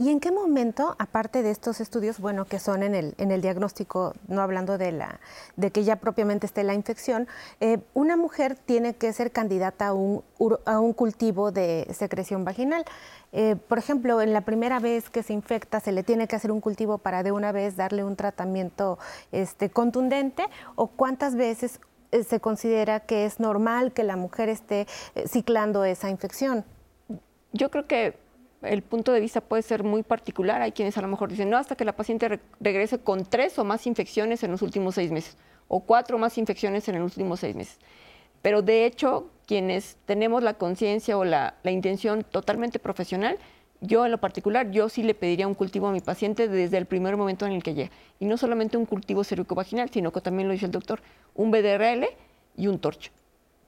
¿Y 0.00 0.10
en 0.10 0.20
qué 0.20 0.30
momento, 0.30 0.94
aparte 1.00 1.42
de 1.42 1.50
estos 1.50 1.80
estudios, 1.80 2.20
bueno, 2.20 2.44
que 2.44 2.60
son 2.60 2.84
en 2.84 2.94
el, 2.94 3.14
en 3.18 3.32
el 3.32 3.40
diagnóstico, 3.40 4.14
no 4.28 4.42
hablando 4.42 4.78
de, 4.78 4.92
la, 4.92 5.18
de 5.56 5.72
que 5.72 5.82
ya 5.82 5.96
propiamente 5.96 6.46
esté 6.46 6.62
la 6.62 6.74
infección, 6.74 7.26
eh, 7.58 7.78
una 7.94 8.16
mujer 8.16 8.54
tiene 8.54 8.94
que 8.94 9.12
ser 9.12 9.32
candidata 9.32 9.88
a 9.88 9.94
un, 9.94 10.22
a 10.66 10.78
un 10.78 10.92
cultivo 10.92 11.50
de 11.50 11.88
secreción 11.92 12.44
vaginal? 12.44 12.84
Eh, 13.32 13.56
por 13.56 13.78
ejemplo, 13.78 14.22
en 14.22 14.32
la 14.32 14.42
primera 14.42 14.78
vez 14.78 15.10
que 15.10 15.24
se 15.24 15.32
infecta, 15.32 15.80
¿se 15.80 15.90
le 15.90 16.04
tiene 16.04 16.28
que 16.28 16.36
hacer 16.36 16.52
un 16.52 16.60
cultivo 16.60 16.98
para 16.98 17.24
de 17.24 17.32
una 17.32 17.50
vez 17.50 17.76
darle 17.76 18.04
un 18.04 18.14
tratamiento 18.14 19.00
este, 19.32 19.68
contundente? 19.68 20.44
¿O 20.76 20.86
cuántas 20.86 21.34
veces 21.34 21.80
se 22.10 22.40
considera 22.40 23.00
que 23.00 23.24
es 23.24 23.40
normal 23.40 23.92
que 23.92 24.02
la 24.02 24.16
mujer 24.16 24.48
esté 24.48 24.86
ciclando 25.26 25.84
esa 25.84 26.10
infección? 26.10 26.64
Yo 27.52 27.70
creo 27.70 27.86
que 27.86 28.14
el 28.62 28.82
punto 28.82 29.12
de 29.12 29.20
vista 29.20 29.40
puede 29.40 29.62
ser 29.62 29.84
muy 29.84 30.02
particular. 30.02 30.62
Hay 30.62 30.72
quienes 30.72 30.96
a 30.98 31.02
lo 31.02 31.08
mejor 31.08 31.30
dicen, 31.30 31.50
no, 31.50 31.56
hasta 31.56 31.76
que 31.76 31.84
la 31.84 31.94
paciente 31.94 32.40
regrese 32.60 32.98
con 32.98 33.24
tres 33.24 33.58
o 33.58 33.64
más 33.64 33.86
infecciones 33.86 34.42
en 34.42 34.50
los 34.50 34.62
últimos 34.62 34.94
seis 34.94 35.10
meses, 35.10 35.36
o 35.68 35.80
cuatro 35.80 36.16
o 36.16 36.18
más 36.18 36.38
infecciones 36.38 36.88
en 36.88 36.98
los 36.98 37.16
últimos 37.16 37.40
seis 37.40 37.54
meses. 37.54 37.78
Pero 38.42 38.62
de 38.62 38.86
hecho, 38.86 39.30
quienes 39.46 39.96
tenemos 40.06 40.42
la 40.42 40.54
conciencia 40.54 41.18
o 41.18 41.24
la, 41.24 41.54
intención 41.64 42.24
totalmente 42.24 42.78
profesional, 42.78 43.38
yo 43.80 44.04
en 44.04 44.10
lo 44.10 44.18
particular, 44.18 44.70
yo 44.72 44.88
sí 44.88 45.04
le 45.04 45.14
pediría 45.14 45.46
un 45.46 45.54
cultivo 45.54 45.86
a 45.86 45.92
mi 45.92 46.00
paciente 46.00 46.48
desde 46.48 46.78
el 46.78 46.86
primer 46.86 47.16
momento 47.16 47.46
en 47.46 47.52
el 47.52 47.62
que 47.62 47.74
llega. 47.74 47.90
Y 48.18 48.26
no 48.26 48.36
solamente 48.36 48.76
un 48.76 48.86
cultivo 48.86 49.22
cervicovaginal, 49.22 49.88
sino 49.90 50.12
que 50.12 50.20
también 50.20 50.48
lo 50.48 50.52
dice 50.52 50.66
el 50.66 50.72
doctor, 50.72 51.00
un 51.38 51.52
BDRL 51.52 52.04
y 52.56 52.66
un 52.66 52.78
torcho. 52.78 53.10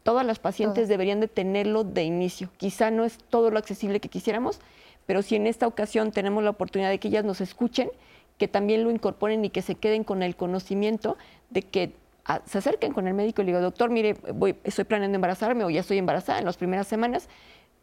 Todas 0.03 0.27
las 0.27 0.39
pacientes 0.39 0.89
deberían 0.89 1.21
de 1.21 1.29
tenerlo 1.29 1.85
de 1.85 2.03
inicio. 2.03 2.51
Quizá 2.57 2.91
no 2.91 3.05
es 3.05 3.17
todo 3.17 3.51
lo 3.51 3.59
accesible 3.59 4.01
que 4.01 4.09
quisiéramos, 4.09 4.61
pero 5.07 5.23
si 5.23 5.37
en 5.37 5.47
esta 5.47 5.67
ocasión 5.67 6.11
tenemos 6.11 6.43
la 6.43 6.51
oportunidad 6.51 6.91
de 6.91 6.99
que 6.99 7.09
ellas 7.09 7.25
nos 7.25 7.41
escuchen, 7.41 7.91
que 8.39 8.49
también 8.49 8.83
lo 8.83 8.91
incorporen 8.91 9.45
y 9.45 9.51
que 9.51 9.63
se 9.63 9.77
queden 9.77 10.03
con 10.03 10.23
el 10.23 10.35
conocimiento 10.35 11.17
de 11.51 11.63
que 11.63 11.93
ah, 12.25 12.41
se 12.45 12.59
acerquen 12.59 12.93
con 12.93 13.07
el 13.07 13.15
médico 13.15 13.41
y 13.41 13.45
le 13.45 13.53
digo, 13.53 13.61
doctor, 13.61 13.89
mire, 13.91 14.17
voy, 14.35 14.57
estoy 14.65 14.85
planeando 14.85 15.15
embarazarme 15.15 15.63
o 15.63 15.71
ya 15.71 15.81
estoy 15.81 15.99
embarazada 15.99 16.41
en 16.41 16.47
las 16.47 16.57
primeras 16.57 16.89
semanas, 16.89 17.29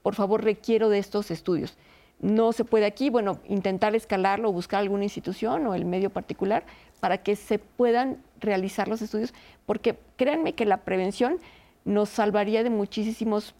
por 0.04 0.16
favor 0.16 0.44
requiero 0.44 0.90
de 0.90 0.98
estos 0.98 1.32
estudios. 1.32 1.78
No 2.20 2.52
se 2.52 2.66
puede 2.66 2.86
aquí, 2.86 3.10
bueno, 3.10 3.40
intentar 3.48 3.96
escalarlo 3.96 4.50
o 4.50 4.54
buscar 4.54 4.82
alguna 4.82 5.04
institución 5.04 5.68
o 5.68 5.76
el 5.76 5.86
medio 5.86 6.10
particular 6.10 6.66
para 7.00 7.20
que 7.20 7.36
se 7.36 7.60
puedan 7.60 8.24
realizar 8.40 8.88
los 8.88 9.02
estudios, 9.02 9.34
porque 9.66 10.00
créanme 10.16 10.54
que 10.54 10.66
la 10.66 10.78
prevención 10.78 11.38
nos 11.86 12.10
salvaría 12.10 12.64
de 12.64 12.70
muchísimos 12.70 13.56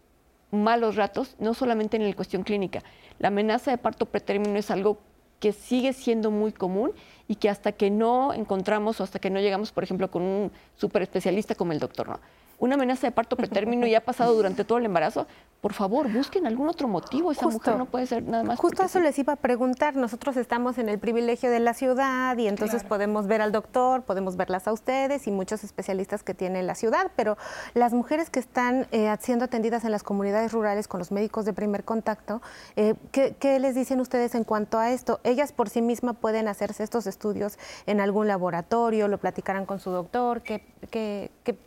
malos 0.50 0.96
ratos, 0.96 1.36
no 1.38 1.54
solamente 1.54 1.96
en 1.96 2.08
la 2.08 2.14
cuestión 2.14 2.42
clínica. 2.42 2.82
La 3.18 3.28
amenaza 3.28 3.70
de 3.70 3.78
parto 3.78 4.06
pretérmino 4.06 4.58
es 4.58 4.70
algo 4.70 4.98
que 5.40 5.52
sigue 5.52 5.92
siendo 5.92 6.30
muy 6.30 6.52
común 6.52 6.92
y 7.28 7.36
que 7.36 7.48
hasta 7.48 7.72
que 7.72 7.90
no 7.90 8.32
encontramos 8.32 9.00
o 9.00 9.04
hasta 9.04 9.18
que 9.18 9.30
no 9.30 9.40
llegamos, 9.40 9.70
por 9.70 9.84
ejemplo, 9.84 10.10
con 10.10 10.22
un 10.22 10.52
super 10.74 11.02
especialista 11.02 11.54
como 11.54 11.72
el 11.72 11.78
doctor, 11.78 12.08
¿no? 12.08 12.20
Una 12.58 12.74
amenaza 12.74 13.06
de 13.06 13.12
parto 13.12 13.36
pretérmino 13.36 13.86
y 13.86 13.94
ha 13.94 14.04
pasado 14.04 14.34
durante 14.34 14.64
todo 14.64 14.78
el 14.78 14.84
embarazo, 14.84 15.26
por 15.60 15.72
favor, 15.72 16.10
busquen 16.12 16.46
algún 16.46 16.68
otro 16.68 16.86
motivo. 16.86 17.32
Esa 17.32 17.48
mujer 17.48 17.76
no 17.76 17.86
puede 17.86 18.06
ser 18.06 18.22
nada 18.22 18.44
más. 18.44 18.60
Justo 18.60 18.84
eso 18.84 19.00
les 19.00 19.18
iba 19.18 19.32
a 19.32 19.36
preguntar. 19.36 19.96
Nosotros 19.96 20.36
estamos 20.36 20.78
en 20.78 20.88
el 20.88 21.00
privilegio 21.00 21.50
de 21.50 21.58
la 21.58 21.74
ciudad 21.74 22.36
y 22.38 22.46
entonces 22.46 22.84
podemos 22.84 23.26
ver 23.26 23.42
al 23.42 23.50
doctor, 23.50 24.02
podemos 24.02 24.36
verlas 24.36 24.68
a 24.68 24.72
ustedes 24.72 25.26
y 25.26 25.32
muchos 25.32 25.64
especialistas 25.64 26.22
que 26.22 26.32
tiene 26.32 26.62
la 26.62 26.76
ciudad, 26.76 27.10
pero 27.16 27.36
las 27.74 27.92
mujeres 27.92 28.30
que 28.30 28.38
están 28.38 28.86
eh, 28.92 29.14
siendo 29.20 29.46
atendidas 29.46 29.84
en 29.84 29.90
las 29.90 30.04
comunidades 30.04 30.52
rurales 30.52 30.86
con 30.86 30.98
los 30.98 31.10
médicos 31.10 31.44
de 31.44 31.52
primer 31.52 31.82
contacto, 31.84 32.40
eh, 32.76 32.94
¿qué, 33.10 33.58
les 33.58 33.74
dicen 33.74 34.00
ustedes 34.00 34.36
en 34.36 34.44
cuanto 34.44 34.78
a 34.78 34.92
esto? 34.92 35.18
Ellas 35.24 35.52
por 35.52 35.68
sí 35.70 35.82
mismas 35.82 36.16
pueden 36.16 36.46
hacerse 36.46 36.84
estos 36.84 37.08
estudios 37.08 37.58
en 37.86 38.00
algún 38.00 38.28
laboratorio, 38.28 39.08
lo 39.08 39.18
platicarán 39.18 39.66
con 39.66 39.80
su 39.80 39.90
doctor, 39.90 40.42
¿qué, 40.42 40.64
qué, 40.90 41.32
qué 41.42 41.58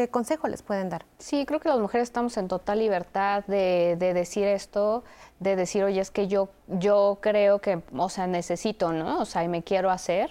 ¿Qué 0.00 0.08
consejo 0.08 0.48
les 0.48 0.62
pueden 0.62 0.88
dar? 0.88 1.04
Sí, 1.18 1.44
creo 1.44 1.60
que 1.60 1.68
las 1.68 1.78
mujeres 1.78 2.08
estamos 2.08 2.38
en 2.38 2.48
total 2.48 2.78
libertad 2.78 3.44
de, 3.46 3.96
decir 3.98 4.46
esto, 4.46 5.04
de 5.40 5.56
decir, 5.56 5.84
oye, 5.84 6.00
es 6.00 6.10
que 6.10 6.26
yo, 6.26 6.48
yo 6.68 7.18
creo 7.20 7.58
que, 7.58 7.82
o 7.94 8.08
sea, 8.08 8.26
necesito, 8.26 8.92
¿no? 8.92 9.20
O 9.20 9.26
sea, 9.26 9.44
y 9.44 9.48
me 9.48 9.62
quiero 9.62 9.90
hacer. 9.90 10.30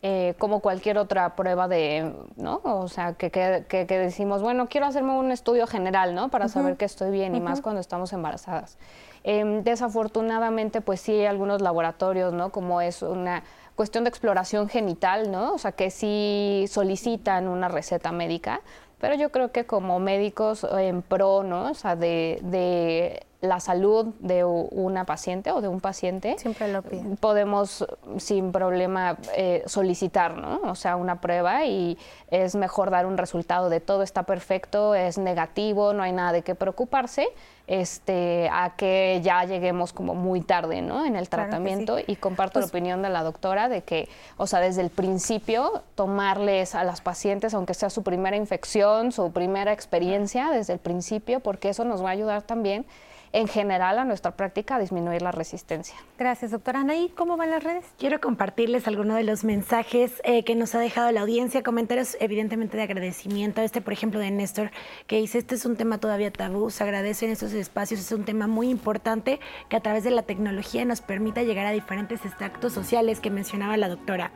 Eh, 0.00 0.34
como 0.38 0.60
cualquier 0.60 0.96
otra 0.96 1.36
prueba 1.36 1.68
de, 1.68 2.14
¿no? 2.36 2.62
O 2.64 2.88
sea, 2.88 3.12
que, 3.12 3.30
que, 3.30 3.84
decimos, 3.84 4.40
bueno, 4.40 4.70
quiero 4.70 4.86
hacerme 4.86 5.12
un 5.12 5.30
estudio 5.30 5.66
general, 5.66 6.14
¿no? 6.14 6.30
Para 6.30 6.48
saber 6.48 6.78
que 6.78 6.86
estoy 6.86 7.10
bien 7.10 7.34
y 7.34 7.40
más 7.40 7.60
cuando 7.60 7.82
estamos 7.82 8.14
embarazadas. 8.14 8.78
Em, 9.22 9.62
desafortunadamente, 9.62 10.80
pues 10.80 11.02
sí 11.02 11.12
hay 11.12 11.26
algunos 11.26 11.60
laboratorios, 11.60 12.32
¿no? 12.32 12.48
Como 12.52 12.80
es 12.80 13.02
una 13.02 13.42
cuestión 13.76 14.04
de 14.04 14.08
exploración 14.08 14.70
genital, 14.70 15.30
¿no? 15.30 15.52
O 15.52 15.58
sea, 15.58 15.72
que 15.72 15.90
sí 15.90 16.64
solicitan 16.68 17.48
una 17.48 17.68
receta 17.68 18.12
médica, 18.12 18.62
pero 19.00 19.14
yo 19.14 19.30
creo 19.30 19.50
que 19.50 19.64
como 19.64 19.98
médicos 19.98 20.66
en 20.78 21.02
pro, 21.02 21.42
¿no? 21.42 21.70
O 21.70 21.74
sea, 21.74 21.96
de, 21.96 22.38
de 22.42 23.26
la 23.40 23.58
salud 23.58 24.06
de 24.20 24.44
una 24.44 25.06
paciente 25.06 25.50
o 25.50 25.60
de 25.60 25.68
un 25.68 25.80
paciente, 25.80 26.36
siempre 26.38 26.70
lo 26.70 26.82
podemos 27.18 27.86
sin 28.18 28.52
problema 28.52 29.16
eh, 29.34 29.62
solicitar, 29.66 30.36
¿no? 30.36 30.60
O 30.70 30.74
sea, 30.74 30.96
una 30.96 31.20
prueba 31.20 31.64
y 31.64 31.96
es 32.30 32.54
mejor 32.54 32.90
dar 32.90 33.06
un 33.06 33.16
resultado 33.16 33.70
de 33.70 33.80
todo 33.80 34.02
está 34.02 34.24
perfecto, 34.24 34.94
es 34.94 35.16
negativo, 35.16 35.94
no 35.94 36.02
hay 36.02 36.12
nada 36.12 36.32
de 36.32 36.42
qué 36.42 36.54
preocuparse, 36.54 37.28
este, 37.70 38.50
a 38.52 38.74
que 38.76 39.20
ya 39.22 39.44
lleguemos 39.44 39.92
como 39.92 40.16
muy 40.16 40.40
tarde, 40.40 40.82
¿no? 40.82 41.06
En 41.06 41.14
el 41.14 41.28
tratamiento 41.28 41.98
y 42.04 42.16
comparto 42.16 42.58
la 42.58 42.64
pues 42.64 42.70
opinión 42.70 43.00
de 43.00 43.10
la 43.10 43.22
doctora 43.22 43.68
de 43.68 43.82
que, 43.82 44.08
o 44.38 44.48
sea, 44.48 44.58
desde 44.58 44.82
el 44.82 44.90
principio 44.90 45.84
tomarles 45.94 46.74
a 46.74 46.82
las 46.82 47.00
pacientes, 47.00 47.54
aunque 47.54 47.74
sea 47.74 47.88
su 47.88 48.02
primera 48.02 48.36
infección, 48.36 49.12
su 49.12 49.30
primera 49.30 49.72
experiencia, 49.72 50.50
desde 50.50 50.72
el 50.72 50.78
principio, 50.80 51.38
porque 51.38 51.68
eso 51.68 51.84
nos 51.84 52.02
va 52.02 52.08
a 52.08 52.12
ayudar 52.12 52.42
también 52.42 52.86
en 53.32 53.46
general 53.46 53.98
a 53.98 54.04
nuestra 54.04 54.32
práctica 54.32 54.76
a 54.76 54.80
disminuir 54.80 55.22
la 55.22 55.30
resistencia. 55.30 55.94
Gracias, 56.18 56.50
doctora 56.50 56.80
Anaí. 56.80 57.12
¿Cómo 57.16 57.36
van 57.36 57.50
las 57.50 57.62
redes? 57.62 57.84
Quiero 57.98 58.20
compartirles 58.20 58.88
algunos 58.88 59.16
de 59.16 59.24
los 59.24 59.44
mensajes 59.44 60.20
eh, 60.24 60.44
que 60.44 60.54
nos 60.54 60.74
ha 60.74 60.80
dejado 60.80 61.10
la 61.12 61.20
audiencia, 61.20 61.62
comentarios 61.62 62.16
evidentemente 62.20 62.76
de 62.76 62.82
agradecimiento. 62.82 63.62
Este, 63.62 63.80
por 63.80 63.92
ejemplo, 63.92 64.20
de 64.20 64.30
Néstor, 64.30 64.70
que 65.06 65.16
dice, 65.16 65.38
este 65.38 65.54
es 65.54 65.64
un 65.64 65.76
tema 65.76 65.98
todavía 65.98 66.32
tabú, 66.32 66.70
se 66.70 66.82
agradecen 66.82 67.30
estos 67.30 67.52
espacios, 67.52 68.00
es 68.00 68.12
un 68.12 68.24
tema 68.24 68.46
muy 68.46 68.68
importante 68.68 69.40
que 69.68 69.76
a 69.76 69.80
través 69.80 70.04
de 70.04 70.10
la 70.10 70.22
tecnología 70.22 70.84
nos 70.84 71.00
permita 71.00 71.42
llegar 71.42 71.66
a 71.66 71.70
diferentes 71.70 72.24
extractos 72.24 72.72
sociales 72.72 73.20
que 73.20 73.30
mencionaba 73.30 73.76
la 73.76 73.88
doctora. 73.88 74.32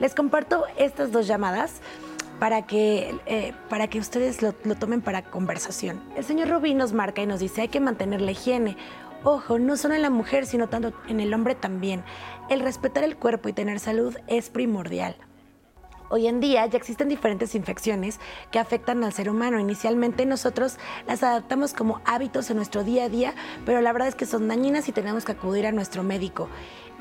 Les 0.00 0.14
comparto 0.14 0.64
estas 0.78 1.12
dos 1.12 1.26
llamadas 1.26 1.80
para 2.40 2.62
que, 2.62 3.14
eh, 3.26 3.52
para 3.68 3.86
que 3.86 4.00
ustedes 4.00 4.42
lo, 4.42 4.52
tomen 4.52 5.02
para 5.02 5.22
conversación. 5.22 6.02
El 6.16 6.24
señor 6.24 6.48
Rubín 6.48 6.78
nos 6.78 6.94
marca 6.94 7.22
y 7.22 7.26
nos 7.26 7.38
dice, 7.38 7.60
hay 7.60 7.68
que 7.68 7.80
mantener 7.80 8.22
la 8.22 8.32
higiene. 8.32 8.76
Ojo, 9.22 9.58
no 9.58 9.76
solo 9.76 9.94
en 9.94 10.02
la 10.02 10.10
mujer, 10.10 10.46
sino 10.46 10.68
tanto 10.68 10.94
en 11.06 11.20
el 11.20 11.34
hombre 11.34 11.54
también. 11.54 12.02
El 12.48 12.60
respetar 12.60 13.04
el 13.04 13.16
cuerpo 13.16 13.50
y 13.50 13.52
tener 13.52 13.78
salud 13.78 14.16
es 14.26 14.48
primordial. 14.48 15.16
Hoy 16.08 16.26
en 16.26 16.40
día 16.40 16.66
ya 16.66 16.78
existen 16.78 17.08
diferentes 17.08 17.54
infecciones 17.54 18.18
que 18.50 18.58
afectan 18.58 19.04
al 19.04 19.12
ser 19.12 19.30
humano. 19.30 19.60
Inicialmente 19.60 20.26
nosotros 20.26 20.78
las 21.06 21.22
adaptamos 21.22 21.74
como 21.74 22.00
hábitos 22.04 22.50
en 22.50 22.56
nuestro 22.56 22.82
día 22.82 23.04
a 23.04 23.08
día, 23.08 23.34
pero 23.64 23.80
la 23.82 23.92
verdad 23.92 24.08
es 24.08 24.16
que 24.16 24.26
son 24.26 24.48
dañinas 24.48 24.88
y 24.88 24.92
tenemos 24.92 25.24
que 25.24 25.32
acudir 25.32 25.66
a 25.66 25.72
nuestro 25.72 26.02
médico 26.02 26.48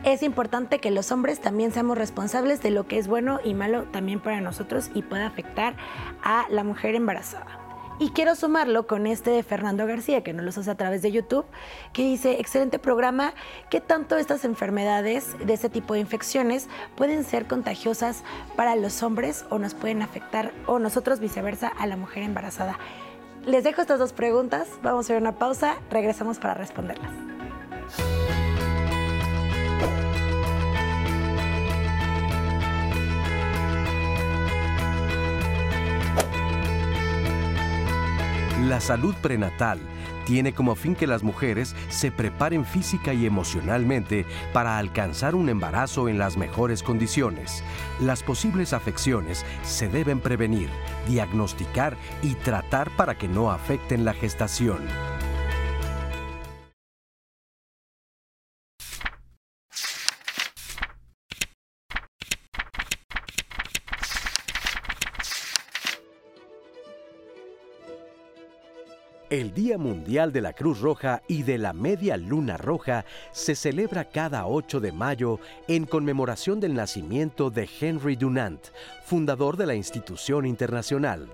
es 0.04 0.24
importante 0.24 0.80
que 0.80 0.92
los 0.92 1.12
hombres 1.12 1.40
también 1.40 1.72
seamos 1.72 1.98
responsables 1.98 2.62
de 2.62 2.72
lo 2.72 2.88
que 2.88 2.98
es 2.98 3.08
bueno 3.08 3.40
y 3.44 3.54
malo 3.54 3.84
también 3.84 4.20
para 4.20 4.42
nosotros 4.42 4.90
y 4.94 5.02
pueda 5.02 5.28
afectar 5.28 5.76
a 6.24 6.46
la 6.50 6.64
mujer 6.64 6.96
embarazada. 6.96 7.60
Y 8.02 8.12
quiero 8.12 8.34
sumarlo 8.36 8.88
con 8.88 9.08
este 9.08 9.30
de 9.30 9.44
Fernando 9.44 9.86
García, 9.86 10.24
que 10.24 10.32
nos 10.32 10.46
los 10.46 10.58
hace 10.58 10.72
a 10.72 10.76
través 10.76 11.02
de 11.02 11.12
YouTube, 11.12 11.46
que 11.92 12.04
dice, 12.04 12.40
excelente 12.40 12.80
programa, 12.80 13.34
¿qué 13.70 13.82
tanto 13.82 14.16
estas 14.16 14.46
enfermedades 14.46 15.36
de 15.46 15.54
este 15.54 15.70
tipo 15.70 15.96
de 15.96 16.00
infecciones 16.00 16.70
pueden 16.96 17.26
ser 17.26 17.46
contagiosas 17.46 18.24
para 18.56 18.78
los 18.78 19.04
hombres 19.04 19.46
o 19.50 19.60
nos 19.60 19.74
pueden 19.74 20.02
afectar, 20.02 20.54
o 20.66 20.80
nosotros 20.80 21.20
viceversa, 21.20 21.68
a 21.68 21.88
la 21.88 21.98
mujer 21.98 22.24
embarazada? 22.24 22.80
Les 23.46 23.66
dejo 23.66 23.82
estas 23.82 24.00
dos 24.00 24.14
preguntas, 24.14 24.70
vamos 24.82 25.00
a 25.00 25.08
hacer 25.08 25.22
una 25.22 25.34
pausa, 25.34 25.76
regresamos 25.90 26.40
para 26.40 26.54
responderlas. 26.54 27.12
La 38.70 38.80
salud 38.80 39.16
prenatal 39.16 39.80
tiene 40.28 40.54
como 40.54 40.76
fin 40.76 40.94
que 40.94 41.08
las 41.08 41.24
mujeres 41.24 41.76
se 41.90 42.12
preparen 42.12 42.66
física 42.66 43.16
y 43.16 43.26
emocionalmente 43.26 44.28
para 44.54 44.78
alcanzar 44.78 45.34
un 45.34 45.50
embarazo 45.50 46.08
en 46.08 46.20
las 46.20 46.38
mejores 46.38 46.84
condiciones. 46.84 47.64
Las 48.00 48.22
posibles 48.22 48.74
afecciones 48.74 49.44
se 49.64 49.90
deben 49.90 50.20
prevenir, 50.20 50.70
diagnosticar 51.08 51.98
y 52.22 52.36
tratar 52.36 52.92
para 52.92 53.18
que 53.18 53.28
no 53.28 53.50
afecten 53.50 54.06
la 54.06 54.14
gestación. 54.14 54.78
El 69.30 69.54
Día 69.54 69.78
Mundial 69.78 70.34
de 70.34 70.42
la 70.42 70.54
Cruz 70.54 70.80
Roja 70.80 71.22
y 71.28 71.44
de 71.44 71.60
la 71.60 71.72
Media 71.72 72.18
Luna 72.18 72.58
Roja 72.58 73.06
se 73.32 73.54
celebra 73.54 74.06
cada 74.06 74.48
8 74.48 74.80
de 74.80 74.92
mayo 74.92 75.40
en 75.68 75.86
conmemoración 75.86 76.60
del 76.60 76.74
nacimiento 76.74 77.52
de 77.52 77.70
Henry 77.80 78.16
Dunant, 78.16 78.60
fundador 79.06 79.56
de 79.56 79.68
la 79.68 79.76
institución 79.76 80.48
internacional. 80.48 81.30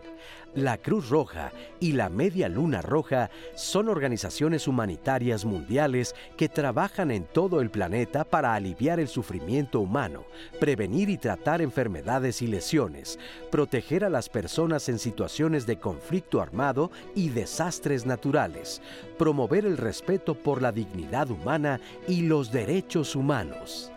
La 0.56 0.78
Cruz 0.78 1.10
Roja 1.10 1.52
y 1.82 1.92
la 1.92 2.08
Media 2.08 2.48
Luna 2.48 2.82
Roja 2.82 3.30
son 3.56 3.90
organizaciones 3.90 4.70
humanitarias 4.70 5.44
mundiales 5.44 6.16
que 6.38 6.48
trabajan 6.48 7.12
en 7.12 7.26
todo 7.26 7.60
el 7.60 7.70
planeta 7.70 8.24
para 8.24 8.54
aliviar 8.54 9.02
el 9.02 9.10
sufrimiento 9.10 9.82
humano, 9.82 10.24
prevenir 10.58 11.10
y 11.10 11.18
tratar 11.18 11.62
enfermedades 11.62 12.42
y 12.42 12.48
lesiones, 12.48 13.20
proteger 13.52 14.06
a 14.06 14.10
las 14.10 14.30
personas 14.30 14.88
en 14.88 14.98
situaciones 14.98 15.66
de 15.66 15.78
conflicto 15.78 16.42
armado 16.42 16.90
y 17.16 17.32
desastres 17.32 18.06
naturales, 18.06 18.82
promover 19.18 19.66
el 19.66 19.76
respeto 19.76 20.36
por 20.36 20.62
la 20.62 20.72
dignidad 20.72 21.30
humana 21.32 21.82
y 22.08 22.22
los 22.22 22.54
derechos 22.54 23.18
humanos. 23.18 23.92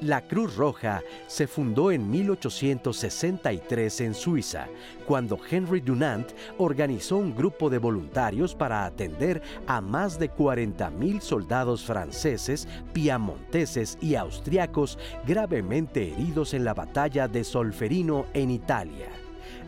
La 0.00 0.22
Cruz 0.22 0.56
Roja 0.56 1.02
se 1.28 1.46
fundó 1.46 1.90
en 1.90 2.10
1863 2.10 4.00
en 4.00 4.14
Suiza, 4.14 4.66
cuando 5.06 5.38
Henry 5.48 5.80
Dunant 5.80 6.32
organizó 6.58 7.16
un 7.16 7.34
grupo 7.34 7.70
de 7.70 7.78
voluntarios 7.78 8.54
para 8.54 8.84
atender 8.84 9.40
a 9.66 9.80
más 9.80 10.18
de 10.18 10.30
40.000 10.30 11.20
soldados 11.20 11.84
franceses, 11.84 12.66
piamonteses 12.92 13.96
y 14.00 14.16
austriacos 14.16 14.98
gravemente 15.26 16.12
heridos 16.12 16.54
en 16.54 16.64
la 16.64 16.74
batalla 16.74 17.28
de 17.28 17.44
Solferino 17.44 18.26
en 18.34 18.50
Italia. 18.50 19.08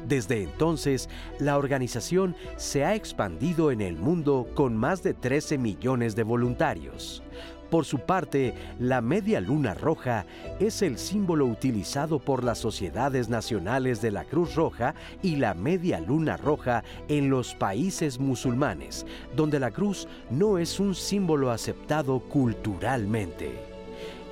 Desde 0.06 0.42
entonces, 0.42 1.08
la 1.40 1.58
organización 1.58 2.36
se 2.56 2.84
ha 2.84 2.94
expandido 2.94 3.72
en 3.72 3.80
el 3.80 3.96
mundo 3.96 4.46
con 4.54 4.76
más 4.76 5.02
de 5.02 5.14
13 5.14 5.58
millones 5.58 6.14
de 6.14 6.22
voluntarios. 6.22 7.22
Por 7.70 7.84
su 7.84 7.98
parte, 7.98 8.54
la 8.78 9.00
media 9.00 9.40
luna 9.40 9.74
roja 9.74 10.24
es 10.60 10.82
el 10.82 10.98
símbolo 10.98 11.46
utilizado 11.46 12.18
por 12.18 12.44
las 12.44 12.58
sociedades 12.58 13.28
nacionales 13.28 14.00
de 14.00 14.12
la 14.12 14.24
Cruz 14.24 14.54
Roja 14.54 14.94
y 15.22 15.36
la 15.36 15.54
media 15.54 16.00
luna 16.00 16.36
roja 16.36 16.84
en 17.08 17.28
los 17.28 17.54
países 17.54 18.20
musulmanes, 18.20 19.04
donde 19.34 19.58
la 19.58 19.70
cruz 19.70 20.06
no 20.30 20.58
es 20.58 20.78
un 20.78 20.94
símbolo 20.94 21.50
aceptado 21.50 22.20
culturalmente. 22.20 23.65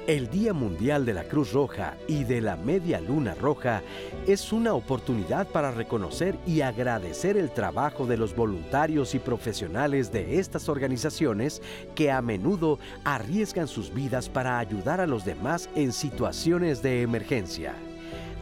El 0.07 0.28
Día 0.28 0.52
Mundial 0.52 1.07
de 1.07 1.14
la 1.14 1.24
Cruz 1.24 1.55
Roja 1.55 1.96
y 2.07 2.24
de 2.24 2.42
la 2.42 2.57
Media 2.57 3.00
Luna 3.00 3.34
Roja 3.34 3.82
es 4.26 4.52
una 4.52 4.74
oportunidad 4.74 5.46
para 5.46 5.70
reconocer 5.70 6.36
y 6.46 6.61
agradecer 6.61 7.38
el 7.38 7.50
trabajo 7.50 8.05
de 8.05 8.18
los 8.18 8.36
voluntarios 8.36 9.14
y 9.14 9.18
profesionales 9.18 10.12
de 10.12 10.38
estas 10.38 10.68
organizaciones 10.68 11.62
que 11.94 12.12
a 12.12 12.20
menudo 12.20 12.78
arriesgan 13.02 13.66
sus 13.66 13.94
vidas 13.94 14.28
para 14.28 14.59
ayudar 14.59 15.00
a 15.00 15.07
los 15.07 15.24
demás 15.24 15.70
en 15.74 15.90
situaciones 15.90 16.82
de 16.82 17.00
emergencia. 17.00 17.72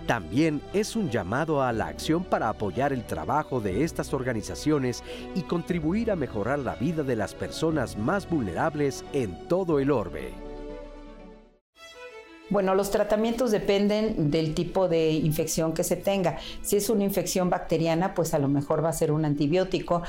También 0.08 0.60
es 0.72 0.96
un 0.96 1.10
llamado 1.10 1.62
a 1.62 1.72
la 1.72 1.86
acción 1.86 2.24
para 2.24 2.48
apoyar 2.48 2.92
el 2.92 3.04
trabajo 3.04 3.60
de 3.60 3.84
estas 3.84 4.12
organizaciones 4.12 5.04
y 5.36 5.42
contribuir 5.42 6.10
a 6.10 6.16
mejorar 6.16 6.58
la 6.58 6.74
vida 6.74 7.04
de 7.04 7.14
las 7.14 7.36
personas 7.36 7.96
más 7.96 8.28
vulnerables 8.28 9.04
en 9.12 9.46
todo 9.46 9.78
el 9.78 9.92
orbe. 9.92 10.41
Bueno, 12.52 12.74
los 12.74 12.90
tratamientos 12.90 13.50
dependen 13.50 14.30
del 14.30 14.52
tipo 14.52 14.86
de 14.86 15.12
infección 15.12 15.72
que 15.72 15.84
se 15.84 15.96
tenga. 15.96 16.36
Si 16.60 16.76
es 16.76 16.90
una 16.90 17.02
infección 17.02 17.48
bacteriana, 17.48 18.12
pues 18.14 18.34
a 18.34 18.38
lo 18.38 18.46
mejor 18.46 18.84
va 18.84 18.90
a 18.90 18.92
ser 18.92 19.10
un 19.10 19.24
antibiótico. 19.24 20.02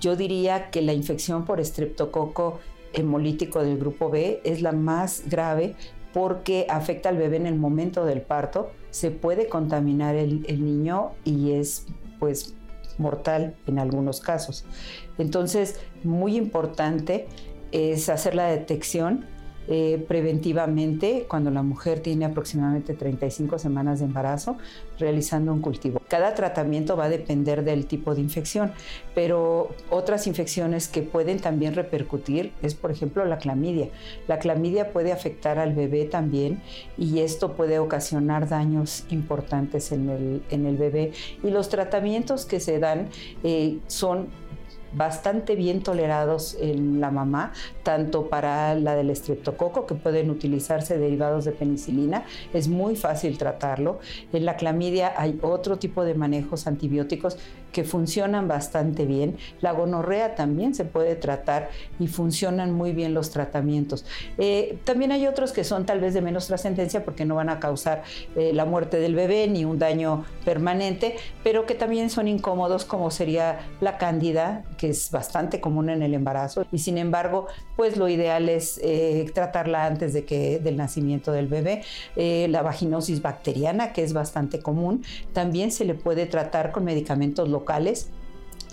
Yo 0.00 0.14
diría 0.14 0.70
que 0.70 0.80
la 0.80 0.92
infección 0.92 1.44
por 1.44 1.58
estreptococo 1.58 2.60
hemolítico 2.92 3.64
del 3.64 3.78
grupo 3.78 4.10
B 4.10 4.40
es 4.44 4.62
la 4.62 4.70
más 4.70 5.24
grave 5.26 5.74
porque 6.12 6.66
afecta 6.70 7.08
al 7.08 7.16
bebé 7.16 7.36
en 7.38 7.48
el 7.48 7.56
momento 7.56 8.04
del 8.04 8.22
parto, 8.22 8.70
se 8.90 9.10
puede 9.10 9.48
contaminar 9.48 10.14
el, 10.14 10.46
el 10.46 10.64
niño 10.64 11.10
y 11.24 11.50
es 11.50 11.86
pues 12.20 12.54
mortal 12.98 13.56
en 13.66 13.80
algunos 13.80 14.20
casos. 14.20 14.64
Entonces, 15.18 15.80
muy 16.04 16.36
importante 16.36 17.26
es 17.72 18.08
hacer 18.08 18.36
la 18.36 18.46
detección 18.46 19.26
eh, 19.70 20.02
preventivamente 20.08 21.26
cuando 21.28 21.50
la 21.50 21.62
mujer 21.62 22.00
tiene 22.00 22.24
aproximadamente 22.24 22.94
35 22.94 23.58
semanas 23.58 23.98
de 23.98 24.06
embarazo, 24.06 24.56
realizando 24.98 25.52
un 25.52 25.60
cultivo. 25.60 26.00
Cada 26.08 26.34
tratamiento 26.34 26.96
va 26.96 27.04
a 27.04 27.08
depender 27.10 27.64
del 27.64 27.86
tipo 27.86 28.14
de 28.14 28.22
infección, 28.22 28.72
pero 29.14 29.74
otras 29.90 30.26
infecciones 30.26 30.88
que 30.88 31.02
pueden 31.02 31.38
también 31.38 31.74
repercutir 31.74 32.52
es, 32.62 32.74
por 32.74 32.90
ejemplo, 32.90 33.24
la 33.26 33.36
clamidia. 33.36 33.88
La 34.26 34.38
clamidia 34.38 34.90
puede 34.90 35.12
afectar 35.12 35.58
al 35.58 35.74
bebé 35.74 36.06
también 36.06 36.62
y 36.96 37.20
esto 37.20 37.52
puede 37.52 37.78
ocasionar 37.78 38.48
daños 38.48 39.04
importantes 39.10 39.92
en 39.92 40.08
el, 40.08 40.42
en 40.50 40.64
el 40.66 40.78
bebé. 40.78 41.12
Y 41.42 41.50
los 41.50 41.68
tratamientos 41.68 42.46
que 42.46 42.60
se 42.60 42.78
dan 42.78 43.08
eh, 43.44 43.78
son 43.86 44.28
bastante 44.92 45.56
bien 45.56 45.82
tolerados 45.82 46.56
en 46.60 47.00
la 47.00 47.10
mamá, 47.10 47.52
tanto 47.82 48.28
para 48.28 48.74
la 48.74 48.94
del 48.94 49.10
estreptococo, 49.10 49.86
que 49.86 49.94
pueden 49.94 50.30
utilizarse 50.30 50.98
derivados 50.98 51.44
de 51.44 51.52
penicilina, 51.52 52.24
es 52.52 52.68
muy 52.68 52.96
fácil 52.96 53.38
tratarlo. 53.38 54.00
En 54.32 54.44
la 54.44 54.56
clamidia 54.56 55.12
hay 55.16 55.38
otro 55.42 55.78
tipo 55.78 56.04
de 56.04 56.14
manejos 56.14 56.66
antibióticos 56.66 57.38
que 57.72 57.84
funcionan 57.84 58.48
bastante 58.48 59.04
bien. 59.04 59.36
La 59.60 59.72
gonorrea 59.72 60.34
también 60.34 60.74
se 60.74 60.84
puede 60.84 61.16
tratar 61.16 61.70
y 61.98 62.06
funcionan 62.06 62.72
muy 62.72 62.92
bien 62.92 63.14
los 63.14 63.30
tratamientos. 63.30 64.04
Eh, 64.38 64.78
también 64.84 65.12
hay 65.12 65.26
otros 65.26 65.52
que 65.52 65.64
son 65.64 65.86
tal 65.86 66.00
vez 66.00 66.14
de 66.14 66.22
menos 66.22 66.46
trascendencia 66.46 67.04
porque 67.04 67.24
no 67.24 67.34
van 67.34 67.50
a 67.50 67.60
causar 67.60 68.02
eh, 68.36 68.52
la 68.54 68.64
muerte 68.64 68.98
del 68.98 69.14
bebé 69.14 69.46
ni 69.48 69.64
un 69.64 69.78
daño 69.78 70.24
permanente, 70.44 71.16
pero 71.44 71.66
que 71.66 71.74
también 71.74 72.10
son 72.10 72.28
incómodos 72.28 72.84
como 72.84 73.10
sería 73.10 73.60
la 73.80 73.98
cándida, 73.98 74.64
que 74.78 74.88
es 74.88 75.10
bastante 75.10 75.60
común 75.60 75.90
en 75.90 76.02
el 76.02 76.14
embarazo 76.14 76.64
y 76.72 76.78
sin 76.78 76.96
embargo, 76.96 77.48
pues 77.76 77.98
lo 77.98 78.08
ideal 78.08 78.48
es 78.48 78.80
eh, 78.82 79.30
tratarla 79.34 79.84
antes 79.84 80.14
de 80.14 80.24
que 80.24 80.58
del 80.58 80.78
nacimiento 80.78 81.32
del 81.32 81.48
bebé. 81.48 81.82
la 82.16 82.62
vaginosis 82.62 83.20
bacteriana, 83.20 83.92
que 83.92 84.02
es 84.02 84.14
bastante 84.14 84.60
común, 84.60 85.04
también 85.34 85.70
se 85.70 85.84
le 85.84 85.94
puede 85.94 86.24
tratar 86.24 86.72
con 86.72 86.84
medicamentos 86.84 87.48
locales 87.48 88.08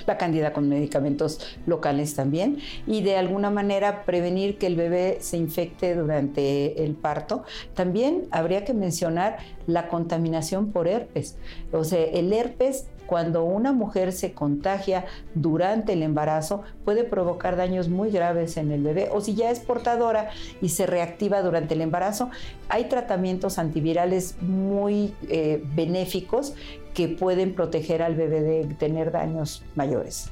la 0.05 0.17
candida 0.17 0.53
con 0.53 0.69
medicamentos 0.69 1.57
locales 1.65 2.15
también 2.15 2.59
y 2.85 3.01
de 3.01 3.17
alguna 3.17 3.49
manera 3.49 4.05
prevenir 4.05 4.57
que 4.57 4.67
el 4.67 4.75
bebé 4.75 5.17
se 5.21 5.37
infecte 5.37 5.95
durante 5.95 6.83
el 6.83 6.93
parto. 6.93 7.43
También 7.73 8.27
habría 8.31 8.65
que 8.65 8.73
mencionar 8.73 9.37
la 9.67 9.87
contaminación 9.87 10.71
por 10.71 10.87
herpes. 10.87 11.37
O 11.71 11.83
sea, 11.83 12.03
el 12.03 12.31
herpes 12.33 12.85
cuando 13.05 13.43
una 13.43 13.71
mujer 13.71 14.11
se 14.11 14.33
contagia 14.33 15.05
durante 15.33 15.93
el 15.93 16.03
embarazo 16.03 16.63
puede 16.83 17.03
provocar 17.03 17.55
daños 17.55 17.89
muy 17.89 18.09
graves 18.09 18.57
en 18.57 18.71
el 18.71 18.83
bebé 18.83 19.09
o 19.11 19.21
si 19.21 19.35
ya 19.35 19.51
es 19.51 19.59
portadora 19.59 20.29
y 20.61 20.69
se 20.69 20.85
reactiva 20.85 21.41
durante 21.41 21.73
el 21.73 21.81
embarazo, 21.81 22.29
hay 22.69 22.85
tratamientos 22.85 23.57
antivirales 23.59 24.35
muy 24.41 25.13
eh, 25.29 25.63
benéficos 25.75 26.53
que 26.93 27.07
pueden 27.07 27.53
proteger 27.53 28.01
al 28.01 28.15
bebé 28.15 28.41
de 28.41 28.65
tener 28.75 29.11
daños 29.11 29.63
mayores. 29.75 30.31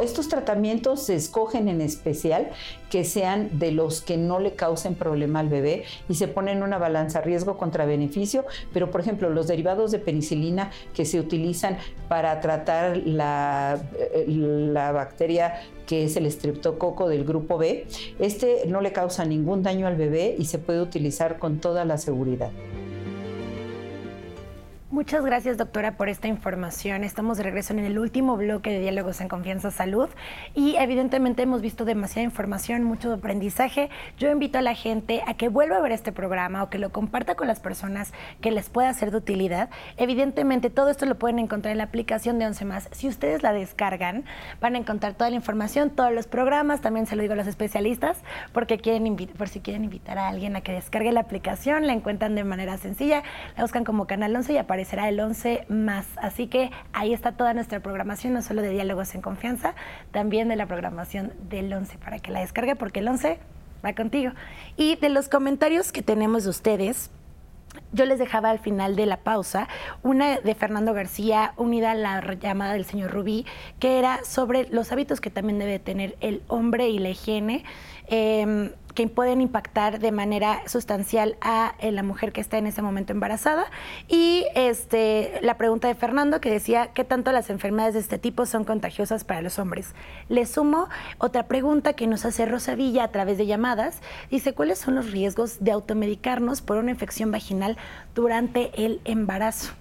Estos 0.00 0.28
tratamientos 0.28 1.02
se 1.02 1.14
escogen 1.14 1.68
en 1.68 1.80
especial 1.80 2.50
que 2.90 3.04
sean 3.04 3.58
de 3.58 3.72
los 3.72 4.00
que 4.00 4.16
no 4.16 4.38
le 4.38 4.52
causen 4.52 4.94
problema 4.94 5.40
al 5.40 5.48
bebé 5.48 5.84
y 6.08 6.14
se 6.14 6.28
ponen 6.28 6.62
una 6.62 6.78
balanza 6.78 7.20
riesgo 7.20 7.58
contra 7.58 7.84
beneficio, 7.84 8.44
pero 8.72 8.90
por 8.90 9.02
ejemplo 9.02 9.28
los 9.30 9.46
derivados 9.46 9.90
de 9.90 9.98
penicilina 9.98 10.70
que 10.94 11.04
se 11.04 11.20
utilizan 11.20 11.76
para 12.08 12.40
tratar 12.40 12.96
la, 12.98 13.82
eh, 13.98 14.72
bacteria 14.72 15.60
que 15.86 16.04
es 16.04 16.16
el 16.16 16.26
estreptococo 16.26 17.08
del 17.08 17.24
grupo 17.24 17.58
B, 17.58 17.86
este 18.18 18.64
no 18.66 18.80
le 18.80 18.92
causa 18.92 19.24
ningún 19.24 19.62
daño 19.62 19.86
al 19.86 19.96
bebé 19.96 20.34
y 20.38 20.46
se 20.46 20.58
puede 20.58 20.80
utilizar 20.80 21.38
con 21.38 21.60
toda 21.60 21.84
la 21.84 21.98
seguridad. 21.98 22.50
Muchas 24.92 25.24
gracias, 25.24 25.56
doctora, 25.56 25.96
por 25.96 26.10
esta 26.10 26.28
información. 26.28 27.02
Estamos 27.02 27.38
de 27.38 27.44
regreso 27.44 27.72
en 27.72 27.78
el 27.78 27.98
último 27.98 28.36
bloque 28.36 28.68
de 28.68 28.78
Diálogos 28.78 29.22
en 29.22 29.28
Confianza 29.28 29.70
Salud 29.70 30.10
y 30.54 30.76
evidentemente 30.76 31.44
hemos 31.44 31.62
visto 31.62 31.86
demasiada 31.86 32.24
información, 32.24 32.84
mucho 32.84 33.10
aprendizaje. 33.10 33.88
Yo 34.18 34.30
invito 34.30 34.58
a 34.58 34.60
la 34.60 34.74
gente 34.74 35.22
a 35.26 35.32
que 35.32 35.48
vuelva 35.48 35.78
a 35.78 35.80
ver 35.80 35.92
este 35.92 36.12
programa 36.12 36.62
o 36.62 36.68
que 36.68 36.76
lo 36.76 36.92
comparta 36.92 37.36
con 37.36 37.46
las 37.46 37.58
personas 37.58 38.12
que 38.42 38.50
les 38.50 38.68
pueda 38.68 38.92
ser 38.92 39.12
de 39.12 39.16
utilidad. 39.16 39.70
Evidentemente, 39.96 40.68
todo 40.68 40.90
esto 40.90 41.06
lo 41.06 41.18
pueden 41.18 41.38
encontrar 41.38 41.72
en 41.72 41.78
la 41.78 41.84
aplicación 41.84 42.38
de 42.38 42.44
11 42.44 42.66
más. 42.66 42.88
Si 42.92 43.08
ustedes 43.08 43.42
la 43.42 43.54
descargan, 43.54 44.26
van 44.60 44.74
a 44.74 44.78
encontrar 44.78 45.14
toda 45.14 45.30
la 45.30 45.36
información, 45.36 45.88
todos 45.88 46.12
los 46.12 46.26
programas. 46.26 46.82
También 46.82 47.06
se 47.06 47.16
lo 47.16 47.22
digo 47.22 47.32
a 47.32 47.36
los 47.36 47.46
especialistas, 47.46 48.18
porque 48.52 48.76
quieren 48.76 49.16
por 49.38 49.48
si 49.48 49.60
quieren 49.60 49.84
invitar 49.84 50.18
a 50.18 50.28
alguien 50.28 50.54
a 50.54 50.60
que 50.60 50.72
descargue 50.72 51.12
la 51.12 51.20
aplicación, 51.20 51.86
la 51.86 51.94
encuentran 51.94 52.34
de 52.34 52.44
manera 52.44 52.76
sencilla, 52.76 53.22
la 53.56 53.62
buscan 53.62 53.84
como 53.84 54.06
Canal 54.06 54.36
11 54.36 54.52
y 54.52 54.58
aparece 54.58 54.81
será 54.84 55.08
el 55.08 55.20
11 55.20 55.66
más. 55.68 56.06
Así 56.16 56.46
que 56.46 56.70
ahí 56.92 57.12
está 57.12 57.32
toda 57.32 57.54
nuestra 57.54 57.80
programación, 57.80 58.32
no 58.32 58.42
solo 58.42 58.62
de 58.62 58.70
Diálogos 58.70 59.14
en 59.14 59.22
Confianza, 59.22 59.74
también 60.10 60.48
de 60.48 60.56
la 60.56 60.66
programación 60.66 61.32
del 61.48 61.72
11 61.72 61.98
para 61.98 62.18
que 62.18 62.30
la 62.30 62.40
descargue, 62.40 62.76
porque 62.76 63.00
el 63.00 63.08
11 63.08 63.38
va 63.84 63.94
contigo. 63.94 64.32
Y 64.76 64.96
de 64.96 65.08
los 65.08 65.28
comentarios 65.28 65.92
que 65.92 66.02
tenemos 66.02 66.44
de 66.44 66.50
ustedes, 66.50 67.10
yo 67.92 68.04
les 68.06 68.18
dejaba 68.18 68.50
al 68.50 68.58
final 68.58 68.96
de 68.96 69.06
la 69.06 69.18
pausa 69.18 69.68
una 70.02 70.38
de 70.38 70.54
Fernando 70.54 70.92
García 70.92 71.54
unida 71.56 71.92
a 71.92 71.94
la 71.94 72.34
llamada 72.34 72.74
del 72.74 72.84
señor 72.84 73.10
Rubí, 73.10 73.46
que 73.78 73.98
era 73.98 74.24
sobre 74.24 74.68
los 74.68 74.92
hábitos 74.92 75.20
que 75.20 75.30
también 75.30 75.58
debe 75.58 75.78
tener 75.78 76.16
el 76.20 76.42
hombre 76.48 76.88
y 76.88 76.98
la 76.98 77.10
higiene. 77.10 77.64
Em, 78.14 78.72
que 78.94 79.08
pueden 79.08 79.40
impactar 79.40 79.98
de 79.98 80.12
manera 80.12 80.60
sustancial 80.68 81.38
a 81.40 81.76
eh, 81.78 81.90
la 81.92 82.02
mujer 82.02 82.30
que 82.30 82.42
está 82.42 82.58
en 82.58 82.66
ese 82.66 82.82
momento 82.82 83.14
embarazada. 83.14 83.64
Y 84.06 84.44
este, 84.54 85.38
la 85.40 85.56
pregunta 85.56 85.88
de 85.88 85.94
Fernando 85.94 86.38
que 86.38 86.50
decía, 86.50 86.90
¿qué 86.92 87.04
tanto 87.04 87.32
las 87.32 87.48
enfermedades 87.48 87.94
de 87.94 88.00
este 88.00 88.18
tipo 88.18 88.44
son 88.44 88.64
contagiosas 88.64 89.24
para 89.24 89.40
los 89.40 89.58
hombres? 89.58 89.94
Le 90.28 90.44
sumo 90.44 90.90
otra 91.16 91.44
pregunta 91.44 91.94
que 91.94 92.06
nos 92.06 92.26
hace 92.26 92.44
Rosa 92.44 92.74
Villa 92.74 93.04
a 93.04 93.08
través 93.08 93.38
de 93.38 93.46
llamadas. 93.46 94.02
Dice, 94.30 94.52
¿cuáles 94.52 94.78
son 94.78 94.94
los 94.94 95.10
riesgos 95.10 95.64
de 95.64 95.72
automedicarnos 95.72 96.60
por 96.60 96.76
una 96.76 96.90
infección 96.90 97.30
vaginal 97.32 97.78
durante 98.14 98.84
el 98.84 99.00
embarazo? 99.06 99.72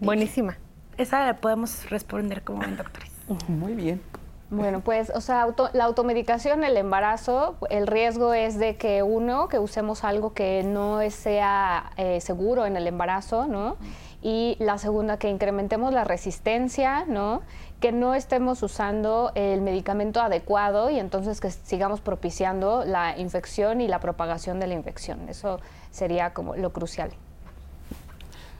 Buenísima. 0.00 0.58
Esa 0.98 1.24
la 1.24 1.38
podemos 1.38 1.88
responder 1.88 2.42
como 2.42 2.62
doctores. 2.62 3.10
Muy 3.48 3.72
bien. 3.72 4.02
Bueno, 4.50 4.80
pues, 4.80 5.10
o 5.14 5.20
sea, 5.20 5.46
la 5.72 5.84
automedicación, 5.84 6.64
el 6.64 6.76
embarazo, 6.76 7.56
el 7.70 7.86
riesgo 7.86 8.34
es 8.34 8.58
de 8.58 8.76
que 8.76 9.04
uno, 9.04 9.48
que 9.48 9.60
usemos 9.60 10.02
algo 10.02 10.32
que 10.32 10.64
no 10.64 10.98
sea 11.10 11.92
eh, 11.96 12.20
seguro 12.20 12.66
en 12.66 12.76
el 12.76 12.88
embarazo, 12.88 13.46
¿no? 13.46 13.76
y 14.22 14.56
la 14.58 14.78
segunda 14.78 15.18
que 15.18 15.30
incrementemos 15.30 15.92
la 15.92 16.04
resistencia, 16.04 17.04
¿no? 17.06 17.42
Que 17.80 17.92
no 17.92 18.14
estemos 18.14 18.62
usando 18.62 19.32
el 19.34 19.62
medicamento 19.62 20.20
adecuado 20.20 20.90
y 20.90 20.98
entonces 20.98 21.40
que 21.40 21.50
sigamos 21.50 22.00
propiciando 22.00 22.84
la 22.84 23.18
infección 23.18 23.80
y 23.80 23.88
la 23.88 24.00
propagación 24.00 24.60
de 24.60 24.66
la 24.66 24.74
infección. 24.74 25.28
Eso 25.28 25.60
sería 25.90 26.34
como 26.34 26.54
lo 26.54 26.70
crucial. 26.72 27.10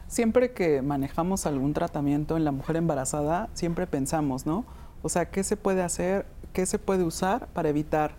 Siempre 0.09 0.53
que 0.53 0.83
manejamos 0.83 1.47
algún 1.47 1.75
tratamiento 1.75 2.37
en 2.37 2.45
la 2.45 2.53
mujer 2.53 2.77
embarazada, 2.77 3.49
siempre 3.53 3.87
pensamos, 3.87 4.47
¿no? 4.47 4.65
O 5.03 5.09
sea, 5.09 5.31
¿qué 5.31 5.43
se 5.45 5.57
puede 5.57 5.83
hacer? 5.83 6.27
¿Qué 6.53 6.67
se 6.67 6.79
puede 6.79 7.05
usar 7.05 7.47
para 7.49 7.69
evitar 7.69 8.13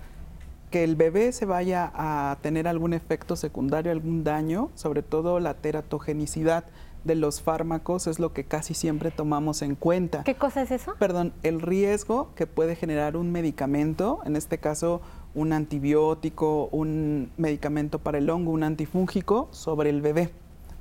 que 0.71 0.83
el 0.83 0.95
bebé 0.95 1.31
se 1.33 1.45
vaya 1.45 1.91
a 1.93 2.37
tener 2.41 2.67
algún 2.67 2.93
efecto 2.93 3.35
secundario, 3.35 3.91
algún 3.91 4.23
daño, 4.23 4.69
sobre 4.75 5.03
todo 5.03 5.39
la 5.39 5.53
teratogenicidad 5.53 6.63
de 7.03 7.15
los 7.15 7.41
fármacos 7.41 8.07
es 8.07 8.19
lo 8.19 8.31
que 8.31 8.43
casi 8.43 8.73
siempre 8.73 9.11
tomamos 9.11 9.61
en 9.63 9.75
cuenta. 9.75 10.23
¿Qué 10.23 10.35
cosa 10.35 10.61
es 10.61 10.71
eso? 10.71 10.93
Perdón, 10.97 11.33
el 11.43 11.61
riesgo 11.61 12.29
que 12.35 12.47
puede 12.47 12.75
generar 12.75 13.17
un 13.17 13.31
medicamento, 13.31 14.21
en 14.25 14.35
este 14.35 14.59
caso 14.59 15.01
un 15.33 15.51
antibiótico, 15.51 16.69
un 16.71 17.31
medicamento 17.37 17.99
para 17.99 18.19
el 18.19 18.29
hongo, 18.29 18.51
un 18.51 18.63
antifúngico, 18.63 19.49
sobre 19.51 19.89
el 19.89 20.01
bebé, 20.01 20.29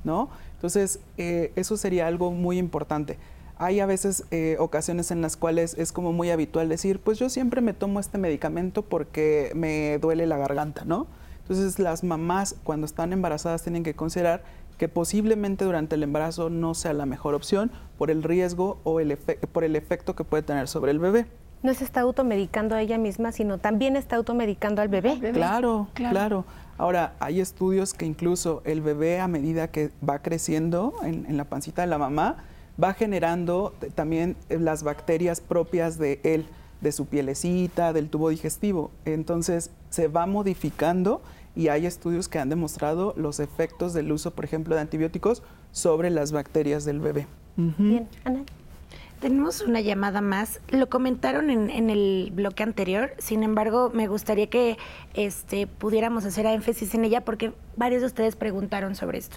¿no? 0.04 0.28
Entonces, 0.54 1.00
eh, 1.16 1.52
eso 1.56 1.76
sería 1.76 2.06
algo 2.06 2.30
muy 2.32 2.58
importante 2.58 3.18
hay 3.60 3.78
a 3.80 3.86
veces 3.86 4.24
eh, 4.30 4.56
ocasiones 4.58 5.10
en 5.10 5.20
las 5.20 5.36
cuales 5.36 5.74
es 5.76 5.92
como 5.92 6.12
muy 6.12 6.30
habitual 6.30 6.70
decir, 6.70 6.98
pues 6.98 7.18
yo 7.18 7.28
siempre 7.28 7.60
me 7.60 7.74
tomo 7.74 8.00
este 8.00 8.16
medicamento 8.16 8.80
porque 8.80 9.52
me 9.54 9.98
duele 9.98 10.26
la 10.26 10.38
garganta, 10.38 10.86
¿no? 10.86 11.06
Entonces 11.42 11.78
las 11.78 12.02
mamás 12.02 12.56
cuando 12.64 12.86
están 12.86 13.12
embarazadas 13.12 13.62
tienen 13.62 13.82
que 13.82 13.92
considerar 13.92 14.42
que 14.78 14.88
posiblemente 14.88 15.66
durante 15.66 15.96
el 15.96 16.02
embarazo 16.02 16.48
no 16.48 16.74
sea 16.74 16.94
la 16.94 17.04
mejor 17.04 17.34
opción 17.34 17.70
por 17.98 18.10
el 18.10 18.22
riesgo 18.22 18.78
o 18.82 18.98
el 18.98 19.14
por 19.52 19.64
el 19.64 19.76
efecto 19.76 20.16
que 20.16 20.24
puede 20.24 20.42
tener 20.42 20.66
sobre 20.66 20.92
el 20.92 20.98
bebé. 20.98 21.26
No 21.62 21.74
se 21.74 21.84
está 21.84 22.00
automedicando 22.00 22.74
a 22.74 22.80
ella 22.80 22.96
misma, 22.96 23.30
sino 23.30 23.58
también 23.58 23.94
está 23.94 24.16
automedicando 24.16 24.80
al 24.80 24.88
bebé. 24.88 25.18
Claro, 25.34 25.88
claro, 25.92 26.46
Ahora, 26.78 27.12
hay 27.20 27.42
estudios 27.42 27.92
que 27.92 28.06
incluso 28.06 28.62
el 28.64 28.80
bebé 28.80 29.20
a 29.20 29.28
medida 29.28 29.68
que 29.68 29.90
va 30.08 30.20
creciendo 30.20 30.94
en 31.02 31.36
la 31.36 31.44
pancita 31.44 31.82
de 31.82 31.88
la 31.88 31.98
mamá, 31.98 32.38
va 32.82 32.94
generando 32.94 33.74
también 33.94 34.36
eh, 34.48 34.58
las 34.58 34.82
bacterias 34.82 35.40
propias 35.40 35.98
de 35.98 36.20
él, 36.22 36.46
de 36.80 36.92
su 36.92 37.06
pielecita, 37.06 37.92
del 37.92 38.08
tubo 38.08 38.30
digestivo. 38.30 38.90
Entonces 39.04 39.70
se 39.90 40.08
va 40.08 40.26
modificando 40.26 41.22
y 41.54 41.68
hay 41.68 41.86
estudios 41.86 42.28
que 42.28 42.38
han 42.38 42.48
demostrado 42.48 43.14
los 43.16 43.40
efectos 43.40 43.92
del 43.92 44.12
uso, 44.12 44.32
por 44.32 44.44
ejemplo, 44.44 44.74
de 44.74 44.80
antibióticos 44.80 45.42
sobre 45.72 46.10
las 46.10 46.32
bacterias 46.32 46.84
del 46.84 47.00
bebé. 47.00 47.26
Bien, 47.56 48.08
Ana. 48.24 48.44
Tenemos 49.20 49.60
una 49.60 49.82
llamada 49.82 50.22
más. 50.22 50.60
Lo 50.70 50.88
comentaron 50.88 51.50
en, 51.50 51.90
el 51.90 52.30
bloque 52.32 52.62
anterior, 52.62 53.12
sin 53.18 53.42
embargo, 53.42 53.90
me 53.92 54.06
gustaría 54.08 54.48
que 54.48 54.78
este, 55.12 55.66
pudiéramos 55.66 56.24
hacer 56.24 56.46
énfasis 56.46 56.94
en 56.94 57.04
ella 57.04 57.22
porque 57.22 57.52
varios 57.76 58.00
de 58.00 58.06
ustedes 58.06 58.34
preguntaron 58.34 58.94
sobre 58.94 59.18
esto. 59.18 59.36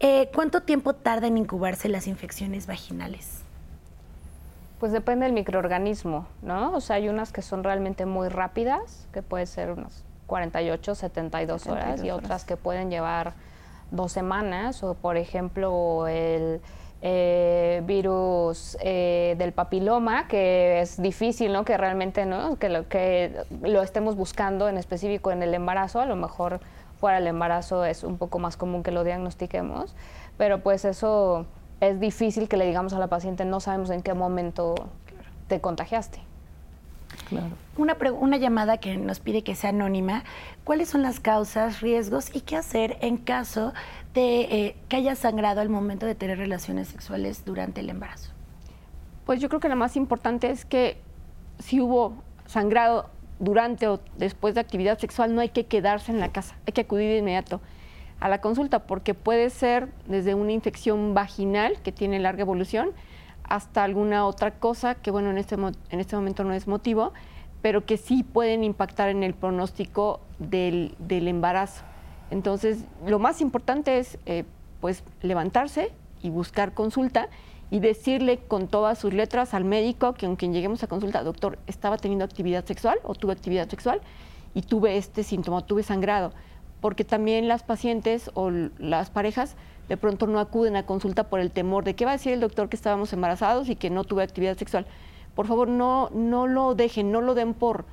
Eh, 0.00 0.30
¿Cuánto 0.34 0.62
tiempo 0.62 0.94
tarda 0.94 1.26
en 1.26 1.38
incubarse 1.38 1.88
las 1.88 2.06
infecciones 2.06 2.66
vaginales? 2.66 3.42
Pues 4.80 4.92
depende 4.92 5.24
del 5.24 5.32
microorganismo, 5.32 6.26
¿no? 6.42 6.72
O 6.74 6.80
sea, 6.80 6.96
hay 6.96 7.08
unas 7.08 7.32
que 7.32 7.42
son 7.42 7.64
realmente 7.64 8.06
muy 8.06 8.28
rápidas, 8.28 9.06
que 9.12 9.22
puede 9.22 9.46
ser 9.46 9.70
unas 9.70 10.04
48, 10.26 10.94
72, 10.94 11.66
horas, 11.68 12.02
y 12.02 12.10
otras 12.10 12.44
que 12.44 12.56
pueden 12.56 12.90
llevar 12.90 13.34
dos 13.90 14.12
semanas, 14.12 14.82
o 14.82 14.94
por 14.94 15.16
ejemplo 15.16 16.08
el 16.08 16.60
eh, 17.02 17.82
virus 17.84 18.76
eh, 18.80 19.36
del 19.38 19.52
papiloma, 19.52 20.26
que 20.26 20.80
es 20.80 21.00
difícil, 21.00 21.52
¿no? 21.52 21.64
Que 21.64 21.76
realmente, 21.76 22.26
¿no? 22.26 22.56
Que 22.56 22.68
lo, 22.68 22.88
que 22.88 23.44
lo 23.62 23.82
estemos 23.82 24.16
buscando 24.16 24.68
en 24.68 24.78
específico 24.78 25.30
en 25.30 25.42
el 25.42 25.54
embarazo, 25.54 26.00
a 26.00 26.06
lo 26.06 26.16
mejor 26.16 26.60
fuera 27.00 27.18
el 27.18 27.26
embarazo 27.26 27.84
es 27.84 28.04
un 28.04 28.18
poco 28.18 28.38
más 28.38 28.56
común 28.56 28.82
que 28.82 28.90
lo 28.90 29.04
diagnostiquemos, 29.04 29.94
pero 30.36 30.62
pues 30.62 30.84
eso 30.84 31.46
es 31.80 32.00
difícil 32.00 32.48
que 32.48 32.56
le 32.56 32.66
digamos 32.66 32.92
a 32.92 32.98
la 32.98 33.08
paciente, 33.08 33.44
no 33.44 33.60
sabemos 33.60 33.90
en 33.90 34.02
qué 34.02 34.14
momento 34.14 34.74
te 35.48 35.60
contagiaste. 35.60 36.20
Claro. 37.28 37.50
Una, 37.76 37.96
una 38.18 38.36
llamada 38.36 38.78
que 38.78 38.96
nos 38.96 39.20
pide 39.20 39.42
que 39.42 39.54
sea 39.54 39.70
anónima. 39.70 40.24
¿Cuáles 40.64 40.88
son 40.88 41.02
las 41.02 41.20
causas, 41.20 41.80
riesgos 41.80 42.34
y 42.34 42.40
qué 42.40 42.56
hacer 42.56 42.98
en 43.00 43.18
caso 43.18 43.72
de 44.14 44.40
eh, 44.40 44.76
que 44.88 44.96
haya 44.96 45.14
sangrado 45.14 45.60
al 45.60 45.68
momento 45.68 46.06
de 46.06 46.14
tener 46.14 46.38
relaciones 46.38 46.88
sexuales 46.88 47.44
durante 47.44 47.80
el 47.80 47.90
embarazo? 47.90 48.30
Pues 49.26 49.40
yo 49.40 49.48
creo 49.48 49.60
que 49.60 49.68
lo 49.68 49.76
más 49.76 49.96
importante 49.96 50.50
es 50.50 50.64
que 50.64 51.00
si 51.58 51.80
hubo 51.80 52.14
sangrado 52.46 53.08
durante 53.38 53.88
o 53.88 54.00
después 54.16 54.54
de 54.54 54.60
actividad 54.60 54.98
sexual 54.98 55.34
no 55.34 55.40
hay 55.40 55.48
que 55.48 55.66
quedarse 55.66 56.12
en 56.12 56.20
la 56.20 56.30
casa, 56.30 56.56
hay 56.66 56.72
que 56.72 56.82
acudir 56.82 57.10
de 57.10 57.18
inmediato 57.18 57.60
a 58.20 58.28
la 58.28 58.40
consulta 58.40 58.86
porque 58.86 59.14
puede 59.14 59.50
ser 59.50 59.88
desde 60.06 60.34
una 60.34 60.52
infección 60.52 61.14
vaginal 61.14 61.80
que 61.82 61.92
tiene 61.92 62.18
larga 62.18 62.42
evolución 62.42 62.90
hasta 63.42 63.84
alguna 63.84 64.26
otra 64.26 64.52
cosa 64.52 64.94
que 64.94 65.10
bueno 65.10 65.30
en 65.30 65.38
este, 65.38 65.56
en 65.56 66.00
este 66.00 66.16
momento 66.16 66.44
no 66.44 66.54
es 66.54 66.66
motivo, 66.66 67.12
pero 67.60 67.84
que 67.84 67.96
sí 67.96 68.22
pueden 68.22 68.64
impactar 68.64 69.08
en 69.08 69.22
el 69.22 69.34
pronóstico 69.34 70.20
del, 70.38 70.96
embarazo. 71.08 71.82
Entonces, 72.30 72.84
lo 73.06 73.18
más 73.18 73.40
importante 73.40 73.98
es 73.98 74.18
eh, 74.26 74.44
pues 74.80 75.02
levantarse 75.22 75.90
y 76.22 76.30
buscar 76.30 76.74
consulta 76.74 77.28
y 77.70 77.80
decirle 77.80 78.38
con 78.38 78.68
todas 78.68 78.98
sus 78.98 79.12
letras 79.12 79.54
al 79.54 79.64
médico 79.64 80.14
que 80.14 80.26
aunque 80.26 80.48
lleguemos 80.48 80.82
a 80.82 80.86
consulta, 80.86 81.22
doctor, 81.22 81.58
estaba 81.66 81.96
teniendo 81.96 82.24
actividad 82.24 82.64
sexual 82.64 82.98
o 83.02 83.14
tuve 83.14 83.32
actividad 83.32 83.68
sexual 83.68 84.00
y 84.54 84.62
tuve 84.62 84.96
este 84.96 85.24
síntoma, 85.24 85.66
tuve 85.66 85.82
sangrado, 85.82 86.32
porque 86.80 87.04
también 87.04 87.48
las 87.48 87.62
pacientes 87.62 88.30
o 88.34 88.50
las 88.50 89.10
parejas 89.10 89.56
de 89.88 89.96
pronto 89.96 90.26
no 90.26 90.38
acuden 90.38 90.76
a 90.76 90.86
consulta 90.86 91.24
por 91.24 91.40
el 91.40 91.50
temor 91.50 91.84
de 91.84 91.94
qué 91.94 92.04
va 92.04 92.12
a 92.12 92.14
decir 92.14 92.32
el 92.32 92.40
doctor 92.40 92.68
que 92.68 92.76
estábamos 92.76 93.12
embarazados 93.12 93.68
y 93.68 93.76
que 93.76 93.90
no 93.90 94.04
tuve 94.04 94.22
actividad 94.22 94.56
sexual. 94.56 94.86
Por 95.34 95.46
favor, 95.46 95.68
no, 95.68 96.10
no 96.10 96.46
lo 96.46 96.74
dejen, 96.74 97.10
no 97.10 97.20
lo 97.20 97.34
den 97.34 97.54
por, 97.54 97.84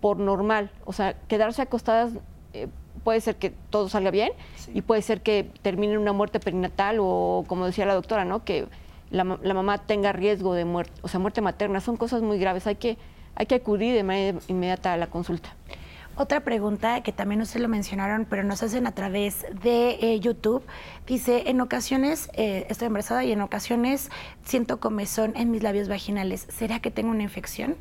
por 0.00 0.18
normal. 0.18 0.70
O 0.84 0.92
sea, 0.92 1.14
quedarse 1.28 1.62
acostadas 1.62 2.12
eh, 2.54 2.68
puede 3.06 3.20
ser 3.20 3.36
que 3.36 3.50
todo 3.70 3.88
salga 3.88 4.10
bien 4.10 4.32
y 4.74 4.82
puede 4.82 5.00
ser 5.00 5.20
que 5.20 5.48
termine 5.62 5.92
en 5.92 6.00
una 6.00 6.12
muerte 6.12 6.40
perinatal 6.40 6.96
o, 6.98 7.44
como 7.46 7.64
decía 7.64 7.86
la 7.86 7.94
doctora, 7.94 8.24
¿no? 8.24 8.42
que 8.42 8.66
la, 9.10 9.22
mamá 9.22 9.78
tenga 9.78 10.10
riesgo 10.10 10.54
de 10.54 10.64
muerte, 10.64 10.92
o 11.02 11.06
sea, 11.06 11.20
muerte 11.20 11.40
materna. 11.40 11.80
Son 11.80 11.96
cosas 11.96 12.22
muy 12.22 12.40
graves. 12.40 12.66
Hay 12.66 12.74
que, 12.74 12.98
hay 13.36 13.46
que 13.46 13.54
acudir 13.54 13.94
de 13.94 14.02
manera 14.02 14.40
inmediata 14.48 14.92
a 14.92 14.96
la 14.96 15.06
consulta. 15.06 15.50
Otra 16.16 16.40
pregunta 16.40 17.00
que 17.04 17.12
también 17.12 17.40
ustedes 17.42 17.62
lo 17.62 17.68
mencionaron, 17.68 18.26
pero 18.28 18.42
nos 18.42 18.64
hacen 18.64 18.88
a 18.88 18.92
través 18.92 19.46
de 19.62 19.98
eh, 20.00 20.18
YouTube. 20.18 20.64
Dice, 21.06 21.44
en 21.46 21.60
ocasiones 21.60 22.28
eh, 22.32 22.66
estoy 22.68 22.86
embarazada 22.86 23.22
y 23.22 23.30
en 23.30 23.40
ocasiones 23.40 24.10
siento 24.42 24.80
comezón 24.80 25.32
en 25.36 25.52
mis 25.52 25.62
labios 25.62 25.86
vaginales. 25.86 26.44
¿Será 26.50 26.80
que 26.80 26.90
tengo 26.90 27.10
una 27.10 27.22
infección? 27.22 27.76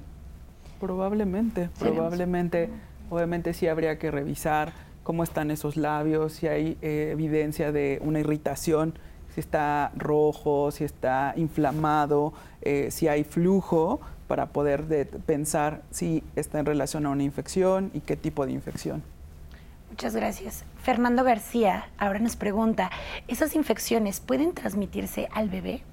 Probablemente, 0.80 1.70
probablemente. 1.80 2.70
Obviamente 3.10 3.56
sí 3.56 3.68
habría 3.68 3.98
que 3.98 4.12
revisar 4.12 4.86
cómo 5.06 5.24
están 5.24 5.52
esos 5.52 5.78
labios, 5.78 6.34
si 6.34 6.48
hay 6.48 6.78
eh, 6.82 7.12
evidencia 7.14 7.72
de 7.72 8.00
una 8.04 8.20
irritación 8.20 8.96
si 9.36 9.42
está 9.42 9.92
rojo, 9.98 10.72
si 10.72 10.86
está 10.86 11.34
inflamado, 11.36 12.32
eh, 12.62 12.88
si 12.90 13.10
hay 13.10 13.26
flujo, 13.26 14.00
para 14.30 14.48
poder 14.48 15.08
pensar 15.26 15.82
si 15.92 16.24
está 16.38 16.60
en 16.60 16.66
relación 16.66 17.06
a 17.06 17.10
una 17.10 17.24
infección 17.24 17.92
y 17.94 18.00
qué 18.00 18.16
tipo 18.16 18.46
de 18.46 18.54
infección. 18.54 19.04
Muchas 19.90 20.16
gracias. 20.16 20.64
Fernando 20.82 21.24
García 21.24 21.90
ahora 21.98 22.20
nos 22.20 22.38
pregunta, 22.38 22.90
¿esas 23.28 23.56
infecciones 23.56 24.22
pueden 24.22 24.54
transmitirse 24.54 25.28
al 25.34 25.50
bebé? 25.50 25.84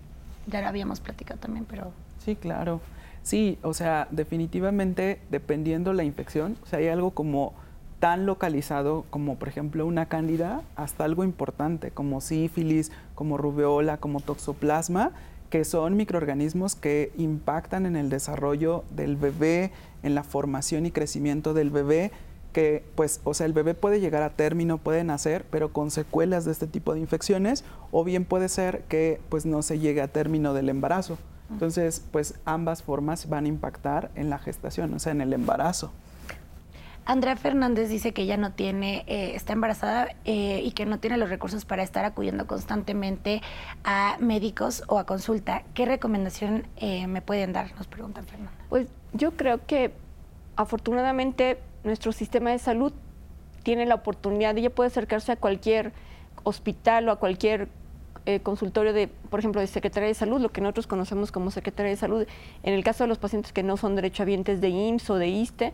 Ya 0.47 0.61
lo 0.61 0.69
habíamos 0.69 1.01
platicado 1.01 1.41
también, 1.41 1.67
pero... 1.69 1.93
Sí, 2.25 2.37
claro. 2.37 2.81
Sí, 3.25 3.59
o 3.63 3.75
sea, 3.75 4.07
definitivamente 4.11 5.21
dependiendo 5.31 5.93
la 5.93 6.05
infección, 6.05 6.57
o 6.63 6.67
sea, 6.67 6.79
hay 6.79 6.89
algo 6.89 7.11
como 7.11 7.55
tan 8.03 8.27
localizado 8.27 9.05
como 9.11 9.37
por 9.37 9.47
ejemplo 9.47 9.87
una 9.87 10.07
cándida 10.07 10.63
hasta 10.75 11.05
algo 11.05 11.23
importante 11.23 11.93
como 11.93 12.21
sífilis, 12.21 12.91
como 13.15 13.37
rubeola, 13.37 13.99
como 13.99 14.19
toxoplasma, 14.19 15.13
que 15.51 15.65
son 15.65 15.97
microorganismos 15.97 16.75
que 16.75 17.13
impactan 17.17 17.87
en 17.87 17.95
el 17.95 18.11
desarrollo 18.11 18.83
del 18.91 19.15
bebé, 19.15 19.71
en 20.03 20.17
la 20.17 20.25
formación 20.25 20.85
y 20.85 20.91
crecimiento 20.91 21.55
del 21.55 21.71
bebé, 21.71 22.11
que 22.53 22.83
pues, 22.97 23.21
o 23.23 23.35
sea, 23.35 23.47
el 23.47 23.53
bebé 23.53 23.75
puede 23.75 24.01
llegar 24.01 24.25
a 24.25 24.31
término, 24.31 24.79
puede 24.79 25.05
nacer, 25.05 25.45
pero 25.49 25.73
con 25.73 25.93
secuelas 25.93 26.45
de 26.45 26.51
este 26.51 26.67
tipo 26.67 26.95
de 26.95 26.99
infecciones, 26.99 27.65
o 27.93 28.03
bien 28.03 28.25
puede 28.25 28.49
ser 28.49 28.83
que 28.89 29.21
pues 29.29 29.47
no 29.47 29.63
se 29.63 29.79
llegue 29.79 30.03
a 30.03 30.09
término 30.09 30.55
del 30.55 30.71
embarazo. 30.71 31.19
Entonces, 31.53 32.03
pues 32.11 32.35
ambas 32.47 32.83
formas 32.83 33.29
van 33.29 33.45
a 33.45 33.49
impactar 33.49 34.11
en 34.17 34.29
la 34.29 34.41
gestación, 34.41 34.93
o 34.93 34.99
sea, 34.99 35.13
en 35.13 35.21
el 35.21 35.33
embarazo. 35.33 35.93
Andrea 37.05 37.37
Fernández 37.37 37.89
dice 37.89 38.13
que 38.13 38.23
ella 38.23 38.37
no 38.37 38.53
tiene, 38.53 39.05
eh, 39.07 39.33
está 39.35 39.53
embarazada 39.53 40.09
eh, 40.25 40.63
y 40.65 40.71
que 40.73 40.87
no 40.87 41.01
tiene 41.01 41.17
los 41.17 41.31
recursos 41.31 41.65
para 41.65 41.83
estar 41.83 42.05
acudiendo 42.05 42.47
constantemente 42.47 43.43
a 43.83 44.17
médicos 44.21 44.85
o 44.87 44.99
a 44.99 45.05
consulta. 45.05 45.65
¿Qué 45.75 45.85
recomendación 45.85 46.67
eh, 46.77 47.07
me 47.09 47.21
pueden 47.21 47.53
dar? 47.53 47.75
Nos 47.77 47.89
pregunta 47.89 48.23
Fernanda. 48.23 48.53
Pues 48.69 48.87
yo 49.13 49.33
creo 49.33 49.67
que 49.67 49.93
afortunadamente 50.55 51.59
nuestro 51.83 52.13
sistema 52.13 52.51
de 52.51 52.59
salud 52.61 52.93
tiene 53.65 53.85
la 53.87 53.97
oportunidad, 53.97 54.57
ella 54.57 54.71
puede 54.71 54.89
acercarse 54.89 55.33
a 55.33 55.37
cualquier 55.37 55.93
hospital 56.45 57.09
o 57.09 57.13
a 57.13 57.17
cualquier 57.17 57.69
consultorio 58.45 58.93
de, 58.93 59.09
por 59.09 59.41
ejemplo, 59.41 59.61
de 59.61 59.67
Secretaría 59.67 60.07
de 60.07 60.15
Salud, 60.15 60.41
lo 60.41 60.51
que 60.51 60.61
nosotros 60.61 60.87
conocemos 60.87 61.33
como 61.33 61.51
Secretaría 61.51 61.91
de 61.91 61.97
Salud, 61.97 62.25
en 62.63 62.73
el 62.73 62.85
caso 62.85 63.03
de 63.03 63.09
los 63.09 63.19
pacientes 63.19 63.53
que 63.53 63.65
no 63.65 63.77
son 63.77 63.97
derechohabientes 63.97 64.61
de 64.61 64.69
IMSS 64.69 65.11
o 65.11 65.17
de 65.17 65.27
ISTE, 65.27 65.73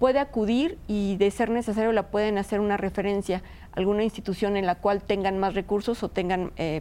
puede 0.00 0.18
acudir 0.18 0.78
y 0.88 1.16
de 1.18 1.30
ser 1.30 1.50
necesario 1.50 1.92
la 1.92 2.04
pueden 2.10 2.38
hacer 2.38 2.58
una 2.58 2.78
referencia 2.78 3.42
a 3.70 3.78
alguna 3.78 4.02
institución 4.02 4.56
en 4.56 4.64
la 4.64 4.76
cual 4.76 5.02
tengan 5.02 5.38
más 5.38 5.54
recursos 5.54 6.02
o 6.02 6.08
tengan 6.08 6.52
eh, 6.56 6.80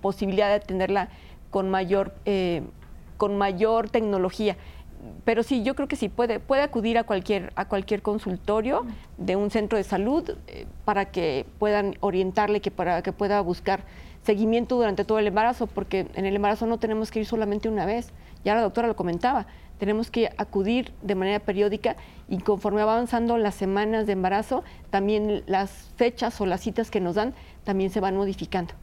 posibilidad 0.00 0.48
de 0.48 0.54
atenderla 0.54 1.10
con 1.50 1.68
mayor, 1.70 2.14
eh, 2.24 2.62
con 3.18 3.36
mayor 3.36 3.90
tecnología. 3.90 4.56
Pero 5.26 5.42
sí, 5.42 5.62
yo 5.62 5.74
creo 5.74 5.88
que 5.88 5.96
sí, 5.96 6.08
puede, 6.08 6.40
puede 6.40 6.62
acudir 6.62 6.96
a 6.96 7.04
cualquier, 7.04 7.52
a 7.54 7.68
cualquier 7.68 8.00
consultorio 8.00 8.86
de 9.18 9.36
un 9.36 9.50
centro 9.50 9.76
de 9.76 9.84
salud 9.84 10.30
eh, 10.46 10.64
para 10.86 11.10
que 11.10 11.44
puedan 11.58 11.96
orientarle, 12.00 12.62
que 12.62 12.70
para 12.70 13.02
que 13.02 13.12
pueda 13.12 13.42
buscar 13.42 13.84
seguimiento 14.22 14.76
durante 14.76 15.04
todo 15.04 15.18
el 15.18 15.26
embarazo, 15.26 15.66
porque 15.66 16.06
en 16.14 16.24
el 16.24 16.34
embarazo 16.34 16.64
no 16.64 16.78
tenemos 16.78 17.10
que 17.10 17.20
ir 17.20 17.26
solamente 17.26 17.68
una 17.68 17.84
vez. 17.84 18.10
Ya 18.44 18.54
la 18.54 18.60
doctora 18.60 18.88
lo 18.88 18.96
comentaba, 18.96 19.46
tenemos 19.78 20.10
que 20.10 20.30
acudir 20.36 20.92
de 21.02 21.14
manera 21.14 21.40
periódica 21.40 21.96
y 22.28 22.38
conforme 22.38 22.84
va 22.84 22.92
avanzando 22.92 23.36
las 23.38 23.54
semanas 23.54 24.06
de 24.06 24.12
embarazo, 24.12 24.64
también 24.90 25.42
las 25.46 25.90
fechas 25.96 26.40
o 26.40 26.46
las 26.46 26.60
citas 26.60 26.90
que 26.90 27.00
nos 27.00 27.16
dan 27.16 27.34
también 27.64 27.90
se 27.90 28.00
van 28.00 28.16
modificando. 28.16 28.74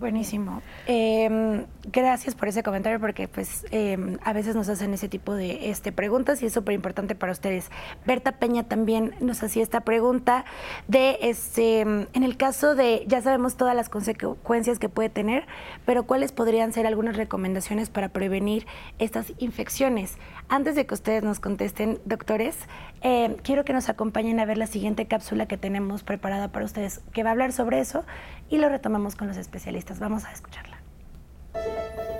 Buenísimo. 0.00 0.62
Em, 0.86 1.66
gracias 1.92 2.34
por 2.34 2.48
ese 2.48 2.62
comentario 2.62 2.98
porque 2.98 3.28
pues 3.28 3.66
em, 3.70 4.16
a 4.24 4.32
veces 4.32 4.56
nos 4.56 4.66
hacen 4.70 4.94
ese 4.94 5.10
tipo 5.10 5.34
de 5.34 5.68
este, 5.68 5.92
preguntas 5.92 6.42
y 6.42 6.46
es 6.46 6.54
súper 6.54 6.74
importante 6.74 7.14
para 7.14 7.32
ustedes. 7.32 7.70
Berta 8.06 8.32
Peña 8.32 8.62
también 8.62 9.14
nos 9.20 9.42
hacía 9.42 9.62
esta 9.62 9.82
pregunta 9.82 10.46
de, 10.88 11.18
este, 11.20 11.80
en 11.80 12.22
el 12.22 12.38
caso 12.38 12.74
de, 12.74 13.04
ya 13.08 13.20
sabemos 13.20 13.58
todas 13.58 13.76
las 13.76 13.90
consecuencias 13.90 14.78
que 14.78 14.88
puede 14.88 15.10
tener, 15.10 15.44
pero 15.84 16.04
¿cuáles 16.04 16.32
podrían 16.32 16.72
ser 16.72 16.86
algunas 16.86 17.18
recomendaciones 17.18 17.90
para 17.90 18.08
prevenir 18.08 18.66
estas 18.98 19.34
infecciones? 19.36 20.16
Antes 20.52 20.74
de 20.74 20.84
que 20.84 20.94
ustedes 20.94 21.22
nos 21.22 21.38
contesten, 21.38 22.00
doctores, 22.04 22.56
em, 23.02 23.36
quiero 23.36 23.64
que 23.64 23.72
nos 23.72 23.88
acompañen 23.88 24.40
a 24.40 24.44
ver 24.44 24.58
la 24.58 24.66
siguiente 24.66 25.06
cápsula 25.06 25.46
que 25.46 25.56
tenemos 25.56 26.02
preparada 26.02 26.48
para 26.48 26.64
ustedes, 26.64 27.02
que 27.12 27.22
va 27.22 27.30
a 27.30 27.32
hablar 27.32 27.52
sobre 27.52 27.78
eso 27.78 28.02
y 28.48 28.58
lo 28.58 28.68
retomamos 28.68 29.14
con 29.14 29.28
los 29.28 29.36
especialistas. 29.36 30.00
Vamos 30.00 30.24
a 30.24 30.32
escucharla. 30.32 30.80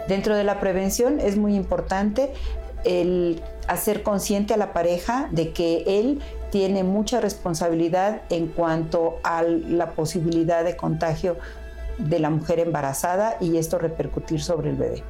Dentro 0.07 0.37
de 0.37 0.45
la 0.45 0.61
prevención 0.61 1.19
es 1.19 1.37
muy 1.37 1.57
importante 1.57 2.33
el 2.85 3.43
hacer 3.67 4.05
consciente 4.05 4.55
a 4.55 4.57
la 4.57 4.73
pareja 4.73 5.29
de 5.33 5.53
que 5.53 5.83
él 5.87 6.23
tiene 6.53 6.85
mucha 6.85 7.21
responsabilidad 7.21 8.23
en 8.31 8.47
cuanto 8.47 9.19
a 9.25 9.43
la 9.43 9.91
posibilidad 9.91 10.63
de 10.63 10.77
contagio 10.77 11.37
de 11.99 12.21
la 12.21 12.31
mujer 12.31 12.61
embarazada 12.61 13.39
y 13.41 13.57
esto 13.57 13.77
repercutir 13.79 14.41
sobre 14.41 14.71
el 14.71 14.77
bebé. 14.77 15.03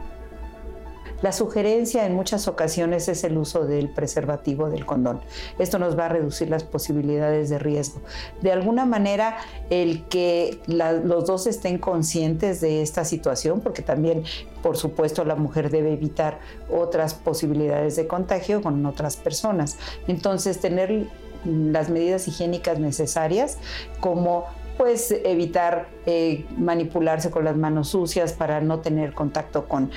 La 1.23 1.33
sugerencia 1.33 2.07
en 2.07 2.14
muchas 2.14 2.49
ocasiones 2.49 3.09
es 3.09 3.25
el 3.25 3.37
uso 3.37 3.66
del 3.66 3.91
preservativo 3.91 4.71
del 4.71 4.87
condón. 4.87 5.21
Esto 5.59 5.79
nos 5.79 5.99
va 5.99 6.07
a 6.07 6.09
reducir 6.09 6.49
las 6.49 6.64
posibilidades 6.64 7.51
de 7.51 7.59
riesgo. 7.59 8.01
De 8.41 8.53
alguna 8.53 8.87
manera, 8.87 9.37
el 9.68 10.05
que 10.05 10.61
los 10.66 11.27
dos 11.27 11.47
estén 11.47 11.79
conscientes 11.79 12.61
de 12.61 12.83
esta 12.83 13.05
situación, 13.05 13.61
porque 13.61 13.83
también, 13.83 14.25
por 14.62 14.77
supuesto, 14.77 15.25
la 15.25 15.37
mujer 15.37 15.71
debe 15.71 15.93
evitar 15.93 16.39
otras 16.71 17.14
posibilidades 17.14 17.97
de 17.97 18.07
contagio 18.07 18.62
con 18.62 18.85
otras 18.87 19.16
personas. 19.16 19.77
Entonces, 20.09 20.59
tener 20.59 21.07
las 21.45 21.89
medidas 21.89 22.29
higiénicas 22.29 22.79
necesarias 22.79 23.59
como 24.01 24.45
pues 24.81 25.14
evitar 25.24 25.89
eh, 26.07 26.47
manipularse 26.57 27.31
con 27.31 27.45
las 27.45 27.55
manos 27.55 27.89
sucias 27.89 28.33
para 28.33 28.62
no 28.62 28.81
tener 28.81 29.12
contacto 29.12 29.68
con, 29.68 29.91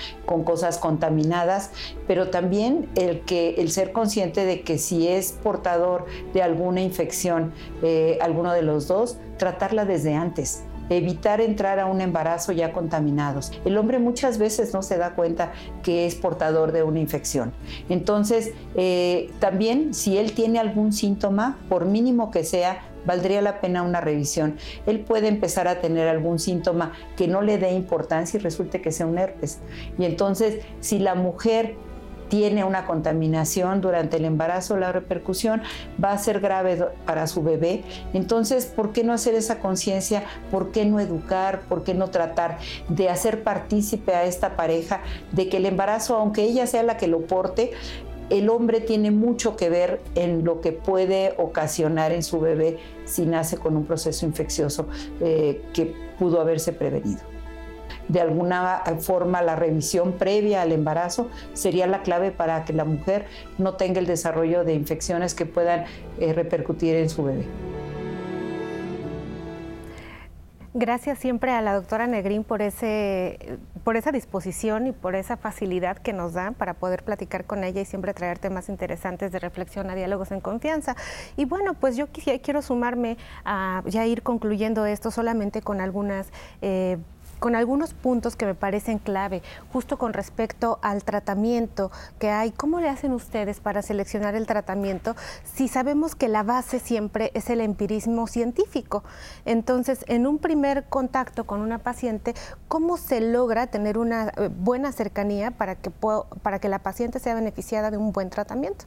cosas 0.44 0.78
contaminadas, 0.78 1.72
pero 2.06 2.30
también 2.30 2.90
el 2.96 3.72
ser 3.72 3.94
consciente 3.94 4.44
de 4.44 4.60
que 4.64 4.78
si 4.78 5.08
es 5.08 5.32
portador 5.32 6.06
de 6.34 6.42
alguna 6.42 6.82
infección, 6.82 7.54
eh, 7.82 8.20
alguno 8.22 8.52
de 8.52 8.62
los 8.62 8.90
dos, 8.90 9.20
tratarla 9.38 9.86
desde 9.86 10.16
antes 10.16 10.66
evitar 10.90 11.40
entrar 11.40 11.80
a 11.80 11.86
un 11.86 12.02
embarazo 12.02 12.52
ya 12.52 12.74
contaminados. 12.74 13.54
El 13.64 13.78
hombre 13.78 14.00
muchas 14.00 14.38
veces 14.38 14.74
no 14.74 14.84
se 14.84 14.98
da 14.98 15.16
cuenta 15.16 15.54
que 15.82 16.06
es 16.06 16.14
portador 16.16 16.74
de 16.74 16.84
una 16.84 17.00
infección. 17.00 17.54
Entonces, 17.88 18.52
eh, 18.76 19.32
también 19.40 19.94
si 19.94 20.18
él 20.18 20.34
tiene 20.34 20.60
algún 20.60 20.92
síntoma, 20.92 21.58
por 21.70 21.86
mínimo 21.86 22.32
que 22.32 22.44
sea, 22.44 22.82
valdría 23.06 23.42
la 23.42 23.62
pena 23.62 23.82
una 23.82 24.02
revisión. 24.02 24.58
Él 24.86 25.00
puede 25.00 25.28
empezar 25.28 25.68
a 25.68 25.82
tener 25.82 26.08
algún 26.08 26.40
síntoma 26.40 26.94
que 27.16 27.28
no 27.28 27.42
le 27.42 27.58
dé 27.58 27.72
importancia 27.72 28.40
y 28.40 28.44
resulte 28.44 28.82
que 28.82 28.92
sea 28.92 29.06
un 29.06 29.18
herpes. 29.18 29.60
Y 29.98 30.06
entonces, 30.06 30.64
si 30.80 31.00
la 31.00 31.16
mujer 31.16 31.76
tiene 32.34 32.64
una 32.64 32.88
contaminación 32.88 33.80
durante 33.80 34.18
el 34.18 34.26
embarazo, 34.26 34.76
la 34.76 34.92
repercusión 34.92 35.62
va 36.04 36.14
a 36.14 36.18
ser 36.18 36.40
grave 36.40 36.84
para 37.06 37.28
su 37.28 37.44
bebé. 37.44 37.84
Entonces, 38.14 38.66
¿por 38.66 38.92
qué 38.92 39.04
no 39.04 39.14
hacer 39.14 39.36
esa 39.36 39.60
conciencia? 39.60 40.24
¿Por 40.50 40.72
qué 40.72 40.84
no 40.84 41.00
educar? 41.00 41.62
¿Por 41.70 41.84
qué 41.84 41.94
no 41.94 42.10
tratar 42.10 42.58
de 42.90 43.10
hacer 43.10 43.44
partícipe 43.44 44.16
a 44.16 44.24
esta 44.24 44.56
pareja 44.56 45.02
de 45.32 45.48
que 45.48 45.58
el 45.58 45.68
embarazo, 45.68 46.16
aunque 46.16 46.42
ella 46.42 46.66
sea 46.66 46.82
la 46.82 46.98
que 46.98 47.08
lo 47.08 47.22
porte, 47.22 47.70
el 48.34 48.50
hombre 48.50 48.82
tiene 48.82 49.12
mucho 49.12 49.56
que 49.56 49.70
ver 49.70 50.02
en 50.16 50.44
lo 50.44 50.60
que 50.60 50.72
puede 50.72 51.36
ocasionar 51.38 52.12
en 52.12 52.24
su 52.24 52.40
bebé 52.40 52.80
si 53.06 53.28
nace 53.28 53.58
con 53.58 53.78
un 53.78 53.86
proceso 53.86 54.26
infeccioso 54.26 54.88
eh, 55.22 55.62
que 55.72 55.94
pudo 56.18 56.42
haberse 56.42 56.74
prevenido. 56.74 57.22
De 58.08 58.20
alguna 58.20 58.82
forma, 59.00 59.44
la 59.44 59.56
revisión 59.56 60.14
previa 60.14 60.64
al 60.64 60.72
embarazo 60.72 61.30
sería 61.54 61.86
la 61.86 62.02
clave 62.02 62.32
para 62.32 62.66
que 62.66 62.74
la 62.74 62.86
mujer 62.86 63.28
no 63.60 63.76
tenga 63.76 64.00
el 64.00 64.08
desarrollo 64.08 64.64
de 64.64 64.74
infecciones 64.74 65.36
que 65.36 65.46
puedan 65.46 65.86
eh, 66.20 66.34
repercutir 66.34 66.96
en 66.96 67.10
su 67.10 67.24
bebé. 67.24 67.46
Gracias 70.76 71.20
siempre 71.20 71.52
a 71.52 71.62
la 71.62 71.76
doctora 71.76 72.08
Negrín 72.08 72.44
por, 72.44 72.64
ese, 72.64 73.60
por 73.84 73.96
esa 73.96 74.12
disposición 74.12 74.88
y 74.88 74.92
por 74.92 75.14
esa 75.14 75.38
facilidad 75.38 75.98
que 75.98 76.14
nos 76.14 76.34
da 76.34 76.50
para 76.50 76.74
poder 76.74 77.04
platicar 77.04 77.46
con 77.46 77.64
ella 77.64 77.82
y 77.82 77.86
siempre 77.86 78.16
traer 78.16 78.40
temas 78.40 78.70
interesantes 78.70 79.32
de 79.32 79.38
reflexión 79.38 79.92
a 79.92 79.96
diálogos 79.96 80.32
en 80.32 80.42
confianza. 80.42 80.96
Y 81.38 81.46
bueno, 81.46 81.76
pues 81.76 81.96
yo 81.96 82.08
quiero 82.42 82.64
sumarme 82.64 83.18
a 83.46 83.84
ya 83.86 84.08
ir 84.08 84.24
concluyendo 84.24 84.88
esto 84.88 85.12
solamente 85.12 85.62
con 85.62 85.80
algunas... 85.80 86.32
Eh, 86.64 86.98
con 87.44 87.56
algunos 87.56 87.94
puntos 87.94 88.38
que 88.38 88.46
me 88.46 88.56
parecen 88.56 89.00
clave, 89.00 89.42
justo 89.74 89.98
con 89.98 90.14
respecto 90.14 90.80
al 90.82 91.04
tratamiento 91.04 91.92
que 92.18 92.30
hay. 92.30 92.52
¿Cómo 92.52 92.80
le 92.80 92.88
hacen 92.88 93.12
ustedes 93.12 93.60
para 93.60 93.82
seleccionar 93.82 94.34
el 94.36 94.48
tratamiento 94.48 95.18
si 95.44 95.68
sabemos 95.68 96.16
que 96.16 96.30
la 96.30 96.44
base 96.44 96.80
siempre 96.80 97.32
es 97.34 97.50
el 97.50 97.60
empirismo 97.60 98.28
científico? 98.28 99.04
Entonces, 99.44 100.06
en 100.08 100.26
un 100.26 100.38
primer 100.38 100.86
contacto 100.86 101.44
con 101.44 101.60
una 101.60 101.80
paciente, 101.80 102.34
¿cómo 102.70 102.96
se 102.96 103.20
logra 103.20 103.68
tener 103.68 103.98
una 103.98 104.30
eh, 104.38 104.50
buena 104.50 104.94
cercanía 104.94 105.52
para 105.52 105.76
que, 105.76 105.92
para 105.92 106.60
que 106.60 106.70
la 106.70 106.80
paciente 106.80 107.20
sea 107.20 107.36
beneficiada 107.36 107.92
de 107.92 107.98
un 107.98 108.14
buen 108.14 108.30
tratamiento? 108.30 108.86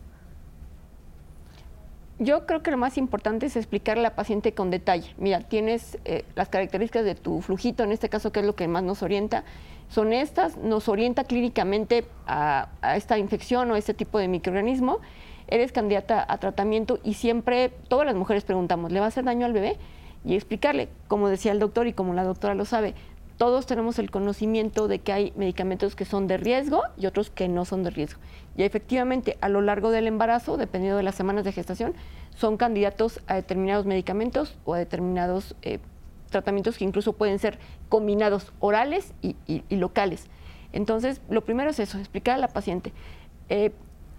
Yo 2.19 2.47
creo 2.47 2.63
que 2.63 2.71
lo 2.71 2.79
más 2.79 2.97
importante 2.97 3.45
es 3.45 3.57
explicarle 3.57 4.01
a 4.01 4.11
la 4.11 4.17
paciente 4.17 4.55
con 4.55 4.71
detalle. 4.71 5.15
Mira, 5.19 5.41
tienes 5.41 5.99
eh, 6.07 6.25
las 6.35 6.49
características 6.49 7.05
de 7.05 7.15
tu 7.15 7.43
flujito, 7.43 7.85
en 7.85 7.93
este 7.93 8.09
caso, 8.09 8.33
que 8.33 8.41
es 8.41 8.47
lo 8.47 8.57
que 8.57 8.69
más 8.69 8.83
nos 8.83 9.03
orienta, 9.03 9.45
son 9.91 10.15
estas, 10.15 10.57
nos 10.57 10.89
orienta 10.89 11.25
clínicamente 11.25 12.07
a, 12.27 12.69
esta 12.97 13.19
infección 13.19 13.71
o 13.71 13.75
a 13.75 13.79
este 13.79 13.93
tipo 13.93 14.19
de 14.19 14.29
microorganismo. 14.29 15.01
Eres 15.49 15.73
candidata 15.73 16.25
a 16.27 16.39
tratamiento 16.39 16.99
y 17.05 17.15
siempre, 17.15 17.69
todas 17.89 18.07
las 18.07 18.15
mujeres 18.15 18.45
preguntamos, 18.45 18.93
¿le 18.93 18.99
va 18.99 19.07
a 19.07 19.09
hacer 19.09 19.25
daño 19.25 19.45
al 19.45 19.53
bebé? 19.53 19.77
Y 20.25 20.35
explicarle, 20.35 20.89
como 21.09 21.29
decía 21.29 21.53
el 21.53 21.59
doctor 21.59 21.87
y 21.87 21.93
como 21.93 22.15
la 22.15 22.25
doctora 22.25 22.55
lo 22.55 22.65
sabe, 22.65 22.95
todos 23.37 23.67
tenemos 23.67 23.99
el 23.99 24.11
conocimiento 24.11 24.89
de 24.89 24.99
que 25.01 25.13
hay 25.13 25.33
medicamentos 25.37 25.95
que 25.95 26.05
son 26.05 26.27
de 26.27 26.37
riesgo 26.37 26.83
y 26.97 27.07
otros 27.07 27.31
que 27.31 27.49
no 27.49 27.65
son 27.65 27.83
de 27.83 27.91
riesgo. 27.91 28.21
Y 28.57 28.63
efectivamente, 28.63 29.37
a 29.41 29.49
lo 29.49 29.61
largo 29.61 29.91
del 29.91 30.07
embarazo, 30.07 30.57
dependiendo 30.57 30.97
de 30.97 31.03
las 31.03 31.15
semanas 31.15 31.45
de 31.45 31.53
gestación, 31.53 31.95
son 32.35 32.57
candidatos 32.57 33.21
a 33.27 33.35
determinados 33.35 33.85
medicamentos 33.87 34.57
o 34.65 34.75
a 34.75 34.79
determinados 34.79 35.55
eh, 35.63 35.79
tratamientos 36.31 36.79
que 36.79 36.85
incluso 36.85 37.13
pueden 37.13 37.39
ser 37.39 37.59
combinados 37.89 38.53
orales 38.61 39.13
y, 39.23 39.37
locales. 39.75 40.27
Entonces, 40.73 41.21
lo 41.29 41.45
primero 41.45 41.71
es 41.71 41.79
eso, 41.79 41.99
explicar 41.99 42.37
a 42.37 42.39
la 42.39 42.49
paciente. 42.49 42.93
Eh, 43.49 43.73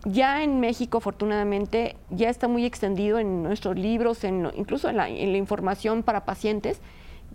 ya 0.06 0.44
en 0.44 0.60
México, 0.60 1.00
afortunadamente, 1.00 1.96
ya 2.10 2.30
está 2.30 2.48
muy 2.48 2.66
extendido 2.66 3.20
en 3.20 3.44
nuestros 3.44 3.78
libros, 3.78 4.24
en, 4.24 4.50
incluso 4.56 4.90
en 4.90 4.98
la, 4.98 5.10
información 5.10 6.04
para 6.04 6.24
pacientes, 6.26 6.82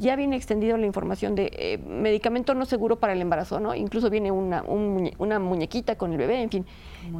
ya 0.03 0.17
viene 0.17 0.37
extendido 0.37 0.77
la 0.77 0.85
información 0.87 1.37
de 1.37 1.51
eh, 1.53 1.79
medicamento 1.79 2.55
no 2.55 2.67
seguro 2.67 2.97
para 2.97 3.13
el 3.13 3.23
embarazo, 3.23 3.61
¿no? 3.61 3.75
Incluso 3.75 4.11
viene 4.11 4.33
una, 4.33 4.65
una 4.65 5.39
muñequita 5.39 5.97
con 5.97 6.13
el 6.13 6.19
bebé, 6.19 6.43
en 6.43 6.51
fin. 6.51 6.67